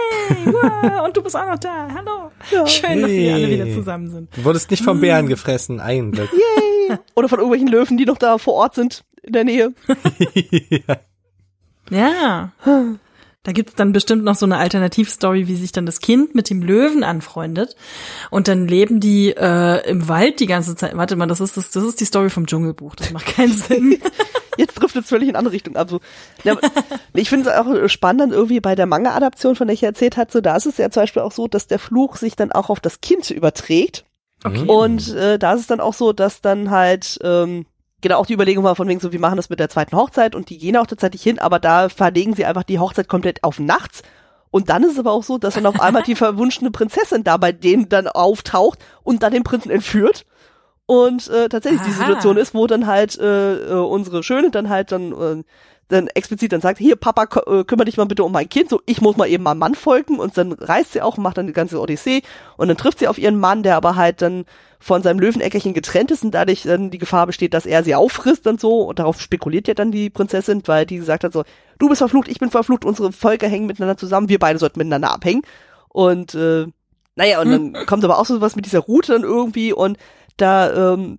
[0.46, 2.30] wow, und du bist auch noch da, hallo.
[2.52, 2.66] Ja.
[2.66, 3.00] Schön, hey.
[3.00, 4.36] dass wir alle wieder zusammen sind.
[4.36, 6.30] Du wurdest nicht vom Bären gefressen, ein Glück.
[6.88, 6.98] Yay.
[7.16, 9.74] Oder von irgendwelchen Löwen, die noch da vor Ort sind, in der Nähe.
[10.86, 10.96] ja.
[11.90, 12.52] ja.
[13.44, 16.62] Da gibt's dann bestimmt noch so eine Alternativstory, wie sich dann das Kind mit dem
[16.62, 17.74] Löwen anfreundet.
[18.30, 20.96] Und dann leben die äh, im Wald die ganze Zeit.
[20.96, 22.94] Warte mal, das ist das, das ist die Story vom Dschungelbuch.
[22.94, 24.00] Das macht keinen Sinn.
[24.56, 25.90] Jetzt trifft es völlig in andere Richtung ab.
[25.90, 26.00] So,
[26.44, 26.56] ja,
[27.14, 30.34] ich finde es auch spannend irgendwie bei der Manga-Adaption, von der ich erzählt hatte.
[30.34, 32.70] So, da ist es ja zum Beispiel auch so, dass der Fluch sich dann auch
[32.70, 34.04] auf das Kind überträgt.
[34.44, 34.66] Okay.
[34.66, 37.66] Und äh, da ist es dann auch so, dass dann halt ähm,
[38.02, 40.34] genau auch die Überlegung war von wegen so, wir machen das mit der zweiten Hochzeit
[40.34, 43.58] und die gehen auch tatsächlich hin, aber da verlegen sie einfach die Hochzeit komplett auf
[43.58, 44.02] nachts.
[44.50, 47.38] Und dann ist es aber auch so, dass dann auf einmal die verwunschene Prinzessin da
[47.38, 50.26] bei denen dann auftaucht und dann den Prinzen entführt.
[50.84, 51.88] Und äh, tatsächlich Aha.
[51.88, 55.42] die Situation ist, wo dann halt äh, äh, unsere Schöne dann halt dann äh,
[55.92, 58.80] dann explizit dann sagt, hier Papa, äh, kümmere dich mal bitte um mein Kind, so
[58.86, 61.46] ich muss mal eben meinem Mann folgen und dann reist sie auch und macht dann
[61.46, 62.22] die ganze Odyssee.
[62.56, 64.44] Und dann trifft sie auf ihren Mann, der aber halt dann
[64.80, 68.46] von seinem Löweneckerchen getrennt ist und dadurch dann die Gefahr besteht, dass er sie auffrisst
[68.46, 68.80] und so.
[68.80, 71.44] Und darauf spekuliert ja dann die Prinzessin, weil die gesagt hat so,
[71.78, 75.12] du bist verflucht, ich bin verflucht, unsere Völker hängen miteinander zusammen, wir beide sollten miteinander
[75.12, 75.42] abhängen.
[75.88, 76.66] Und äh,
[77.14, 79.98] naja, und dann kommt aber auch so was mit dieser Route dann irgendwie und
[80.36, 81.18] da ähm,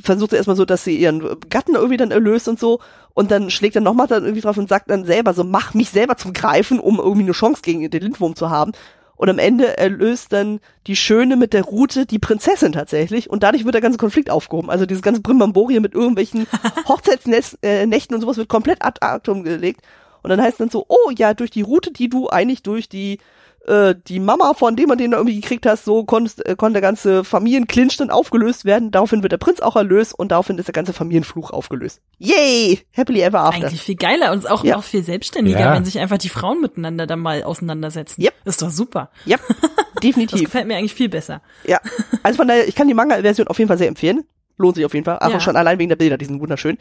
[0.00, 2.80] versucht sie erstmal so, dass sie ihren Gatten irgendwie dann erlöst und so.
[3.14, 5.90] Und dann schlägt er nochmal dann irgendwie drauf und sagt dann selber so, mach mich
[5.90, 8.72] selber zum Greifen, um irgendwie eine Chance gegen den Lindwurm zu haben.
[9.16, 13.30] Und am Ende erlöst dann die Schöne mit der Route die Prinzessin tatsächlich.
[13.30, 14.68] Und dadurch wird der ganze Konflikt aufgehoben.
[14.68, 16.46] Also dieses ganze Brimbamborie mit irgendwelchen
[16.88, 19.80] Hochzeitsnächten äh, und sowas wird komplett ad actum gelegt.
[20.22, 23.18] Und dann heißt dann so, oh ja, durch die Route, die du eigentlich durch die
[23.66, 26.74] äh, die Mama von dem und den du irgendwie gekriegt hast, so konntest, äh, konnte
[26.74, 28.90] der ganze Familienclinch dann aufgelöst werden.
[28.90, 32.00] Daraufhin wird der Prinz auch erlöst und daraufhin ist der ganze Familienfluch aufgelöst.
[32.18, 32.80] Yay!
[32.96, 33.66] Happily ever after.
[33.66, 34.76] Eigentlich viel geiler und auch, ja.
[34.76, 35.74] auch viel selbstständiger, ja.
[35.74, 38.22] wenn sich einfach die Frauen miteinander dann mal auseinandersetzen.
[38.22, 38.34] Yep.
[38.44, 39.10] Ist doch super.
[39.24, 39.56] Ja, yep.
[40.02, 40.40] definitiv.
[40.40, 41.42] Das gefällt mir eigentlich viel besser.
[41.64, 41.80] Ja,
[42.22, 44.24] also von daher, ich kann die Manga-Version auf jeden Fall sehr empfehlen.
[44.58, 45.18] Lohnt sich auf jeden Fall.
[45.18, 45.40] Einfach ja.
[45.40, 46.78] schon allein wegen der Bilder, die sind wunderschön.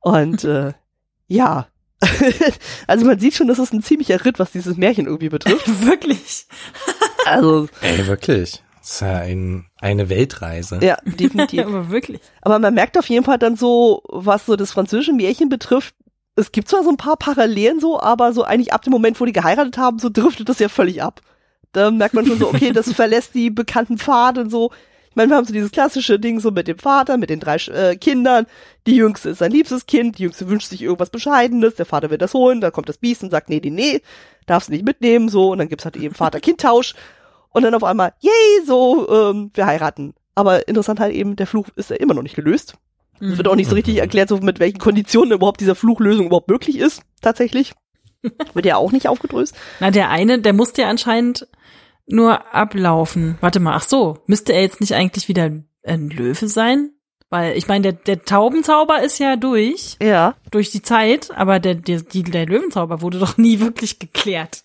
[0.00, 0.72] Und äh,
[1.26, 1.66] ja,
[2.86, 5.66] also man sieht schon, das ist ein ziemlicher Ritt, was dieses Märchen irgendwie betrifft.
[5.86, 6.46] Wirklich.
[7.26, 7.68] Also.
[7.82, 8.62] Ey, wirklich.
[8.80, 10.78] Das ist ja ein, eine Weltreise.
[10.82, 11.66] Ja, definitiv.
[11.66, 12.20] Aber wirklich.
[12.40, 15.94] Aber man merkt auf jeden Fall dann so, was so das französische Märchen betrifft,
[16.36, 19.26] es gibt zwar so ein paar Parallelen so, aber so eigentlich ab dem Moment, wo
[19.26, 21.20] die geheiratet haben, so driftet das ja völlig ab.
[21.72, 24.70] Da merkt man schon so, okay, das verlässt die bekannten Pfade und so.
[25.20, 27.94] Meine, wir haben so dieses klassische Ding so mit dem Vater, mit den drei äh,
[27.96, 28.46] Kindern.
[28.86, 32.16] Die Jüngste ist sein liebstes Kind, die Jüngste wünscht sich irgendwas Bescheidenes, der Vater will
[32.16, 34.00] das holen, da kommt das Biest und sagt, nee, nee, nee,
[34.46, 36.94] darfst nicht mitnehmen, so, und dann gibt's halt eben Vater-Kind-Tausch.
[37.50, 40.14] Und dann auf einmal, yay, so, ähm, wir heiraten.
[40.34, 42.76] Aber interessant halt eben, der Fluch ist ja immer noch nicht gelöst.
[43.20, 46.48] Es wird auch nicht so richtig erklärt, so mit welchen Konditionen überhaupt dieser Fluchlösung überhaupt
[46.48, 47.74] möglich ist, tatsächlich.
[48.54, 49.54] wird ja auch nicht aufgedröst.
[49.80, 51.46] Na, der eine, der musste ja anscheinend
[52.10, 53.36] nur ablaufen.
[53.40, 55.50] Warte mal, ach so, müsste er jetzt nicht eigentlich wieder
[55.84, 56.90] ein Löwe sein?
[57.32, 60.34] Weil ich meine, der, der Taubenzauber ist ja durch, Ja.
[60.50, 64.64] durch die Zeit, aber der, der, die, der Löwenzauber wurde doch nie wirklich geklärt.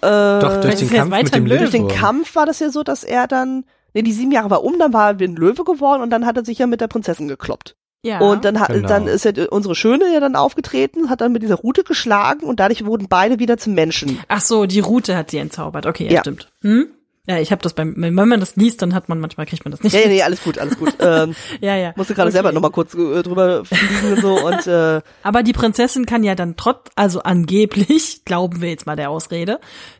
[0.00, 1.58] Äh, Doch, durch den Kampf weiter mit dem Löwe.
[1.58, 1.88] durch den.
[1.88, 4.92] Kampf war das ja so, dass er dann, nee, die sieben Jahre war um, dann
[4.92, 7.28] war er wie ein Löwe geworden und dann hat er sich ja mit der Prinzessin
[7.28, 7.76] gekloppt.
[8.04, 8.20] Ja.
[8.20, 8.86] Und dann, hat, Genau.
[8.86, 12.60] dann ist ja unsere Schöne ja dann aufgetreten, hat dann mit dieser Rute geschlagen und
[12.60, 14.18] dadurch wurden beide wieder zum Menschen.
[14.28, 15.86] ach so, die Route hat sie entzaubert.
[15.86, 16.20] Okay, ja, Ja.
[16.20, 16.52] stimmt.
[16.60, 16.86] Hm?
[17.26, 19.72] Ja, ich habe das beim, wenn man das liest, dann hat man manchmal kriegt man
[19.72, 19.94] das nicht.
[19.94, 20.92] Ja, ja, nee, alles gut, alles gut.
[21.00, 21.94] ähm, ja, ja.
[21.96, 22.34] musste gerade Okay.
[22.34, 26.34] selber nochmal kurz äh, drüber fliegen und so und äh, Aber die Prinzessin kann ja
[26.34, 29.58] dann trotz, also angeblich, glauben wir jetzt mal der Ausrede,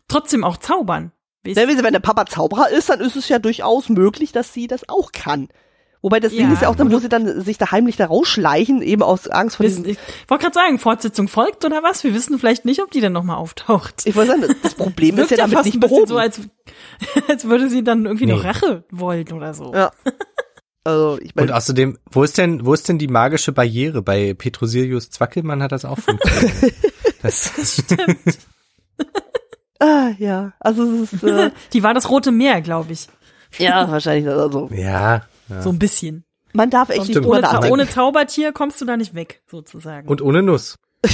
[0.09, 1.13] trotzdem auch zaubern.
[1.47, 4.87] Weißt- wenn der Papa Zauberer ist, dann ist es ja durchaus möglich, dass sie das
[4.91, 5.49] auch kann.
[6.05, 8.05] Wobei das Ding Ja, ist ja auch dann, wo sie dann sich da heimlich da
[8.05, 9.87] rausschleichen, eben aus Angst vor diesem.
[9.87, 9.97] Ich
[10.29, 12.05] wollte gerade sagen, Fortsetzung folgt oder was?
[12.05, 14.03] Wir wissen vielleicht nicht, ob die dann nochmal auftaucht.
[14.05, 16.09] Ich wollte sagen, das Problem ist Wirkt ja damit fast nicht ein bisschen behoben.
[16.09, 16.41] so, als,
[17.29, 18.49] als würde sie dann irgendwie noch Nee.
[18.49, 19.73] Rache wollen oder so.
[19.75, 19.91] ja.
[20.87, 24.03] Also ich Und meine, außerdem, wo ist denn, wo ist denn die magische Barriere?
[24.03, 26.75] Bei Petrosilius Zwackelmann hat das auch funktioniert.
[27.23, 27.83] das,
[29.81, 33.07] ah, ja, also es ist äh, Die war das Rote Meer, glaube ich.
[33.57, 35.63] ja wahrscheinlich also ja, ja.
[35.63, 36.25] So ein bisschen.
[36.53, 37.27] man darf echt nicht Stimmt.
[37.27, 37.73] drüber Ohne, nachdenken.
[37.73, 40.09] ohne Zaubertier kommst du da nicht weg, sozusagen.
[40.09, 40.79] Und ohne Nuss.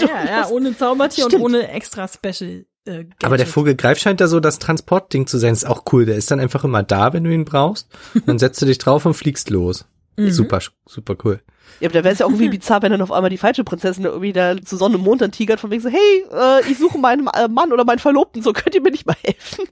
[0.00, 1.42] ja, ja, ohne Zaubertier Stimmt.
[1.44, 2.64] und ohne extra Special.
[2.84, 3.24] Äh, Gadget.
[3.24, 5.52] Aber der Vogelgreif scheint da so das Transportding zu sein.
[5.52, 6.06] Ist auch cool.
[6.06, 7.88] Der ist dann einfach immer da, wenn du ihn brauchst.
[8.26, 9.84] Dann setzt du dich drauf und fliegst los.
[10.18, 10.30] Mhm.
[10.30, 11.42] Super, super cool.
[11.78, 13.64] Ja, aber da wäre es ja auch irgendwie bizarr, wenn dann auf einmal die falsche
[13.64, 16.78] Prinzessin irgendwie da zu Sonne und Mond dann tigert von wegen so, hey, äh, ich
[16.78, 19.66] suche meinen äh, Mann oder meinen Verlobten, so könnt ihr mir nicht mal helfen?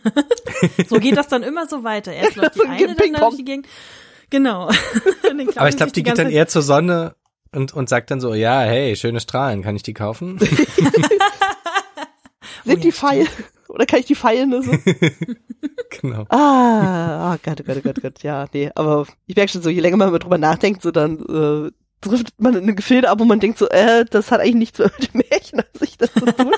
[0.88, 2.12] So geht das dann immer so weiter.
[2.12, 3.66] Erst läuft die So ein eine, dann durch die Gegend.
[4.30, 4.68] Genau.
[5.56, 7.14] Aber ich glaube, die geht dann eher zur Sonne
[7.52, 10.38] und, und sagt dann so, ja, hey, schöne Strahlen, kann ich die kaufen?
[10.38, 10.58] Sind
[12.64, 13.26] ja, die Pfeil?
[13.68, 14.72] Oder kann ich die Pfeilen nur so?
[16.00, 16.26] genau.
[16.28, 19.62] Ah, ah Gott, oh Gott, oh Gott, oh Gott, ja, nee, aber ich merke schon
[19.62, 21.70] so, je länger man drüber nachdenkt, so dann äh,
[22.02, 24.78] trifft man in eine Gefilde ab, wo man denkt so, äh, das hat eigentlich nichts
[24.78, 26.52] mehr mit dem Märchen an sich das zu tun.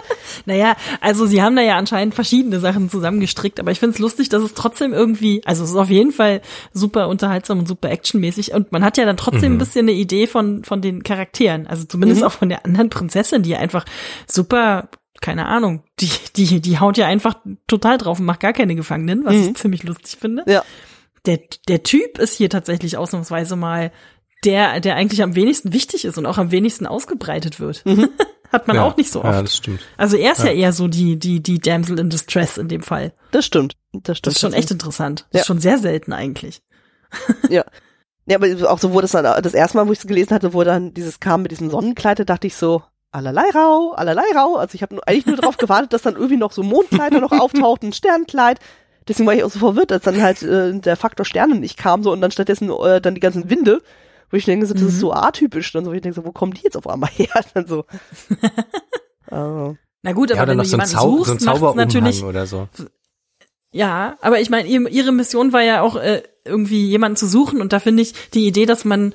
[0.46, 4.28] Naja, also sie haben da ja anscheinend verschiedene Sachen zusammengestrickt, aber ich finde es lustig,
[4.28, 6.40] dass es trotzdem irgendwie, also es ist auf jeden Fall
[6.72, 10.26] super unterhaltsam und super actionmäßig und man hat ja dann trotzdem ein bisschen eine Idee
[10.26, 12.26] von, von den Charakteren, also zumindest Mhm.
[12.26, 13.84] auch von der anderen Prinzessin, die einfach
[14.26, 14.88] super,
[15.20, 17.36] keine Ahnung, die, die, die haut ja einfach
[17.66, 19.42] total drauf und macht gar keine Gefangenen, was Mhm.
[19.48, 20.44] ich ziemlich lustig finde.
[20.46, 20.62] Ja.
[21.26, 21.38] Der,
[21.68, 23.92] der Typ ist hier tatsächlich ausnahmsweise mal
[24.44, 27.82] der, der eigentlich am wenigsten wichtig ist und auch am wenigsten ausgebreitet wird.
[28.54, 29.32] Hat man ja, auch nicht so oft.
[29.32, 29.80] Ja, das stimmt.
[29.96, 30.52] Also er ist ja.
[30.52, 33.12] eher so die, die, die Damsel in Distress in dem Fall.
[33.32, 33.74] Das stimmt.
[33.92, 34.26] Das stimmt.
[34.28, 35.26] Das ist schon echt interessant.
[35.30, 35.40] Das Ja.
[35.40, 36.62] ist schon sehr selten eigentlich.
[37.50, 37.64] Ja.
[38.26, 40.54] Ja, aber auch so, wo das dann, das erste Mal, wo ich es gelesen hatte,
[40.54, 42.82] wo dann dieses kam mit diesem Sonnenkleid, da dachte ich so,
[43.12, 44.56] allerlei rau, allerlei rau.
[44.56, 47.82] Also ich habe eigentlich nur darauf gewartet, dass dann irgendwie noch so Mondkleider noch auftaucht,
[47.82, 48.60] ein Sternkleid.
[49.06, 52.02] Deswegen war ich auch so verwirrt, als dann halt äh, der Faktor Sterne nicht kam
[52.02, 53.82] so und dann stattdessen äh, dann die ganzen Winde,
[54.30, 55.72] wo ich denke, so, das ist so atypisch.
[55.72, 57.28] Dann so, ich denke so, wo kommen die jetzt auf einmal her?
[57.54, 57.84] Dann so.
[59.30, 61.60] äh, Na gut, Ja, aber oder wenn noch du so jemanden Zau suchst, so ein
[61.60, 62.68] macht's natürlich, oder so.
[63.72, 67.60] ja, aber ich meine, ihr- ihre Mission war ja auch äh, irgendwie jemanden zu suchen
[67.62, 69.14] und da finde ich die Idee, dass man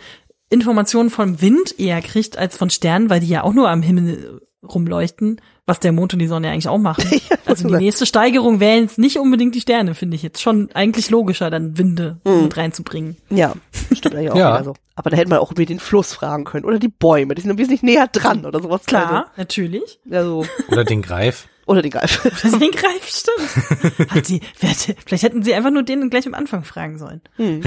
[0.49, 4.41] Informationen vom Wind eher kriegt als von Sternen, weil die ja auch nur am Himmel
[4.67, 7.05] rumleuchten, was der Mond und die Sonne ja eigentlich auch machen.
[7.45, 11.09] also die nächste Steigerung wären jetzt nicht unbedingt die Sterne, finde ich jetzt schon eigentlich
[11.09, 12.43] logischer, dann Winde Mhm.
[12.43, 13.17] mit reinzubringen.
[13.29, 13.53] ja,
[13.95, 14.55] stimmt eigentlich auch Ja.
[14.55, 14.73] wieder so.
[14.95, 17.51] Aber da hätte man auch über den Fluss fragen können oder die Bäume, die sind
[17.51, 18.83] ein bisschen näher dran oder sowas.
[18.85, 19.99] Klar, natürlich.
[20.11, 20.71] Also, ja, so.
[20.73, 21.47] Oder den Greif.
[21.65, 22.21] Oder den Greif.
[22.59, 24.09] Den Greif, stimmt.
[24.09, 27.21] Hat hätte- vielleicht hätten sie einfach nur den gleich am Anfang fragen sollen.
[27.35, 27.61] Hm.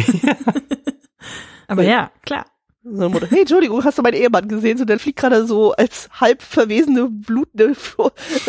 [1.68, 2.46] Aber ja, klar.
[2.84, 4.76] So eine Mutter, hey, Entschuldigung, hast du meinen Ehemann gesehen?
[4.76, 7.74] So, der fliegt gerade so als halb verwesene, blutende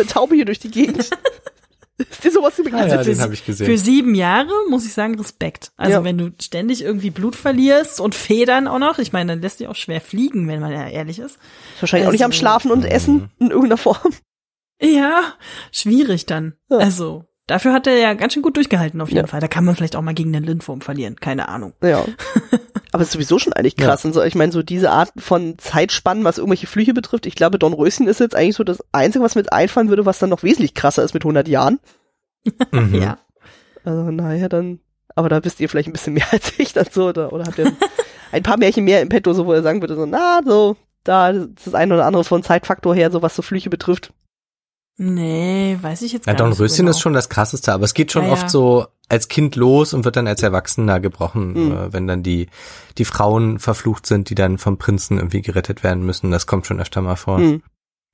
[0.08, 1.10] Taube hier durch die Gegend.
[2.00, 2.90] Ist dir sowas Ah, bekannt?
[2.92, 3.66] ja, Also den für, habe ich gesehen.
[3.68, 5.72] für sieben Jahre muss ich sagen Respekt.
[5.78, 6.04] Also Ja.
[6.04, 9.68] wenn du ständig irgendwie Blut verlierst und Federn auch noch, ich meine, dann lässt sich
[9.68, 11.38] auch schwer fliegen, wenn man ja ehrlich ist.
[11.80, 14.12] Wahrscheinlich auch nicht am Also- Schlafen und Essen in irgendeiner Form.
[14.82, 15.36] Ja,
[15.72, 16.56] schwierig dann.
[16.70, 16.78] Ja.
[16.78, 19.28] Also dafür hat er ja ganz schön gut durchgehalten auf jeden Ja.
[19.28, 19.40] Fall.
[19.42, 21.74] Da kann man vielleicht auch mal gegen den Lindwurm verlieren, keine Ahnung.
[21.84, 22.06] Ja.
[22.92, 24.06] Aber es ist sowieso schon eigentlich krass.
[24.06, 27.58] Und so, ich meine, so diese Art von Zeitspannen, was irgendwelche Flüche betrifft, ich glaube,
[27.58, 30.30] Don Röschen ist jetzt eigentlich so das Einzige, was mir jetzt einfallen würde, was dann
[30.30, 31.80] noch wesentlich krasser ist mit 100 Jahren.
[32.72, 32.96] Mhm.
[33.02, 33.18] Ja.
[33.86, 34.80] Also naja, dann,
[35.16, 37.58] aber da wisst ihr vielleicht ein bisschen mehr als ich dann so, oder, oder habt
[37.58, 37.72] ihr
[38.32, 41.30] ein paar Märchen mehr im Petto, so wo er sagen würde, so, na, so, da
[41.32, 44.14] ist das eine oder andere von Zeitfaktor her, so was so Flüche betrifft.
[44.98, 46.60] Nee, weiß ich jetzt Ja, gar Don nicht.
[46.60, 46.92] Röschen genau.
[46.92, 48.50] ist schon das krasseste, aber es geht schon Ja, oft ja.
[48.50, 51.72] so als Kind los und wird dann als Erwachsener gebrochen, Mhm.
[51.72, 52.48] äh, wenn dann die,
[52.98, 56.32] die Frauen verflucht sind, die dann vom Prinzen irgendwie gerettet werden müssen.
[56.32, 57.40] Das kommt schon öfter mal vor.
[57.40, 57.64] Hm.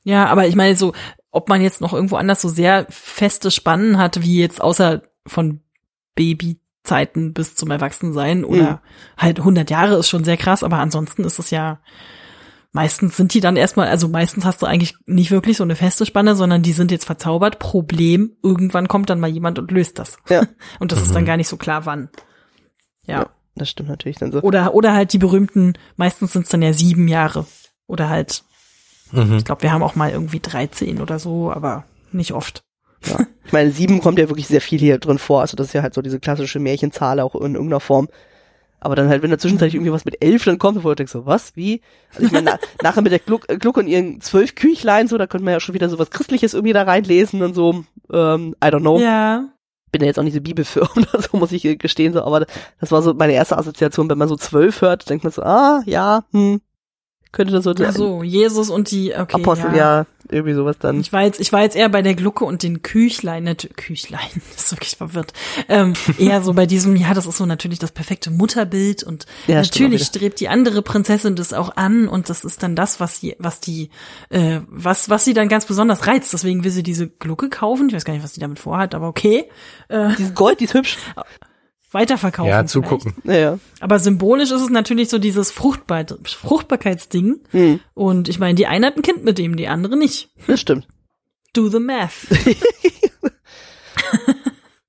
[0.03, 0.93] Ja, aber ich meine so,
[1.31, 5.61] ob man jetzt noch irgendwo anders so sehr feste Spannen hat, wie jetzt außer von
[6.15, 8.80] Babyzeiten bis zum Erwachsensein oder Mhm.
[9.18, 11.80] halt 100 Jahre ist schon sehr krass, aber ansonsten ist es ja
[12.72, 16.06] meistens sind die dann erstmal, also meistens hast du eigentlich nicht wirklich so eine feste
[16.06, 17.60] Spanne, sondern die sind jetzt verzaubert.
[17.60, 20.18] Problem, irgendwann kommt dann mal jemand und löst das.
[20.30, 20.44] Ja.
[20.80, 21.14] Und das ist Mhm.
[21.16, 22.10] dann gar nicht so klar, wann.
[23.06, 23.20] Ja.
[23.22, 23.30] Ja.
[23.56, 24.41] Das stimmt natürlich dann so.
[24.41, 27.46] Oder, oder halt die berühmten, meistens sind es dann ja sieben Jahre.
[27.88, 28.44] Oder halt,
[29.12, 29.38] Mhm.
[29.38, 32.64] ich glaube, wir haben auch mal irgendwie 13 oder so, aber nicht oft.
[33.06, 33.18] Ja.
[33.50, 35.41] Ich meine, sieben kommt ja wirklich sehr viel hier drin vor.
[35.41, 38.08] Also das ist ja halt so diese klassische Märchenzahl auch in irgendeiner Form.
[38.80, 41.11] Aber dann halt, wenn da zwischenzeitlich irgendwie was mit elf dann kommt, wo du denkst
[41.11, 41.81] so, was, wie?
[42.14, 45.27] Also ich meine, na, nachher mit der Gluck, Gluck und ihren zwölf Küchlein, so, da
[45.27, 48.68] könnte man ja schon wieder so was Christliches irgendwie da reinlesen und so, ähm, I
[48.68, 48.99] don't know.
[48.99, 49.49] Ja.
[49.91, 52.45] Bin ja jetzt auch nicht so bibelfirm oder so, muss ich gestehen, so, aber
[52.80, 55.81] das war so meine erste Assoziation, wenn man so zwölf hört, denkt man so, ah,
[55.85, 56.61] ja, hm,
[57.31, 59.41] könnte das so Ach so, Jesus und die, okay.
[59.41, 59.99] Apostel, ja.
[59.99, 60.99] ja, irgendwie sowas dann.
[60.99, 64.30] Ich war jetzt, ich war jetzt eher bei der Glucke und den Küchlein, natürlich, Küchlein,
[64.53, 65.34] das ist wirklich verwirrt.
[65.68, 69.56] Ähm, eher so bei diesem, ja, das ist so natürlich das perfekte Mutterbild und Ja,
[69.61, 73.35] natürlich strebt die andere Prinzessin das auch an und das ist dann das, was sie,
[73.39, 73.89] was die,
[74.30, 76.34] äh, was, was sie dann ganz besonders reizt.
[76.34, 77.89] Deswegen will sie diese Glucke kaufen.
[77.89, 79.45] Ich weiß gar nicht, was sie damit vorhat, aber okay.
[79.88, 80.97] Äh, Dieses Gold, die ist hübsch.
[81.91, 82.49] weiterverkaufen.
[82.49, 82.70] Ja, vielleicht.
[82.70, 83.14] zugucken.
[83.24, 83.60] Naja.
[83.80, 87.41] Aber symbolisch ist es natürlich so dieses Fruchtbar Fruchtbarkeitsding.
[87.52, 90.30] Hm, Und ich meine, die eine hat ein Kind mit dem, die andere nicht.
[90.48, 90.88] das stimmt.
[91.53, 92.28] Do the math.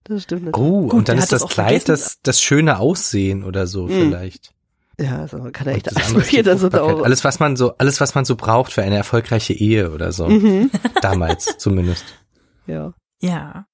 [0.04, 0.46] Das stimmt.
[0.46, 0.72] natürlich.
[0.72, 3.90] Oh, Gut, und dann ist das das Kleid das, das schöne Aussehen oder so Mhm.
[3.90, 4.52] vielleicht.
[4.98, 6.94] Ja, also man kann ja echt Das alles mögliche, das ist Fruchtbarkeit.
[6.96, 7.04] auch.
[7.04, 10.26] alles, was man so, alles, was man so braucht für eine erfolgreiche Ehe oder so.
[10.28, 10.70] Mhm.
[11.00, 12.04] Damals zumindest.
[12.66, 12.92] Ja.
[13.20, 13.66] Ja.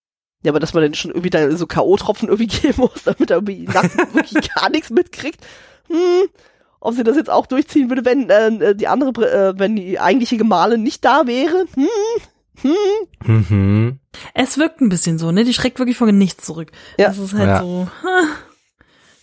[0.47, 3.39] Ja, aber dass man dann schon irgendwie da so K.O.-Tropfen irgendwie geben muss, damit er
[3.39, 5.45] irgendwie nachts wirklich gar nichts mitkriegt.
[5.89, 6.29] Hm,
[6.79, 10.37] ob sie das jetzt auch durchziehen würde, wenn äh, die andere, äh, wenn die eigentliche
[10.37, 11.65] Gemahlin nicht da wäre.
[11.75, 11.89] Hm,
[12.63, 13.27] hm.
[13.49, 13.99] Mhm.
[14.35, 15.43] Es wirkt ein bisschen so, ne?
[15.43, 16.71] Die schreckt wirklich vor nichts zurück.
[16.97, 17.09] Ja.
[17.09, 17.61] Das ist halt Ja.
[17.61, 17.89] so.
[18.05, 18.23] ha.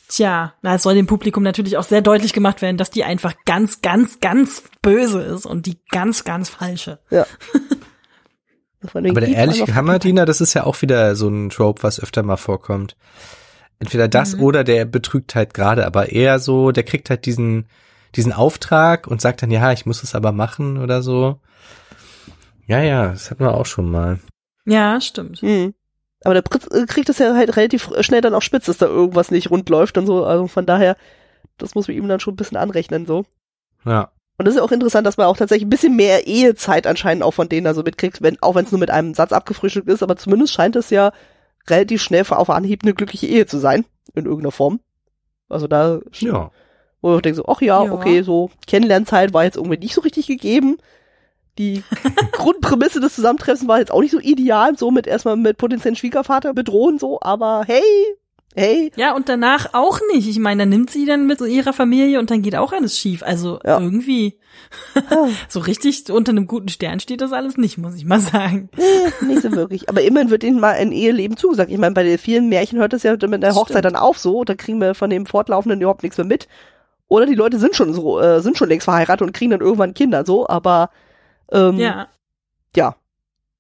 [0.10, 3.34] Tja, na, es soll dem Publikum natürlich auch sehr deutlich gemacht werden, dass die einfach
[3.46, 7.00] ganz, ganz, ganz böse ist und die ganz, ganz falsche.
[7.10, 7.26] Ja.
[8.92, 12.38] Aber der ehrliche Kammerdiener, das ist ja auch wieder so ein Trope, was öfter mal
[12.38, 12.96] vorkommt.
[13.80, 14.44] Entweder das Mhm.
[14.44, 17.66] oder der betrügt halt gerade, aber eher so, der kriegt halt diesen,
[18.16, 21.40] diesen Auftrag und sagt dann, ja, ich muss es aber machen oder so.
[22.66, 24.20] Ja, ja, das hatten wir auch schon mal.
[24.66, 25.42] Ja, stimmt.
[25.42, 25.74] Hm.
[26.24, 28.86] Aber der Prinz äh, kriegt es ja halt relativ schnell dann auch spitz, dass da
[28.86, 30.24] irgendwas nicht rund läuft und so.
[30.24, 30.96] Also von daher,
[31.58, 33.26] das muss man ihm dann schon ein bisschen anrechnen, so.
[33.84, 34.12] Ja.
[34.38, 37.24] Und das ist ja auch interessant, dass man auch tatsächlich ein bisschen mehr Ehezeit anscheinend
[37.24, 39.88] auch von denen da so mitkriegt, wenn, auch wenn es nur mit einem Satz abgefrühstückt
[39.90, 41.12] ist, aber zumindest scheint es ja
[41.70, 43.86] relativ schnell auf Anhieb eine glückliche Ehe zu sein,
[44.16, 44.80] in irgendeiner Form.
[45.50, 46.52] Also da, Ja.
[47.02, 47.92] wo ich denke so, ach ja, Ja.
[47.92, 50.78] okay, so Kennenlernzeit war jetzt irgendwie nicht so richtig gegeben.
[51.60, 51.84] Die
[52.32, 56.54] Grundprämisse des Zusammentreffens war jetzt auch nicht so ideal, so mit erstmal mit potenziellen Schwiegervater
[56.56, 57.84] bedrohen, so, aber hey,
[58.56, 60.28] hey, Ja, und danach auch nicht.
[60.28, 63.24] Ich meine, dann nimmt sie dann mit ihrer Familie und dann geht auch alles schief.
[63.24, 63.80] Also Ja.
[63.80, 64.38] irgendwie
[65.50, 68.70] so richtig unter einem guten Stern steht das alles nicht, muss ich mal sagen.
[68.78, 69.90] Nee, nicht so wirklich.
[69.90, 71.72] Aber immerhin wird ihnen mal ein Eheleben zugesagt.
[71.72, 74.44] Ich meine, bei den vielen Märchen hört es ja mit der Hochzeit dann auf so,
[74.44, 76.48] da kriegen wir von dem Fortlaufenden überhaupt nichts mehr mit.
[77.08, 79.94] Oder die Leute sind schon so, äh, sind schon längst verheiratet und kriegen dann irgendwann
[79.94, 80.90] Kinder so, aber
[81.52, 82.08] ähm, Ja.
[82.76, 82.96] ja.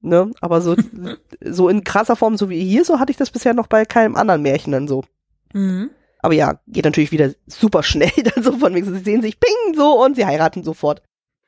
[0.04, 0.32] Ne?
[0.42, 0.76] Aber so,
[1.42, 4.16] so in krasser Form, so wie hier, so hatte ich das bisher noch bei keinem
[4.16, 5.06] anderen Märchen dann so.
[5.54, 5.90] Mhm.
[6.22, 9.76] Aber ja, geht natürlich wieder super schnell dann so von wegen, sie sehen sich ping
[9.76, 11.02] so und sie heiraten sofort.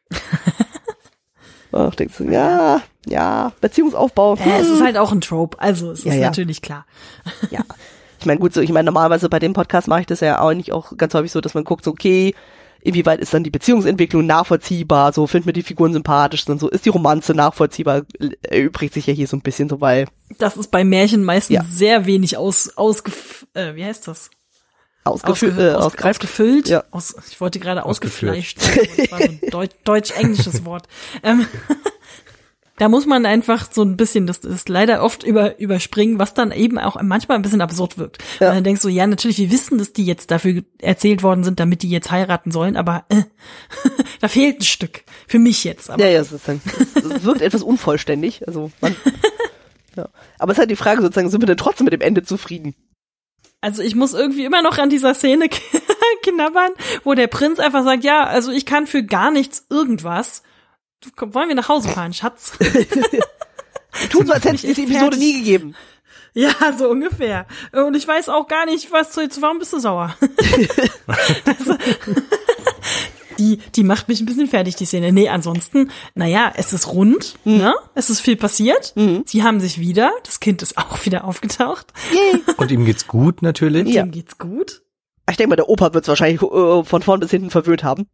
[1.71, 4.35] Ach, denkst du, ja, ja, Beziehungsaufbau.
[4.35, 4.75] Äh, es hm.
[4.75, 6.25] ist halt auch ein Trope, also es Ja, ist ja.
[6.27, 6.85] natürlich klar.
[7.51, 7.59] Ja.
[8.19, 10.53] Ich meine, gut, so, ich meine, normalerweise bei dem Podcast mache ich das ja auch
[10.53, 12.33] nicht auch ganz häufig so, dass man guckt, so, okay,
[12.85, 16.85] inwieweit ist dann die Beziehungsentwicklung nachvollziehbar, so finden wir die Figuren sympathisch, und so ist
[16.85, 18.03] die Romanze nachvollziehbar,
[18.43, 20.07] erübrigt sich ja hier so ein bisschen so, weil.
[20.37, 21.65] Das ist bei Märchen meistens ja.
[21.67, 24.29] sehr wenig aus, ausgef, äh, wie heißt das?
[25.03, 26.67] Ausgefüllt, äh, aus, ausgefüllt.
[26.67, 26.83] Ja.
[26.89, 30.87] Aus, ich wollte gerade ausgefleischt sagen, das war so ein Deut deutsch-englisches Wort.
[31.21, 31.45] Ähm,
[32.77, 36.51] da muss man einfach so ein bisschen, das ist leider oft über, überspringen, was dann
[36.51, 38.21] eben auch manchmal ein bisschen absurd wirkt.
[38.39, 38.49] Ja.
[38.49, 41.59] Und dann denkst du, ja, natürlich, wir wissen, dass die jetzt dafür erzählt worden sind,
[41.59, 43.23] damit die jetzt heiraten sollen, aber äh,
[44.21, 45.03] da fehlt ein Stück.
[45.27, 45.89] Für mich jetzt.
[45.89, 46.03] Aber.
[46.03, 46.61] Ja, ja, es, ist dann,
[46.95, 48.45] es wirkt etwas unvollständig.
[48.45, 48.95] Also man,
[49.95, 50.09] ja.
[50.37, 52.75] Aber es ist halt die Frage sozusagen, sind wir denn trotzdem mit dem Ende zufrieden?
[53.61, 55.49] Also ich muss irgendwie immer noch an dieser Szene
[56.23, 56.71] knabbern,
[57.03, 60.43] wo der Prinz einfach sagt, ja, also ich kann für gar nichts irgendwas
[61.17, 62.53] wollen wir nach Hause fahren, Schatz?
[64.11, 65.75] Tun so, als hätte es diese Episode nie gegeben.
[66.33, 67.47] Ja, so ungefähr.
[67.71, 70.15] Und ich weiß auch gar nicht, was zu, warum bist du sauer?
[71.45, 71.77] das,
[73.39, 75.11] die, die macht mich ein bisschen fertig, die Szene.
[75.11, 77.57] Nee, ansonsten, naja, es ist rund, mhm.
[77.57, 77.75] ne?
[77.93, 78.93] Es ist viel passiert.
[78.95, 79.23] Mhm.
[79.25, 81.93] Sie haben sich wieder, das Kind ist auch wieder aufgetaucht.
[82.13, 82.41] Yay.
[82.57, 83.87] Und ihm geht's gut natürlich.
[83.87, 84.03] Ja.
[84.03, 84.81] Ihm geht's gut.
[85.29, 88.07] Ich denke mal, der Opa wird's wahrscheinlich äh, von vorn bis hinten verwöhnt haben.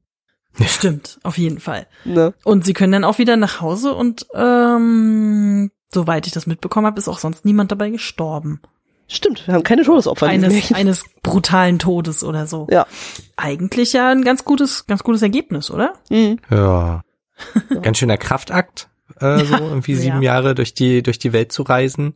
[0.65, 1.87] Stimmt, auf jeden Fall.
[2.03, 2.33] Ne?
[2.43, 6.99] Und sie können dann auch wieder nach Hause und ähm, soweit ich das mitbekommen habe,
[6.99, 8.61] ist auch sonst niemand dabei gestorben.
[9.07, 10.27] Stimmt, wir haben keine Todesopfer.
[10.27, 12.67] Eines, eines brutalen Todes oder so.
[12.69, 12.87] Ja.
[13.35, 15.93] Eigentlich ja ein ganz gutes, ganz gutes Ergebnis, oder?
[16.09, 16.39] Mhm.
[16.49, 17.01] Ja.
[17.81, 20.35] ganz schöner Kraftakt, äh, so irgendwie sieben ja.
[20.35, 22.15] Jahre durch die, durch die Welt zu reisen.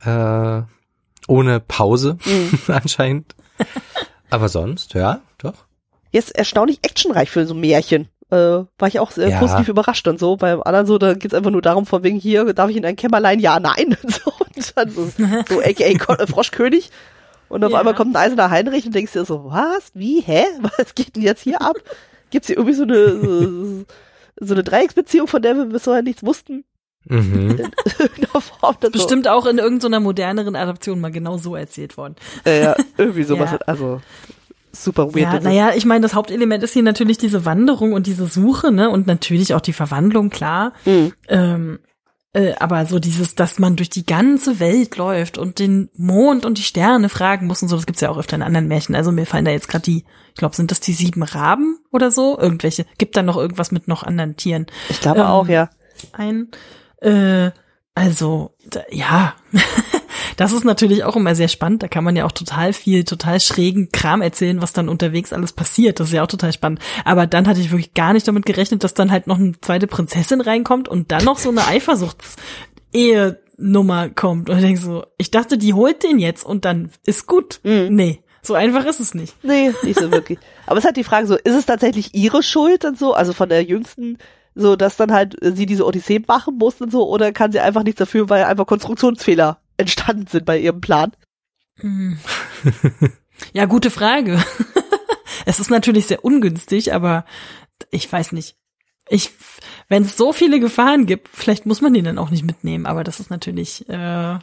[0.00, 0.62] Äh,
[1.26, 2.58] ohne Pause, mhm.
[2.68, 3.34] anscheinend.
[4.30, 5.20] Aber sonst, ja,
[6.10, 8.08] jetzt erstaunlich actionreich für so ein Märchen.
[8.30, 9.38] Äh, war ich auch sehr ja.
[9.38, 10.36] positiv überrascht und so.
[10.36, 12.96] Beim anderen so, da geht's einfach nur darum, von wegen hier, darf ich in ein
[12.96, 13.40] Kämmerlein?
[13.40, 13.96] Ja, nein.
[14.06, 15.08] so, und dann so,
[15.48, 16.90] so aka Froschkönig.
[17.48, 17.78] Und auf ja.
[17.78, 19.90] einmal kommt ein eiserner Heinrich und denkst dir so, was?
[19.94, 20.20] Wie?
[20.20, 20.44] Hä?
[20.76, 21.76] Was geht denn jetzt hier ab?
[22.30, 23.84] Gibt's hier irgendwie so eine, so,
[24.40, 26.64] so eine Dreiecksbeziehung, von der wir bis vorher nichts wussten?
[27.06, 27.70] Mhm.
[28.40, 29.30] Form, Bestimmt so.
[29.30, 32.16] auch in irgendeiner moderneren Adaption mal genau so erzählt worden.
[32.44, 33.52] Äh, ja, irgendwie sowas.
[33.52, 33.58] ja.
[33.66, 34.02] Also
[34.84, 35.32] super weird.
[35.32, 38.90] Ja, naja, ich meine, das Hauptelement ist hier natürlich diese Wanderung und diese Suche, ne?
[38.90, 40.72] Und natürlich auch die Verwandlung, klar.
[40.84, 41.12] Mhm.
[41.28, 41.78] Ähm,
[42.34, 46.58] äh, aber so dieses, dass man durch die ganze Welt läuft und den Mond und
[46.58, 48.94] die Sterne fragen muss und so, das gibt's ja auch öfter in anderen Märchen.
[48.94, 52.10] Also mir fallen da jetzt gerade die, ich glaube, sind das die sieben Raben oder
[52.10, 52.38] so?
[52.38, 52.84] Irgendwelche.
[52.98, 54.66] Gibt da noch irgendwas mit noch anderen Tieren?
[54.90, 55.70] Ich glaube ähm, auch, ja.
[56.12, 56.48] Ein,
[57.00, 57.50] äh,
[57.94, 59.34] also, da, ja.
[60.38, 61.82] Das ist natürlich auch immer sehr spannend.
[61.82, 65.52] Da kann man ja auch total viel, total schrägen Kram erzählen, was dann unterwegs alles
[65.52, 65.98] passiert.
[65.98, 66.78] Das ist ja auch total spannend.
[67.04, 69.88] Aber dann hatte ich wirklich gar nicht damit gerechnet, dass dann halt noch eine zweite
[69.88, 74.48] Prinzessin reinkommt und dann noch so eine Eifersuchts-Ehe-Nummer kommt.
[74.48, 77.58] Und ich denke so, ich dachte, die holt den jetzt und dann ist gut.
[77.64, 77.88] Mhm.
[77.90, 78.22] Nee.
[78.40, 79.34] So einfach ist es nicht.
[79.42, 80.38] Nee, nicht so wirklich.
[80.66, 83.48] Aber es hat die Frage so, ist es tatsächlich ihre Schuld und so, also von
[83.48, 84.18] der jüngsten,
[84.54, 87.82] so dass dann halt sie diese Odyssee machen muss und so, oder kann sie einfach
[87.82, 91.12] nichts dafür, weil einfach Konstruktionsfehler entstanden sind bei ihrem Plan?
[91.76, 92.18] Hm.
[93.52, 94.42] Ja, gute Frage.
[95.46, 97.24] es ist natürlich sehr ungünstig, aber
[97.90, 98.56] ich weiß nicht.
[99.08, 99.30] Ich,
[99.88, 103.04] wenn es so viele Gefahren gibt, vielleicht muss man die dann auch nicht mitnehmen, aber
[103.04, 104.38] das ist natürlich, äh,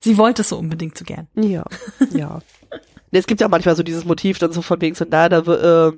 [0.00, 1.28] sie wollte es so unbedingt so gern.
[1.34, 1.64] Ja,
[2.14, 2.40] ja.
[3.10, 5.92] es gibt ja manchmal so dieses Motiv dann so von wegen so, na, da äh,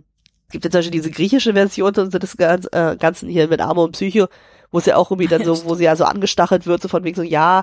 [0.50, 3.92] gibt jetzt zum Beispiel diese griechische Version so des äh, Ganzen hier mit Arme und
[3.92, 4.26] Psycho,
[4.72, 7.04] wo es ja auch irgendwie dann so, wo sie ja so angestachelt wird, so von
[7.04, 7.62] wegen so, ja,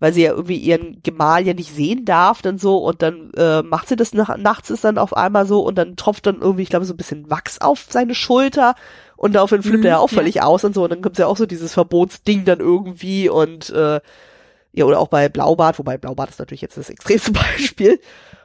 [0.00, 3.62] weil sie ja irgendwie ihren Gemahl ja nicht sehen darf dann so und dann äh,
[3.62, 6.62] macht sie das nach, nachts ist dann auf einmal so und dann tropft dann irgendwie,
[6.62, 8.74] ich glaube, so ein bisschen Wachs auf seine Schulter
[9.16, 10.44] und daraufhin flippt mhm, er auch völlig ja.
[10.44, 14.00] aus und so und dann kommt ja auch so dieses Verbotsding dann irgendwie und äh,
[14.72, 18.00] ja, oder auch bei Blaubart, wobei Blaubart ist natürlich jetzt das extremste Beispiel.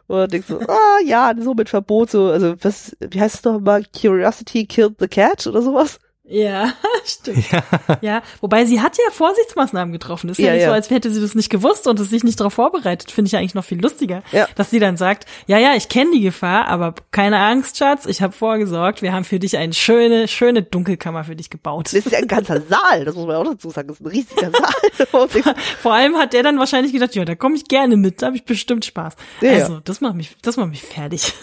[0.07, 3.59] Und denkst du, ah ja, so mit Verbot, so, also was, wie heißt es doch
[3.59, 5.99] mal, Curiosity killed the cat oder sowas?
[6.25, 6.71] Ja,
[7.05, 7.51] stimmt.
[7.51, 7.63] Ja.
[8.01, 8.23] ja.
[8.39, 10.29] wobei sie hat ja Vorsichtsmaßnahmen getroffen.
[10.29, 10.69] Das ist ja, ja nicht ja.
[10.69, 13.11] so, als hätte sie das nicht gewusst und es sich nicht darauf vorbereitet.
[13.11, 14.47] Finde ich eigentlich noch viel lustiger, ja.
[14.55, 18.21] dass sie dann sagt, ja, ja, ich kenne die Gefahr, aber keine Angst, Schatz, ich
[18.21, 21.87] habe vorgesorgt, wir haben für dich eine schöne, schöne Dunkelkammer für dich gebaut.
[21.87, 24.09] Das ist ja ein ganzer Saal, das muss man auch dazu sagen, das ist ein
[24.09, 25.27] riesiger Saal.
[25.81, 28.37] Vor allem hat der dann wahrscheinlich gedacht, ja, da komme ich gerne mit, da habe
[28.37, 29.15] ich bestimmt Spaß.
[29.41, 31.33] Ja, also, das macht mich, das macht mich fertig.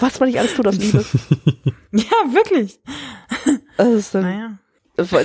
[0.00, 1.04] Was man nicht alles tut aus Liebe.
[1.92, 2.78] ja, wirklich.
[3.78, 4.58] Dann, naja.
[4.96, 5.16] Also,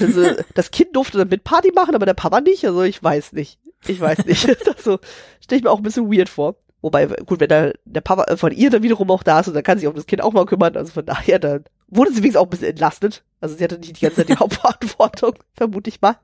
[0.53, 2.65] das Kind durfte dann mit Party machen, aber der Papa nicht.
[2.65, 3.59] Also ich weiß nicht.
[3.87, 4.41] Ich weiß nicht.
[4.77, 4.99] so
[5.41, 6.55] stelle ich mir auch ein bisschen weird vor.
[6.81, 9.53] Wobei, gut, wenn der, der Papa äh, von ihr dann wiederum auch da ist und
[9.53, 10.75] dann kann sich um das Kind auch mal kümmern.
[10.75, 13.23] Also von daher, dann wurde sie wenigstens auch ein bisschen entlastet.
[13.39, 16.17] Also sie hatte nicht die ganze Zeit die Hauptverantwortung, vermute ich mal.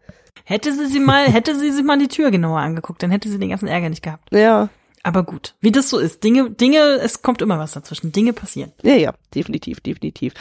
[0.44, 3.40] Hätte sie sie mal, hätte sie sich mal die Tür genauer angeguckt, dann hätte sie
[3.40, 4.34] den ganzen Ärger nicht gehabt.
[4.34, 4.70] Ja.
[5.02, 6.24] Aber gut, wie das so ist.
[6.26, 8.12] Dinge, Dinge, es kommt immer was dazwischen.
[8.12, 8.74] Dinge passieren.
[8.84, 10.34] Ja, ja, definitiv, definitiv.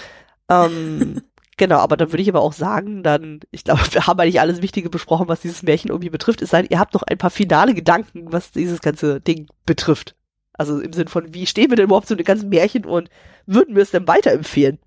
[0.48, 1.22] Ähm,
[1.58, 4.62] genau, aber dann würde ich aber auch sagen, dann, ich glaube, wir haben eigentlich alles
[4.62, 6.40] Wichtige besprochen, was dieses Märchen irgendwie betrifft.
[6.40, 10.14] Es sei denn, ihr habt noch ein paar finale Gedanken, was dieses ganze Ding betrifft.
[10.54, 13.10] Also im Sinn von, wie stehen wir denn überhaupt zu den ganzen Märchen und
[13.46, 14.78] würden wir es denn weiterempfehlen?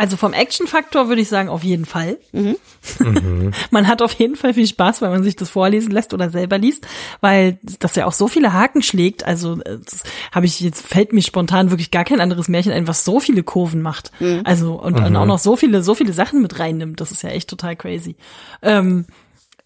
[0.00, 2.16] Also vom Action-Faktor würde ich sagen, auf jeden Fall.
[2.32, 2.56] Mhm.
[3.00, 3.52] Mhm.
[3.70, 6.56] Man hat auf jeden Fall viel Spaß, wenn man sich das vorlesen lässt oder selber
[6.56, 6.86] liest,
[7.20, 9.26] weil das ja auch so viele Haken schlägt.
[9.26, 10.02] Also äh, das
[10.32, 13.42] habe ich jetzt fällt mir spontan wirklich gar kein anderes Märchen ein, was so viele
[13.42, 14.12] Kurven macht.
[14.20, 14.42] Mhm.
[14.44, 17.00] Also und, und auch noch so viele so viele Sachen mit reinnimmt.
[17.00, 18.16] Das ist ja echt total crazy.
[18.62, 19.04] Ähm,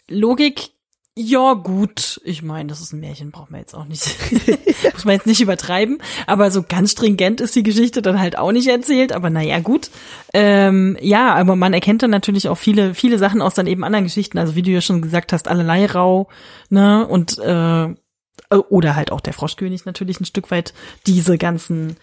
[0.09, 0.71] Logik
[1.17, 2.19] ja, gut.
[2.25, 4.17] Ich meine, das ist ein Märchen, braucht man jetzt auch nicht.
[4.93, 5.99] Muss man jetzt nicht übertreiben.
[6.27, 9.13] Aber so ganz stringent ist die Geschichte dann halt auch nicht erzählt.
[9.13, 9.89] Aber naja, gut.
[10.33, 14.03] Ähm, ja, aber man erkennt dann natürlich auch viele, viele Sachen aus dann eben anderen
[14.03, 14.37] Geschichten.
[14.37, 16.27] Also wie du ja schon gesagt hast, allerlei Rau,
[16.69, 17.07] ne?
[17.07, 17.87] Und äh,
[18.69, 20.73] oder halt auch der Froschkönig natürlich ein Stück weit
[21.07, 21.95] diese ganzen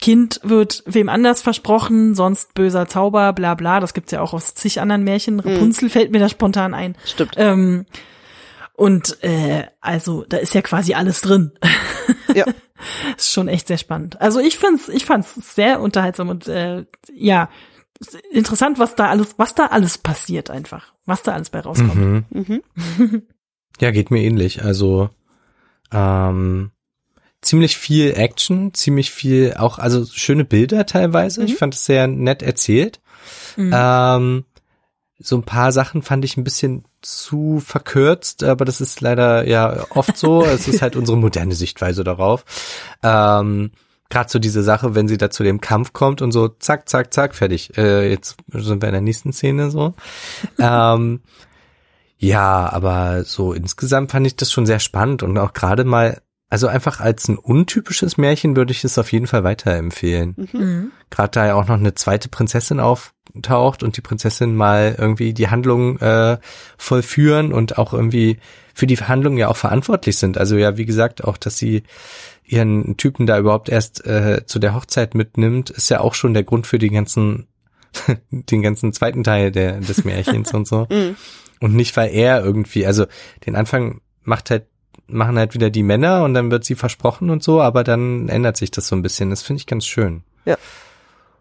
[0.00, 3.80] Kind wird wem anders versprochen, sonst böser Zauber, bla bla.
[3.80, 5.40] Das gibt's ja auch aus zig anderen Märchen.
[5.40, 6.96] Rapunzel fällt mir da spontan ein.
[7.04, 7.34] Stimmt.
[7.36, 7.84] Ähm,
[8.80, 11.52] und äh, also da ist ja quasi alles drin.
[12.32, 12.46] Ja.
[13.16, 14.20] ist schon echt sehr spannend.
[14.20, 17.50] Also ich find's, ich fand's sehr unterhaltsam und äh, ja
[18.30, 21.96] interessant, was da alles, was da alles passiert einfach, was da alles bei rauskommt.
[21.96, 22.24] Mhm.
[22.30, 23.22] Mhm.
[23.80, 24.62] Ja, geht mir ähnlich.
[24.62, 25.10] Also
[25.90, 26.70] ähm,
[27.42, 31.42] ziemlich viel Action, ziemlich viel auch, also schöne Bilder teilweise.
[31.42, 33.00] Ich fand es sehr nett erzählt.
[33.56, 33.72] Mhm.
[33.74, 34.44] Ähm,
[35.18, 39.86] so ein paar Sachen fand ich ein bisschen zu verkürzt, aber das ist leider ja
[39.90, 40.44] oft so.
[40.44, 42.44] es ist halt unsere moderne Sichtweise darauf.
[43.02, 43.72] Ähm,
[44.08, 47.14] Gerade so diese Sache, wenn sie da zu dem Kampf kommt und so zack, zack,
[47.14, 47.76] zack, fertig.
[47.78, 49.94] Äh, jetzt sind wir in der nächsten Szene so.
[50.58, 51.20] ähm,
[52.18, 56.20] ja, aber so insgesamt fand ich das schon sehr spannend und auch gerade mal,
[56.50, 60.34] also einfach als ein untypisches Märchen würde ich es auf jeden Fall weiterempfehlen.
[60.52, 60.90] Mhm.
[61.08, 65.48] Gerade da ja auch noch eine zweite Prinzessin auftaucht und die Prinzessin mal irgendwie die
[65.48, 66.38] Handlung äh,
[66.76, 68.40] vollführen und auch irgendwie
[68.74, 70.38] für die Verhandlungen ja auch verantwortlich sind.
[70.38, 71.84] Also ja, wie gesagt, auch, dass sie
[72.44, 76.42] ihren Typen da überhaupt erst äh, zu der Hochzeit mitnimmt, ist ja auch schon der
[76.42, 77.46] Grund für den ganzen,
[78.32, 80.88] den ganzen zweiten Teil der, des Märchens und so.
[80.90, 81.16] Mhm.
[81.62, 83.04] Und nicht, weil er irgendwie, also
[83.44, 84.64] den Anfang macht halt,
[85.12, 88.56] machen halt wieder die Männer und dann wird sie versprochen und so, aber dann ändert
[88.56, 89.30] sich das so ein bisschen.
[89.30, 90.22] Das finde ich ganz schön.
[90.44, 90.56] Ja.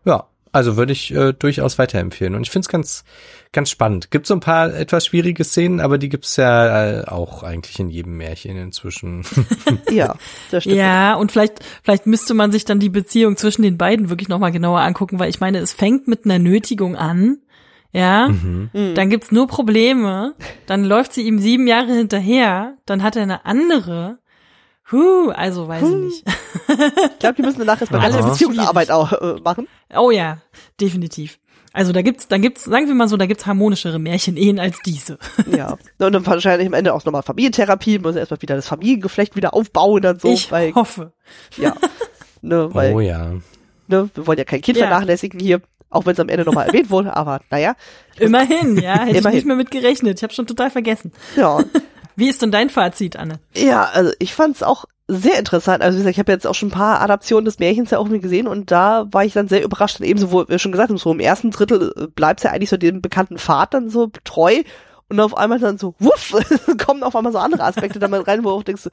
[0.05, 2.33] Ja, also würde ich äh, durchaus weiterempfehlen.
[2.33, 3.03] Und ich finde es ganz,
[3.51, 4.09] ganz spannend.
[4.09, 7.89] Gibt so ein paar etwas schwierige Szenen, aber die gibt's ja äh, auch eigentlich in
[7.89, 9.25] jedem Märchen inzwischen.
[9.91, 10.15] Ja,
[10.51, 10.77] das stimmt.
[10.77, 14.51] Ja, und vielleicht, vielleicht müsste man sich dann die Beziehung zwischen den beiden wirklich nochmal
[14.51, 17.39] genauer angucken, weil ich meine, es fängt mit einer Nötigung an.
[17.91, 18.69] Ja, mhm.
[18.95, 20.35] Dann gibt's nur Probleme,
[20.67, 24.19] dann läuft sie ihm sieben Jahre hinterher, dann hat er eine andere.
[24.91, 26.05] Huh, also weiß ich Hm.
[26.05, 26.23] nicht.
[27.13, 28.09] Ich glaube, die müssen danach erstmal Aha.
[28.09, 29.67] ganze Beziehungsarbeit auch äh, machen.
[29.95, 30.37] Oh ja,
[30.81, 31.39] definitiv.
[31.73, 35.19] Also da gibt's, dann gibt's, sagen wir mal so, da gibt's harmonischere Märchenehen als diese.
[35.55, 35.77] Ja.
[35.99, 40.03] Und dann wahrscheinlich am Ende auch nochmal Familientherapie, muss erstmal wieder das Familiengeflecht wieder aufbauen
[40.05, 41.13] und so, ich weil, hoffe.
[41.57, 41.73] ja.
[42.41, 43.33] Ne, weil, Oh ja.
[43.87, 44.87] ne, wir wollen ja kein Kind Ja.
[44.87, 47.75] vernachlässigen hier, auch wenn es am Ende nochmal erwähnt wurde, aber naja.
[48.17, 49.35] Immerhin, ja, hätte ich Immerhin.
[49.37, 50.17] nicht mehr mit gerechnet.
[50.17, 51.11] Ich habe schon total vergessen.
[51.35, 51.63] Ja.
[52.15, 53.39] Wie ist denn dein Fazit, Anne?
[53.55, 55.81] Ja, also ich fand's auch sehr interessant.
[55.81, 58.07] Also wie gesagt, ich habe jetzt auch schon ein paar Adaptionen des Märchens ja auch
[58.07, 59.99] mir gesehen und da war ich dann sehr überrascht.
[59.99, 62.69] Und ebenso, wo wir schon gesagt haben, so im ersten Drittel äh, bleibt's ja eigentlich
[62.69, 64.61] so dem bekannten Pfad dann so treu
[65.07, 66.35] und auf einmal dann so, wuff,
[66.85, 68.89] kommen auf einmal so andere Aspekte da mal rein, wo du auch denkst,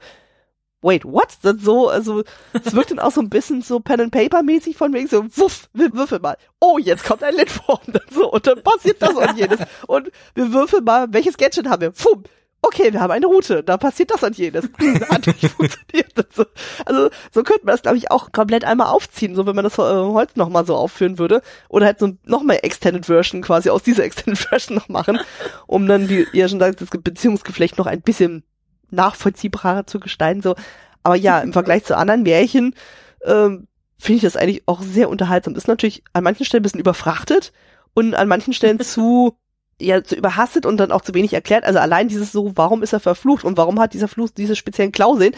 [0.87, 1.37] wait, what?
[1.41, 2.23] Das so, also
[2.53, 5.25] es wirkt dann auch so ein bisschen so Pen and Paper mäßig von wegen so,
[5.35, 6.37] wuff, wir würfeln mal.
[6.59, 10.53] Oh, jetzt kommt ein Lindwurm dann so und dann passiert das und jenes und wir
[10.53, 11.93] würfeln mal, welches Gadget haben wir?
[11.93, 12.23] Fumm.
[12.63, 14.65] Okay, wir haben eine Route, da passiert das und jenes.
[15.09, 16.11] Hat nicht funktioniert.
[16.33, 16.43] So.
[16.85, 19.77] Also so könnte man das, glaube ich, auch komplett einmal aufziehen, so wenn man das
[19.77, 21.43] äh, Holz nochmal so aufführen würde.
[21.69, 25.19] Oder halt so noch mehr Extended Version quasi aus dieser Extended Version noch machen,
[25.67, 28.43] um dann, wie ihr schon sagt, das Beziehungsgeflecht noch ein bisschen
[28.91, 30.41] nachvollziehbarer zu gestalten.
[30.41, 30.55] So.
[31.03, 32.75] Aber ja, im Vergleich zu anderen Märchen
[33.23, 35.55] ähm, finde ich das eigentlich auch sehr unterhaltsam.
[35.55, 37.51] Ist natürlich an manchen Stellen ein bisschen überfrachtet
[37.93, 39.37] und an manchen Stellen zu
[39.79, 41.63] ja zu überhastet und dann auch zu wenig erklärt.
[41.63, 44.91] Also allein dieses so, warum ist er verflucht und warum hat dieser Fluch diese speziellen
[44.91, 45.33] Klauseln?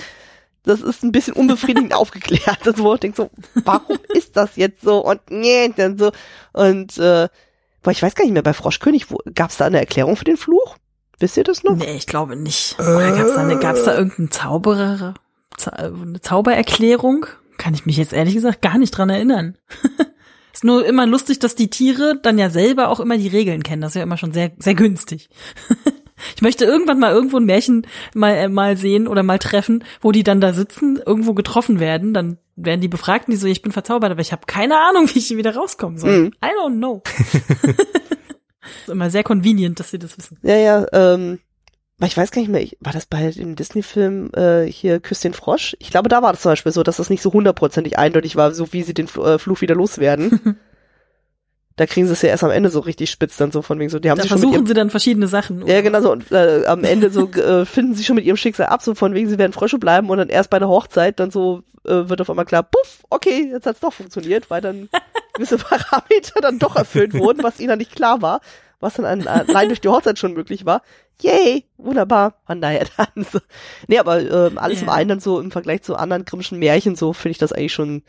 [0.64, 2.60] Das ist ein bisschen unbefriedigend aufgeklärt.
[2.64, 3.30] Das wo ich denke so,
[3.66, 6.12] warum ist das jetzt so und nee, dann so
[6.54, 7.28] und äh,
[7.82, 10.38] boah, ich weiß gar nicht mehr bei Froschkönig, gab es da eine Erklärung für den
[10.38, 10.78] Fluch?
[11.20, 11.76] Wisst ihr das noch?
[11.76, 12.78] Nee, ich glaube nicht.
[12.80, 15.14] Oder gab's da, eine, gab's da irgendeinen Zauberer,
[15.58, 17.26] Zau- eine Zaubererklärung?
[17.58, 19.58] Kann ich mich jetzt ehrlich gesagt gar nicht dran erinnern.
[20.54, 23.82] Ist nur immer lustig, dass die Tiere dann ja selber auch immer die Regeln kennen.
[23.82, 25.30] Das ist ja immer schon sehr, sehr günstig.
[26.36, 30.12] Ich möchte irgendwann mal irgendwo ein Märchen mal, äh, mal sehen oder mal treffen, wo
[30.12, 33.62] die dann da sitzen, irgendwo getroffen werden, dann werden die befragt und die so, ich
[33.62, 36.18] bin verzaubert, aber ich habe keine Ahnung, wie ich hier wieder rauskommen soll.
[36.24, 36.32] Mhm.
[36.44, 37.02] I don't know.
[38.82, 40.38] ist immer sehr convenient, dass sie das wissen.
[40.42, 41.40] Ja, ja, ähm,
[42.02, 45.76] ich weiß gar nicht mehr, war das bei dem Disney-Film äh, hier Küss den Frosch?
[45.80, 48.54] Ich glaube, da war das zum Beispiel so, dass das nicht so hundertprozentig eindeutig war,
[48.54, 50.58] so wie sie den Fl äh, Fluch wieder loswerden.
[51.80, 53.90] da kriegen sie es ja erst am Ende so richtig spitz dann so von wegen
[53.90, 55.66] so, die haben da sich versuchen schon sie dann verschiedene Sachen.
[55.66, 58.68] Ja, genau so und äh, am Ende so äh, finden sie schon mit ihrem Schicksal
[58.68, 61.32] ab, so von wegen sie werden Frösche bleiben und dann erst bei der Hochzeit dann
[61.32, 64.90] so äh, wird auf einmal klar, puff, okay, jetzt hat's doch funktioniert, weil dann
[65.40, 68.42] gewisse Parameter dann doch erfüllt wurden, was ihnen nicht klar war
[68.80, 70.82] was dann allein durch die Hochzeit schon möglich war.
[71.22, 72.36] Yay, wunderbar.
[72.46, 73.40] Von daher dann so.
[73.88, 74.84] Nee, aber äh, alles yeah.
[74.84, 77.74] im einen dann so im Vergleich zu anderen grimmischen Märchen so finde ich das eigentlich
[77.74, 78.04] schon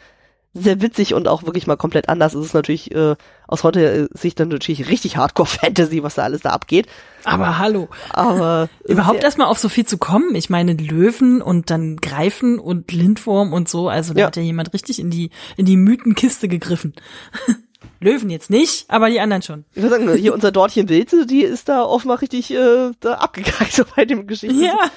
[0.52, 2.34] sehr witzig und auch wirklich mal komplett anders.
[2.34, 3.14] Es ist natürlich äh,
[3.46, 6.86] aus heutiger Sicht dann natürlich richtig Hardcore-Fantasy, was da alles da abgeht.
[7.24, 7.88] Aber hallo.
[8.10, 10.34] Aber überhaupt erstmal auf so viel zu kommen.
[10.34, 13.88] Ich meine Löwen und dann Greifen und Lindwurm und so.
[13.88, 14.26] Also da ja.
[14.26, 16.94] hat ja jemand richtig in die in die Mythenkiste gegriffen.
[18.00, 19.64] Löwen jetzt nicht, aber die anderen schon.
[19.74, 23.72] Ich würde sagen, hier unser Dortchen Wilze, die ist da offenbar richtig äh, da abgekackt
[23.72, 24.62] so bei dem Geschichten.
[24.62, 24.90] Ja.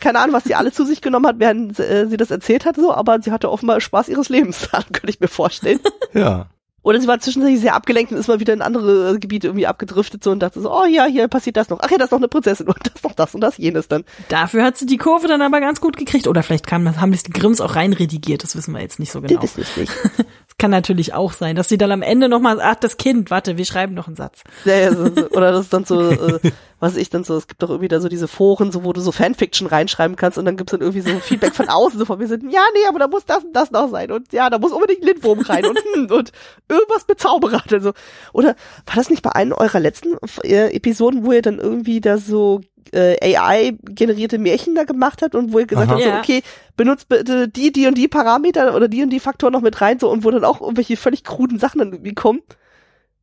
[0.00, 2.76] Keine Ahnung, was sie alle zu sich genommen hat, während äh, sie das erzählt hat,
[2.76, 5.80] so, aber sie hatte offenbar Spaß ihres Lebens dran, könnte ich mir vorstellen.
[6.12, 6.48] Ja.
[6.82, 10.24] Oder sie war zwischenzeitlich sehr abgelenkt und ist mal wieder in andere Gebiete irgendwie abgedriftet
[10.24, 11.78] so und dachte so, oh ja, hier passiert das noch.
[11.82, 14.04] Ach ja, das ist noch eine Prinzessin und das noch das und das jenes dann.
[14.28, 16.26] Dafür hat sie die Kurve dann aber ganz gut gekriegt.
[16.26, 19.40] Oder vielleicht kam, haben die Grimms auch reinredigiert, das wissen wir jetzt nicht so genau.
[19.40, 19.92] Das ist nicht.
[20.60, 23.64] kann natürlich auch sein, dass sie dann am Ende nochmal, ach, das Kind, warte, wir
[23.64, 24.42] schreiben noch einen Satz.
[24.66, 26.38] Ja, ja, so, oder das ist dann so, äh,
[26.78, 29.00] was ich dann so, es gibt doch irgendwie da so diese Foren, so wo du
[29.00, 32.20] so Fanfiction reinschreiben kannst und dann gibt's dann irgendwie so Feedback von außen, so von
[32.20, 34.58] wir sind, ja, nee, aber da muss das und das noch sein und ja, da
[34.58, 36.30] muss unbedingt Lindwurm rein und, hm, und
[36.68, 37.92] irgendwas Bezauberer, also.
[38.34, 38.48] Oder
[38.84, 42.60] war das nicht bei einem eurer letzten äh, Episoden, wo ihr dann irgendwie da so
[42.92, 45.94] äh, AI-generierte Märchen da gemacht hat und wo ihr gesagt Aha.
[45.94, 46.42] habt, so, okay,
[46.80, 49.98] benutzt bitte die, die und die Parameter oder die und die Faktoren noch mit rein,
[49.98, 52.40] so, und wo dann auch irgendwelche völlig kruden Sachen dann irgendwie kommen.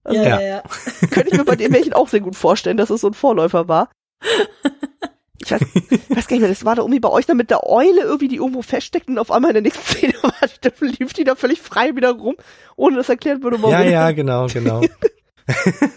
[0.03, 0.63] Also, ja, ja, ja.
[1.09, 3.67] Könnte ich mir bei den Märchen auch sehr gut vorstellen, dass es so ein Vorläufer
[3.67, 3.89] war.
[5.39, 7.51] Ich weiß, ich weiß gar nicht mehr, das war da irgendwie bei euch dann mit
[7.51, 10.71] der Eule irgendwie, die irgendwo feststeckt und auf einmal in der nächsten Szene war, da
[10.81, 12.35] lief die da völlig frei wieder rum,
[12.75, 13.71] ohne dass erklärt wurde, warum.
[13.71, 14.81] Ja, ja, genau, genau.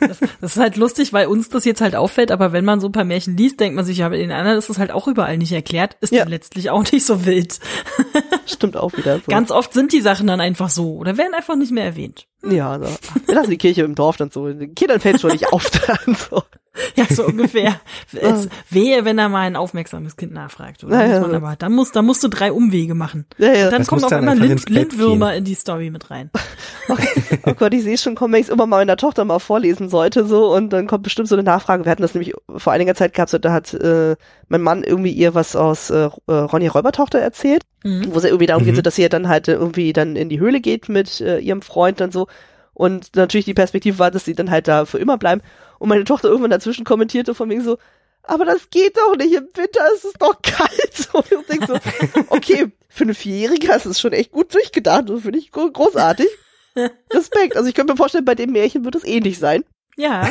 [0.01, 2.89] Das, das, ist halt lustig, weil uns das jetzt halt auffällt, aber wenn man so
[2.89, 5.09] ein paar Märchen liest, denkt man sich, ja, bei den anderen ist das halt auch
[5.09, 6.21] überall nicht erklärt, ist ja.
[6.21, 7.59] dann letztlich auch nicht so wild.
[8.47, 9.17] Stimmt auch wieder.
[9.17, 9.25] So.
[9.29, 12.27] Ganz oft sind die Sachen dann einfach so oder werden einfach nicht mehr erwähnt.
[12.49, 12.87] Ja, also,
[13.27, 14.45] wir lassen die Kirche im Dorf dann so.
[14.75, 16.43] Kindern fällt schon nicht auf dann so.
[16.97, 17.81] Ja, so ungefähr.
[18.13, 20.85] Es wehe, wenn er mal ein aufmerksames Kind nachfragt.
[20.85, 21.07] Oder?
[21.07, 21.37] Ja, ja.
[21.37, 23.27] aber dann musst, dann musst du drei Umwege machen.
[23.39, 23.71] Ja, ja.
[23.71, 26.31] dann das kommen auf einmal Lind, Lindwürmer in die Story mit rein.
[26.89, 27.39] Okay.
[27.47, 29.89] Oh Gott, ich sehe schon kommen, wenn ich es immer mal meiner Tochter mal vorlesen
[29.89, 31.85] sollte, so, und dann kommt bestimmt so eine Nachfrage.
[31.85, 34.17] Wir hatten das nämlich vor einiger Zeit gehabt, so, da hat äh,
[34.49, 38.09] mein Mann irgendwie ihr was aus äh, äh Ronny Räubertochter erzählt, mhm.
[38.13, 38.67] wo es irgendwie darum mhm.
[38.67, 41.39] geht, so, dass sie ja dann halt irgendwie dann in die Höhle geht mit äh,
[41.39, 42.27] ihrem Freund dann so.
[42.75, 45.43] Und natürlich die Perspektive war, dass sie dann halt da für immer bleiben.
[45.81, 47.79] Und meine Tochter irgendwann dazwischen kommentierte von mir so,
[48.23, 51.09] aber das geht doch nicht, im Winter ist es doch kalt.
[51.13, 51.79] Und ich denk so,
[52.29, 55.09] okay, für eine Vierjährige hast du es schon echt gut durchgedacht.
[55.09, 56.29] Das finde ich großartig.
[57.13, 57.57] Respekt.
[57.57, 59.65] Also ich könnte mir vorstellen, bei dem Märchen wird es ähnlich sein.
[59.97, 60.31] Ja.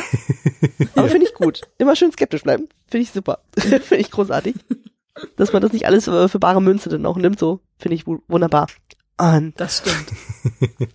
[0.94, 1.62] Aber finde ich gut.
[1.78, 2.68] Immer schön skeptisch bleiben.
[2.88, 3.40] Finde ich super.
[3.58, 4.54] finde ich großartig.
[5.36, 8.68] Dass man das nicht alles für bare Münze dann auch nimmt, so finde ich wunderbar.
[9.18, 10.12] Und, das stimmt.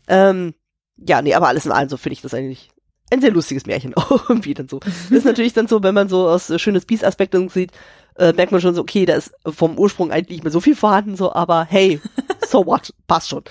[0.07, 0.55] Ähm,
[0.97, 2.69] ja, nee, aber alles in allem so finde ich das eigentlich
[3.11, 4.79] ein sehr lustiges Märchen irgendwie dann so.
[4.79, 7.71] Das ist natürlich dann so, wenn man so aus äh, schönes Biest Aspekten sieht,
[8.17, 10.75] äh, merkt man schon so, okay, da ist vom Ursprung eigentlich nicht mehr so viel
[10.75, 12.01] vorhanden, so, aber hey,
[12.47, 13.43] so what, passt schon.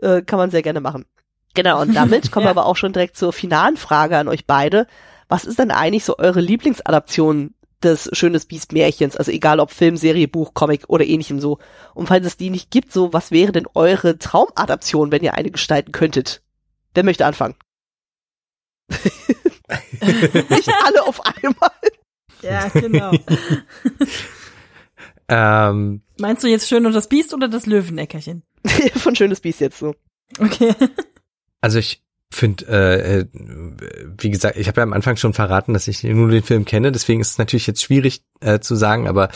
[0.00, 1.06] Äh, kann man sehr gerne machen.
[1.54, 2.54] Genau, und damit kommen ja.
[2.54, 4.86] wir aber auch schon direkt zur finalen Frage an euch beide.
[5.28, 9.16] Was ist denn eigentlich so eure Lieblingsadaption des Schönes Biest Märchens?
[9.16, 11.58] Also egal ob Film, Serie, Buch, Comic oder ähnlichem so.
[11.94, 15.50] Und falls es die nicht gibt, so, was wäre denn eure Traumadaption, wenn ihr eine
[15.50, 16.42] gestalten könntet?
[16.94, 17.54] Wer möchte anfangen?
[20.50, 21.70] Nicht alle auf einmal.
[22.42, 23.12] Ja, genau.
[25.28, 28.42] ähm, Meinst du jetzt Schön und das Biest oder das Löweneckerchen?
[28.94, 29.94] Von Schönes Biest jetzt so.
[30.38, 30.74] Okay.
[31.60, 32.02] Also ich
[32.32, 33.26] finde, äh, äh,
[34.18, 36.90] wie gesagt, ich habe ja am Anfang schon verraten, dass ich nur den Film kenne,
[36.90, 39.30] deswegen ist es natürlich jetzt schwierig äh, zu sagen, aber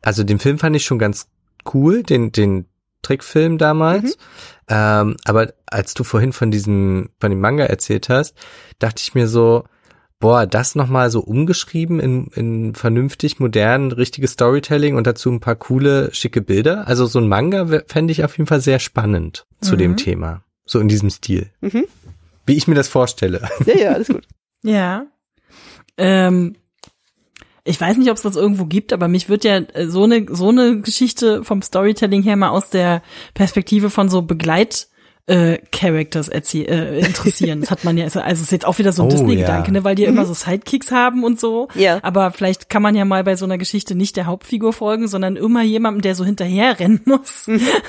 [0.00, 1.28] also den Film fand ich schon ganz
[1.74, 2.64] cool, den, den
[3.02, 4.16] Trickfilm damals.
[4.16, 4.22] Mhm.
[4.68, 8.34] Ähm, aber als du vorhin von diesem, von dem Manga erzählt hast,
[8.78, 9.64] dachte ich mir so,
[10.20, 15.56] boah, das nochmal so umgeschrieben in, in vernünftig, modern, richtiges Storytelling und dazu ein paar
[15.56, 16.88] coole, schicke Bilder.
[16.88, 19.78] Also so ein Manga fände ich auf jeden Fall sehr spannend zu mhm.
[19.78, 20.42] dem Thema.
[20.66, 21.50] So in diesem Stil.
[21.60, 21.86] Mhm.
[22.44, 23.48] Wie ich mir das vorstelle.
[23.64, 24.26] Ja, ja, alles gut.
[24.62, 25.06] ja.
[25.96, 26.56] Ähm,
[27.68, 30.26] ich weiß nicht, ob es das irgendwo gibt, aber mich wird ja äh, so eine
[30.30, 33.02] so eine Geschichte vom Storytelling her mal aus der
[33.34, 34.88] Perspektive von so Begleit
[35.28, 37.60] äh, Characters äh, interessieren.
[37.60, 39.72] Das hat man ja, also es ist jetzt auch wieder so ein Oh, Disney-Gedanke, ja.
[39.72, 41.68] ne, weil die immer so Sidekicks haben und so.
[41.74, 41.98] Ja.
[42.02, 45.36] Aber vielleicht kann man ja mal bei so einer Geschichte nicht der Hauptfigur folgen, sondern
[45.36, 47.46] immer jemandem, der so hinterher rennen muss.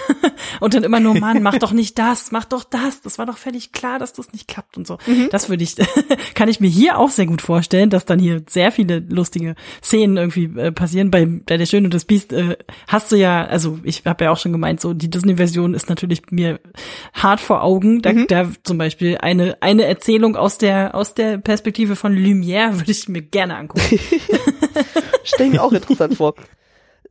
[0.59, 3.01] und dann immer nur, Mann, mach doch nicht das, mach doch das.
[3.01, 4.97] Das war doch völlig klar, dass das nicht klappt und so.
[5.31, 5.75] Das würde ich,
[6.35, 10.17] kann ich mir hier auch sehr gut vorstellen, dass dann hier sehr viele lustige Szenen
[10.17, 11.09] irgendwie äh, passieren.
[11.09, 12.57] Bei, bei Der Schöne und das Biest äh,
[12.87, 16.23] hast du ja, also ich habe ja auch schon gemeint, so die Disney-Version ist natürlich
[16.31, 16.59] mir
[17.13, 18.01] hart vor Augen.
[18.01, 22.91] Da, da zum Beispiel eine eine Erzählung aus der aus der Perspektive von Lumière würde
[22.91, 23.99] ich mir gerne angucken.
[25.23, 26.35] Stell ich mir auch interessant vor.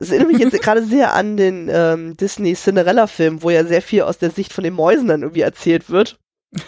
[0.01, 4.03] Es erinnert mich jetzt gerade sehr an den ähm, Disney Cinderella-Film, wo ja sehr viel
[4.03, 6.19] aus der Sicht von den Mäusen dann irgendwie erzählt wird.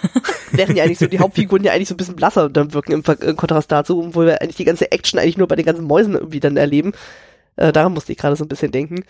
[0.52, 3.04] Während ja eigentlich so die Hauptfiguren ja eigentlich so ein bisschen blasser dann wirken im,
[3.04, 5.84] Ver- im Kontrast dazu, obwohl wir eigentlich die ganze Action eigentlich nur bei den ganzen
[5.86, 6.92] Mäusen irgendwie dann erleben.
[7.56, 9.04] Äh, daran musste ich gerade so ein bisschen denken.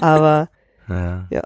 [0.00, 0.48] Aber
[1.30, 1.42] Ja.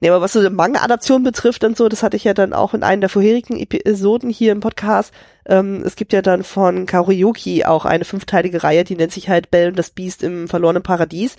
[0.00, 2.84] Nee, aber was so Manga-Adaption betrifft und so, das hatte ich ja dann auch in
[2.84, 5.12] einer der vorherigen Episoden hier im Podcast.
[5.44, 9.50] Ähm, es gibt ja dann von Karuyuki auch eine fünfteilige Reihe, die nennt sich halt
[9.50, 11.36] Belle und das Biest im verlorenen Paradies.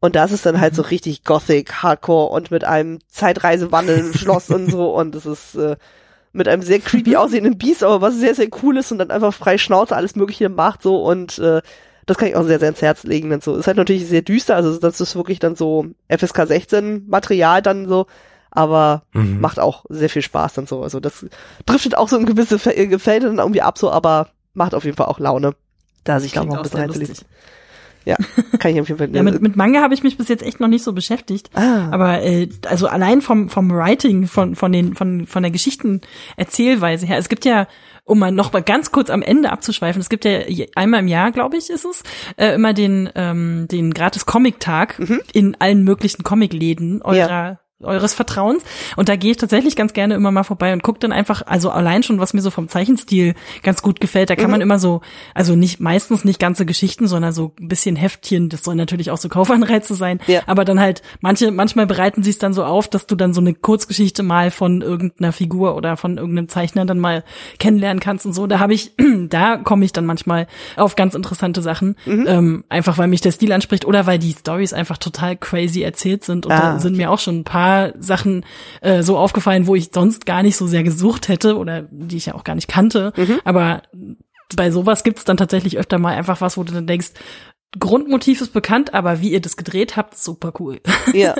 [0.00, 4.50] Und das ist dann halt so richtig Gothic, Hardcore und mit einem Zeitreisewandel im Schloss
[4.50, 4.90] und so.
[4.94, 5.76] Und das ist äh,
[6.34, 9.32] mit einem sehr creepy aussehenden Biest, aber was sehr, sehr cool ist und dann einfach
[9.32, 11.62] frei Schnauze alles Mögliche macht so und äh,
[12.06, 13.30] das kann ich auch sehr, sehr ins Herz legen.
[13.30, 13.56] Dann so.
[13.56, 17.86] Ist halt natürlich sehr düster, also das ist wirklich dann so FSK 16 Material dann
[17.88, 18.06] so,
[18.50, 19.40] aber Mhm.
[19.40, 20.82] macht auch sehr viel Spaß dann so.
[20.82, 21.26] Also das
[21.66, 24.96] driftet auch so in gewisse äh, Felder dann irgendwie ab so, aber macht auf jeden
[24.96, 25.54] Fall auch Laune,
[26.04, 27.12] da sich da noch ein auch bisschen reinzulesen.
[27.14, 27.28] lustig.
[28.06, 28.16] Ja,
[28.58, 29.16] kann ich auf jeden Fall.
[29.16, 31.48] Ja, mit, mit Manga habe ich mich bis jetzt echt noch nicht so beschäftigt.
[31.54, 31.88] Ah.
[31.90, 37.18] Aber äh, also allein vom vom Writing, von von den von von der Geschichtenerzählweise her.
[37.18, 37.66] Es gibt ja,
[38.04, 40.40] um mal noch mal ganz kurz am Ende abzuschweifen, es gibt ja
[40.74, 42.02] einmal im Jahr, glaube ich, ist es
[42.36, 45.00] äh, immer den ähm, den gratis Comic Tag
[45.32, 48.62] in allen möglichen Comicläden eurer eures Vertrauens.
[48.96, 51.70] Und da gehe ich tatsächlich ganz gerne immer mal vorbei und gucke dann einfach, also
[51.70, 55.00] allein schon, was mir so vom Zeichenstil ganz gut gefällt, da kann man immer so,
[55.34, 59.18] also nicht meistens nicht ganze Geschichten, sondern so ein bisschen Heftchen, das soll natürlich auch
[59.18, 60.42] so Kaufanreize sein, Ja.
[60.46, 63.40] aber dann halt, manche, manchmal bereiten sie es dann so auf, dass du dann so
[63.40, 67.24] eine Kurzgeschichte mal von irgendeiner Figur oder von irgendeinem Zeichner dann mal
[67.58, 68.46] kennenlernen kannst und so.
[68.46, 68.92] Da habe ich,
[69.28, 70.46] da komme ich dann manchmal
[70.76, 74.72] auf ganz interessante Sachen, ähm, einfach weil mich der Stil anspricht oder weil die Stories
[74.72, 77.63] einfach total crazy erzählt sind und Ah, da sind mir auch schon ein paar
[77.98, 78.44] Sachen
[78.80, 82.26] äh, so aufgefallen, wo ich sonst gar nicht so sehr gesucht hätte oder die ich
[82.26, 83.12] ja auch gar nicht kannte.
[83.44, 83.82] Aber
[84.56, 87.12] bei sowas gibt's dann tatsächlich öfter mal einfach was, wo du dann denkst,
[87.78, 90.80] Grundmotiv ist bekannt, aber wie ihr das gedreht habt, super cool.
[91.12, 91.34] Ja.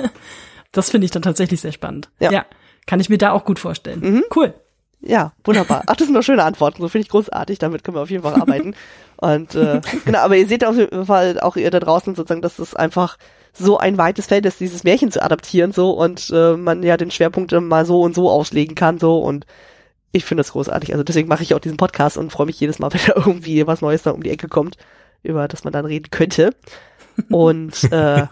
[0.71, 2.09] Das finde ich dann tatsächlich sehr spannend.
[2.19, 2.45] Ja.
[2.85, 4.23] kann ich mir da auch gut vorstellen.
[4.35, 4.53] Cool.
[4.99, 5.83] Ja, wunderbar.
[5.87, 6.81] Ach, das sind doch schöne Antworten.
[6.81, 7.59] So finde ich großartig.
[7.59, 8.75] Damit können wir auf jeden Fall arbeiten.
[9.17, 12.59] Und äh, genau, aber ihr seht auf jeden Fall auch ihr da draußen sozusagen, dass
[12.59, 13.17] es einfach
[13.57, 17.11] so ein weites Feld ist, dieses Märchen zu adaptieren so und äh, man ja den
[17.11, 19.45] Schwerpunkt dann mal so und so auslegen kann so und
[20.15, 20.93] ich finde das großartig.
[20.93, 23.67] Also deswegen mache ich auch diesen Podcast und freue mich jedes Mal, wenn da irgendwie
[23.67, 24.77] was Neues da um die Ecke kommt,
[25.23, 26.51] über das man dann reden könnte.
[27.29, 28.27] Und äh,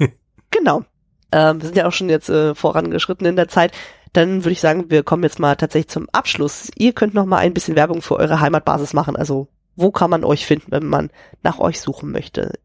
[0.52, 0.84] genau.
[1.32, 3.72] Ähm, wir sind ja auch schon jetzt äh, vorangeschritten in der Zeit.
[4.12, 6.70] Dann würde ich sagen, wir kommen jetzt mal tatsächlich zum Abschluss.
[6.78, 9.16] Ihr könnt noch mal ein bisschen Werbung für eure Heimatbasis machen.
[9.16, 11.10] Also wo kann man euch finden, wenn man
[11.42, 12.60] nach euch suchen möchte?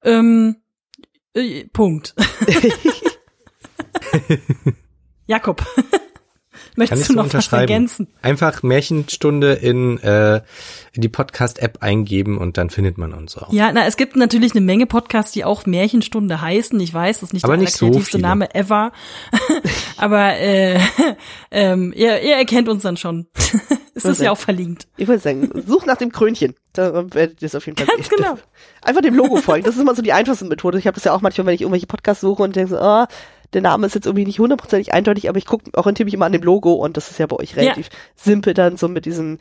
[0.04, 0.69] Ähm, äh,
[1.72, 2.14] Punkt.
[5.26, 5.64] Jakob,
[6.80, 8.08] möchtest so du noch was ergänzen?
[8.22, 10.42] Einfach Märchenstunde in, äh,
[10.92, 13.52] in die Podcast-App eingeben und dann findet man uns auch.
[13.52, 16.78] Ja, na, es gibt natürlich eine Menge Podcasts, die auch Märchenstunde heißen.
[16.80, 18.28] Ich weiß, das ist nicht Aber der nicht so allerkreativste viele.
[18.28, 18.92] Name ever.
[19.96, 20.80] Aber äh,
[21.50, 23.28] ähm, ihr, ihr erkennt uns dann schon.
[23.94, 24.88] es ist ja auch verlinkt.
[24.96, 26.54] Ich würde sagen, sucht nach dem Krönchen.
[26.72, 28.16] Da werdet ihr es auf jeden Fall Ganz sehen.
[28.18, 28.38] genau.
[28.82, 29.64] Einfach dem Logo folgen.
[29.64, 30.78] Das ist immer so die einfachste Methode.
[30.78, 33.08] Ich habe das ja auch manchmal, wenn ich irgendwelche Podcasts suche und denke so, ah,
[33.52, 36.32] der Name ist jetzt irgendwie nicht hundertprozentig eindeutig, aber ich gucke, orientiere mich immer an
[36.32, 39.38] dem Logo und das ist ja bei euch relativ simpel dann so mit diesem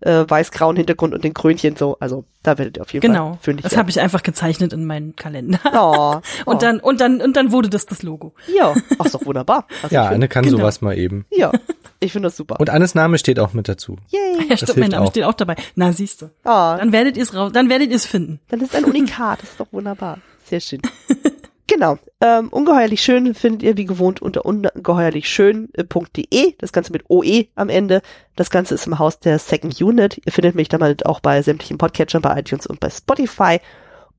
[0.00, 1.96] äh, weiß-grauen Hintergrund und den Krönchen so.
[2.00, 3.34] Also da werdet ihr auf jeden Genau.
[3.34, 5.60] Fall fündig Das habe ich einfach gezeichnet in meinen Kalender.
[5.72, 6.58] Oh, Und oh.
[6.58, 8.34] dann und dann und dann wurde das das Logo.
[8.52, 9.68] Ja, ach, ist doch wunderbar.
[9.84, 10.56] Also Ja, Anne kann Genau.
[10.58, 11.24] sowas mal eben.
[11.30, 11.52] Ja,
[12.00, 12.58] ich finde das super.
[12.58, 13.96] Und Annes Name steht auch mit dazu.
[14.08, 14.48] Yay.
[14.48, 15.10] Ja, stimmt, mein hilft Name auch.
[15.10, 15.54] steht auch dabei.
[15.76, 16.30] Na, siehst du.
[16.42, 18.40] Ah, Dann werdet ihr es raus, dann werdet ihr es finden.
[18.48, 19.40] dann ist ein Unikat.
[19.42, 20.18] Das ist doch wunderbar.
[20.46, 20.82] Sehr schön.
[21.66, 21.98] Genau.
[22.20, 26.54] Ähm, ungeheuerlich schön findet ihr wie gewohnt unter ungeheuerlichschön.de.
[26.58, 28.02] Das Ganze mit OE am Ende.
[28.36, 30.20] Das Ganze ist im Haus der Second Unit.
[30.24, 33.60] Ihr findet mich damit auch bei sämtlichen Podcatchern, bei iTunes und bei Spotify.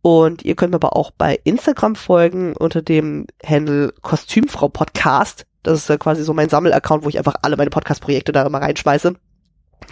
[0.02, 5.46] Und ihr könnt mir aber auch bei Instagram folgen unter dem Handle Kostümfrau Podcast.
[5.64, 8.62] Das ist ja quasi so mein Sammelaccount, wo ich einfach alle meine Podcast-Projekte da immer
[8.62, 9.16] reinschmeiße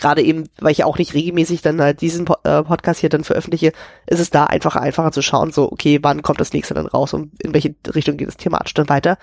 [0.02, 3.72] gerade eben, weil ich auch nicht regelmäßig dann halt diesen äh, Podcast hier dann veröffentliche,
[4.08, 7.14] ist es da einfach einfacher zu schauen, so, okay, wann kommt das nächste dann raus
[7.14, 9.18] und in welche Richtung geht es thematisch dann weiter.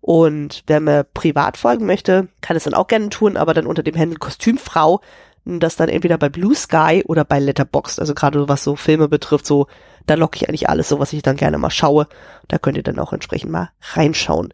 [0.00, 3.82] Und wer mir privat folgen möchte, kann es dann auch gerne tun, aber dann unter
[3.82, 5.00] dem Handel Kostümfrau,
[5.44, 9.46] das dann entweder bei Blue Sky oder bei Letterboxd, also gerade was so Filme betrifft,
[9.46, 9.66] so,
[10.06, 12.06] da locke ich eigentlich alles so, was ich dann gerne mal schaue.
[12.48, 14.52] Da könnt ihr dann auch entsprechend mal reinschauen.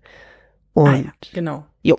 [0.73, 1.67] Und ah ja, genau.
[1.83, 1.99] Jo.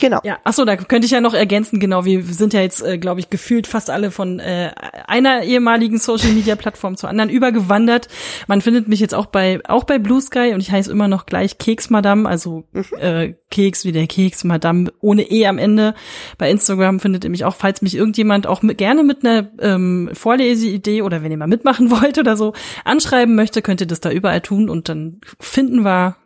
[0.00, 0.20] Genau.
[0.22, 2.98] Ja, ach so, da könnte ich ja noch ergänzen, genau, wir sind ja jetzt, äh,
[2.98, 4.70] glaube ich, gefühlt fast alle von äh,
[5.08, 8.06] einer ehemaligen Social Media Plattform zur anderen übergewandert.
[8.46, 11.26] Man findet mich jetzt auch bei auch bei Blue Sky und ich heiße immer noch
[11.26, 12.84] gleich Keks Madame, also mhm.
[13.00, 15.94] äh, Keks wie der Keks Madame ohne E am Ende.
[16.38, 20.10] Bei Instagram findet ihr mich auch, falls mich irgendjemand auch mit, gerne mit einer ähm,
[20.12, 22.52] Vorleseidee oder wenn ihr mal mitmachen wollt oder so
[22.84, 26.16] anschreiben möchte, könnt ihr das da überall tun und dann finden wir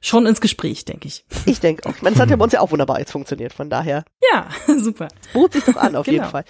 [0.00, 1.24] schon ins Gespräch, denke ich.
[1.46, 1.94] Ich denke auch.
[1.94, 4.04] Ich meine, das hat ja bei uns ja auch wunderbar jetzt funktioniert, von daher.
[4.32, 4.48] Ja,
[4.78, 5.08] super.
[5.32, 6.18] Bot sich doch an, auf genau.
[6.18, 6.44] jeden Fall.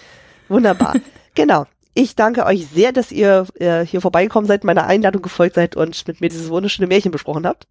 [0.49, 0.95] Wunderbar.
[1.35, 1.67] genau.
[1.95, 6.07] Ich danke euch sehr, dass ihr äh, hier vorbeigekommen seid, meiner Einladung gefolgt seid und
[6.07, 7.67] mit mir dieses wunderschöne Märchen besprochen habt.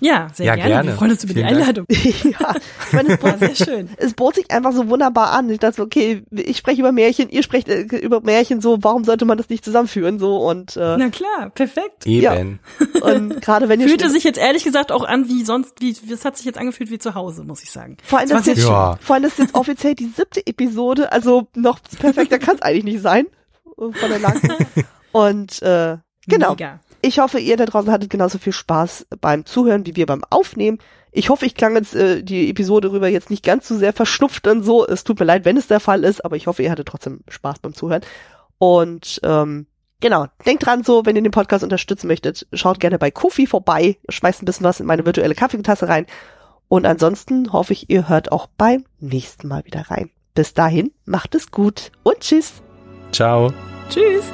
[0.00, 0.70] Ja, sehr ja, gerne.
[0.70, 0.88] gerne.
[0.88, 1.86] Wir freuen uns über Vielen die Einladung.
[1.90, 2.54] ja,
[2.86, 3.90] ich meine, es bot, sehr schön.
[3.96, 5.50] Es bot sich einfach so wunderbar an.
[5.50, 9.24] Ich dachte, okay, ich spreche über Märchen, ihr sprecht äh, über Märchen, so, warum sollte
[9.24, 12.06] man das nicht zusammenführen, so und äh, Na klar, perfekt.
[12.06, 12.60] Eben.
[12.80, 13.02] Ja.
[13.02, 16.24] Und gerade wenn ihr fühlte sich jetzt ehrlich gesagt auch an wie sonst, wie es
[16.24, 17.96] hat sich jetzt angefühlt wie zu Hause, muss ich sagen.
[18.02, 18.98] Vor allem, das, das jetzt, ja.
[19.00, 22.84] vor allem das ist jetzt offiziell die siebte Episode, also noch perfekter kann es eigentlich
[22.84, 23.26] nicht sein
[23.76, 24.40] von der Lage.
[25.12, 26.50] Und äh, genau.
[26.50, 26.80] Mega.
[27.02, 30.78] Ich hoffe, ihr da draußen hattet genauso viel Spaß beim Zuhören wie wir beim Aufnehmen.
[31.12, 34.46] Ich hoffe, ich klang jetzt äh, die Episode rüber jetzt nicht ganz zu sehr verschnupft
[34.46, 34.86] und so.
[34.86, 37.20] Es tut mir leid, wenn es der Fall ist, aber ich hoffe, ihr hattet trotzdem
[37.28, 38.02] Spaß beim Zuhören.
[38.58, 39.66] Und ähm,
[40.00, 43.96] genau, denkt dran so, wenn ihr den Podcast unterstützen möchtet, schaut gerne bei Kofi vorbei,
[44.08, 46.06] schmeißt ein bisschen was in meine virtuelle Kaffeetasse rein.
[46.68, 50.10] Und ansonsten hoffe ich, ihr hört auch beim nächsten Mal wieder rein.
[50.34, 52.62] Bis dahin, macht es gut und tschüss.
[53.10, 53.52] Ciao.
[53.88, 54.24] Tschüss.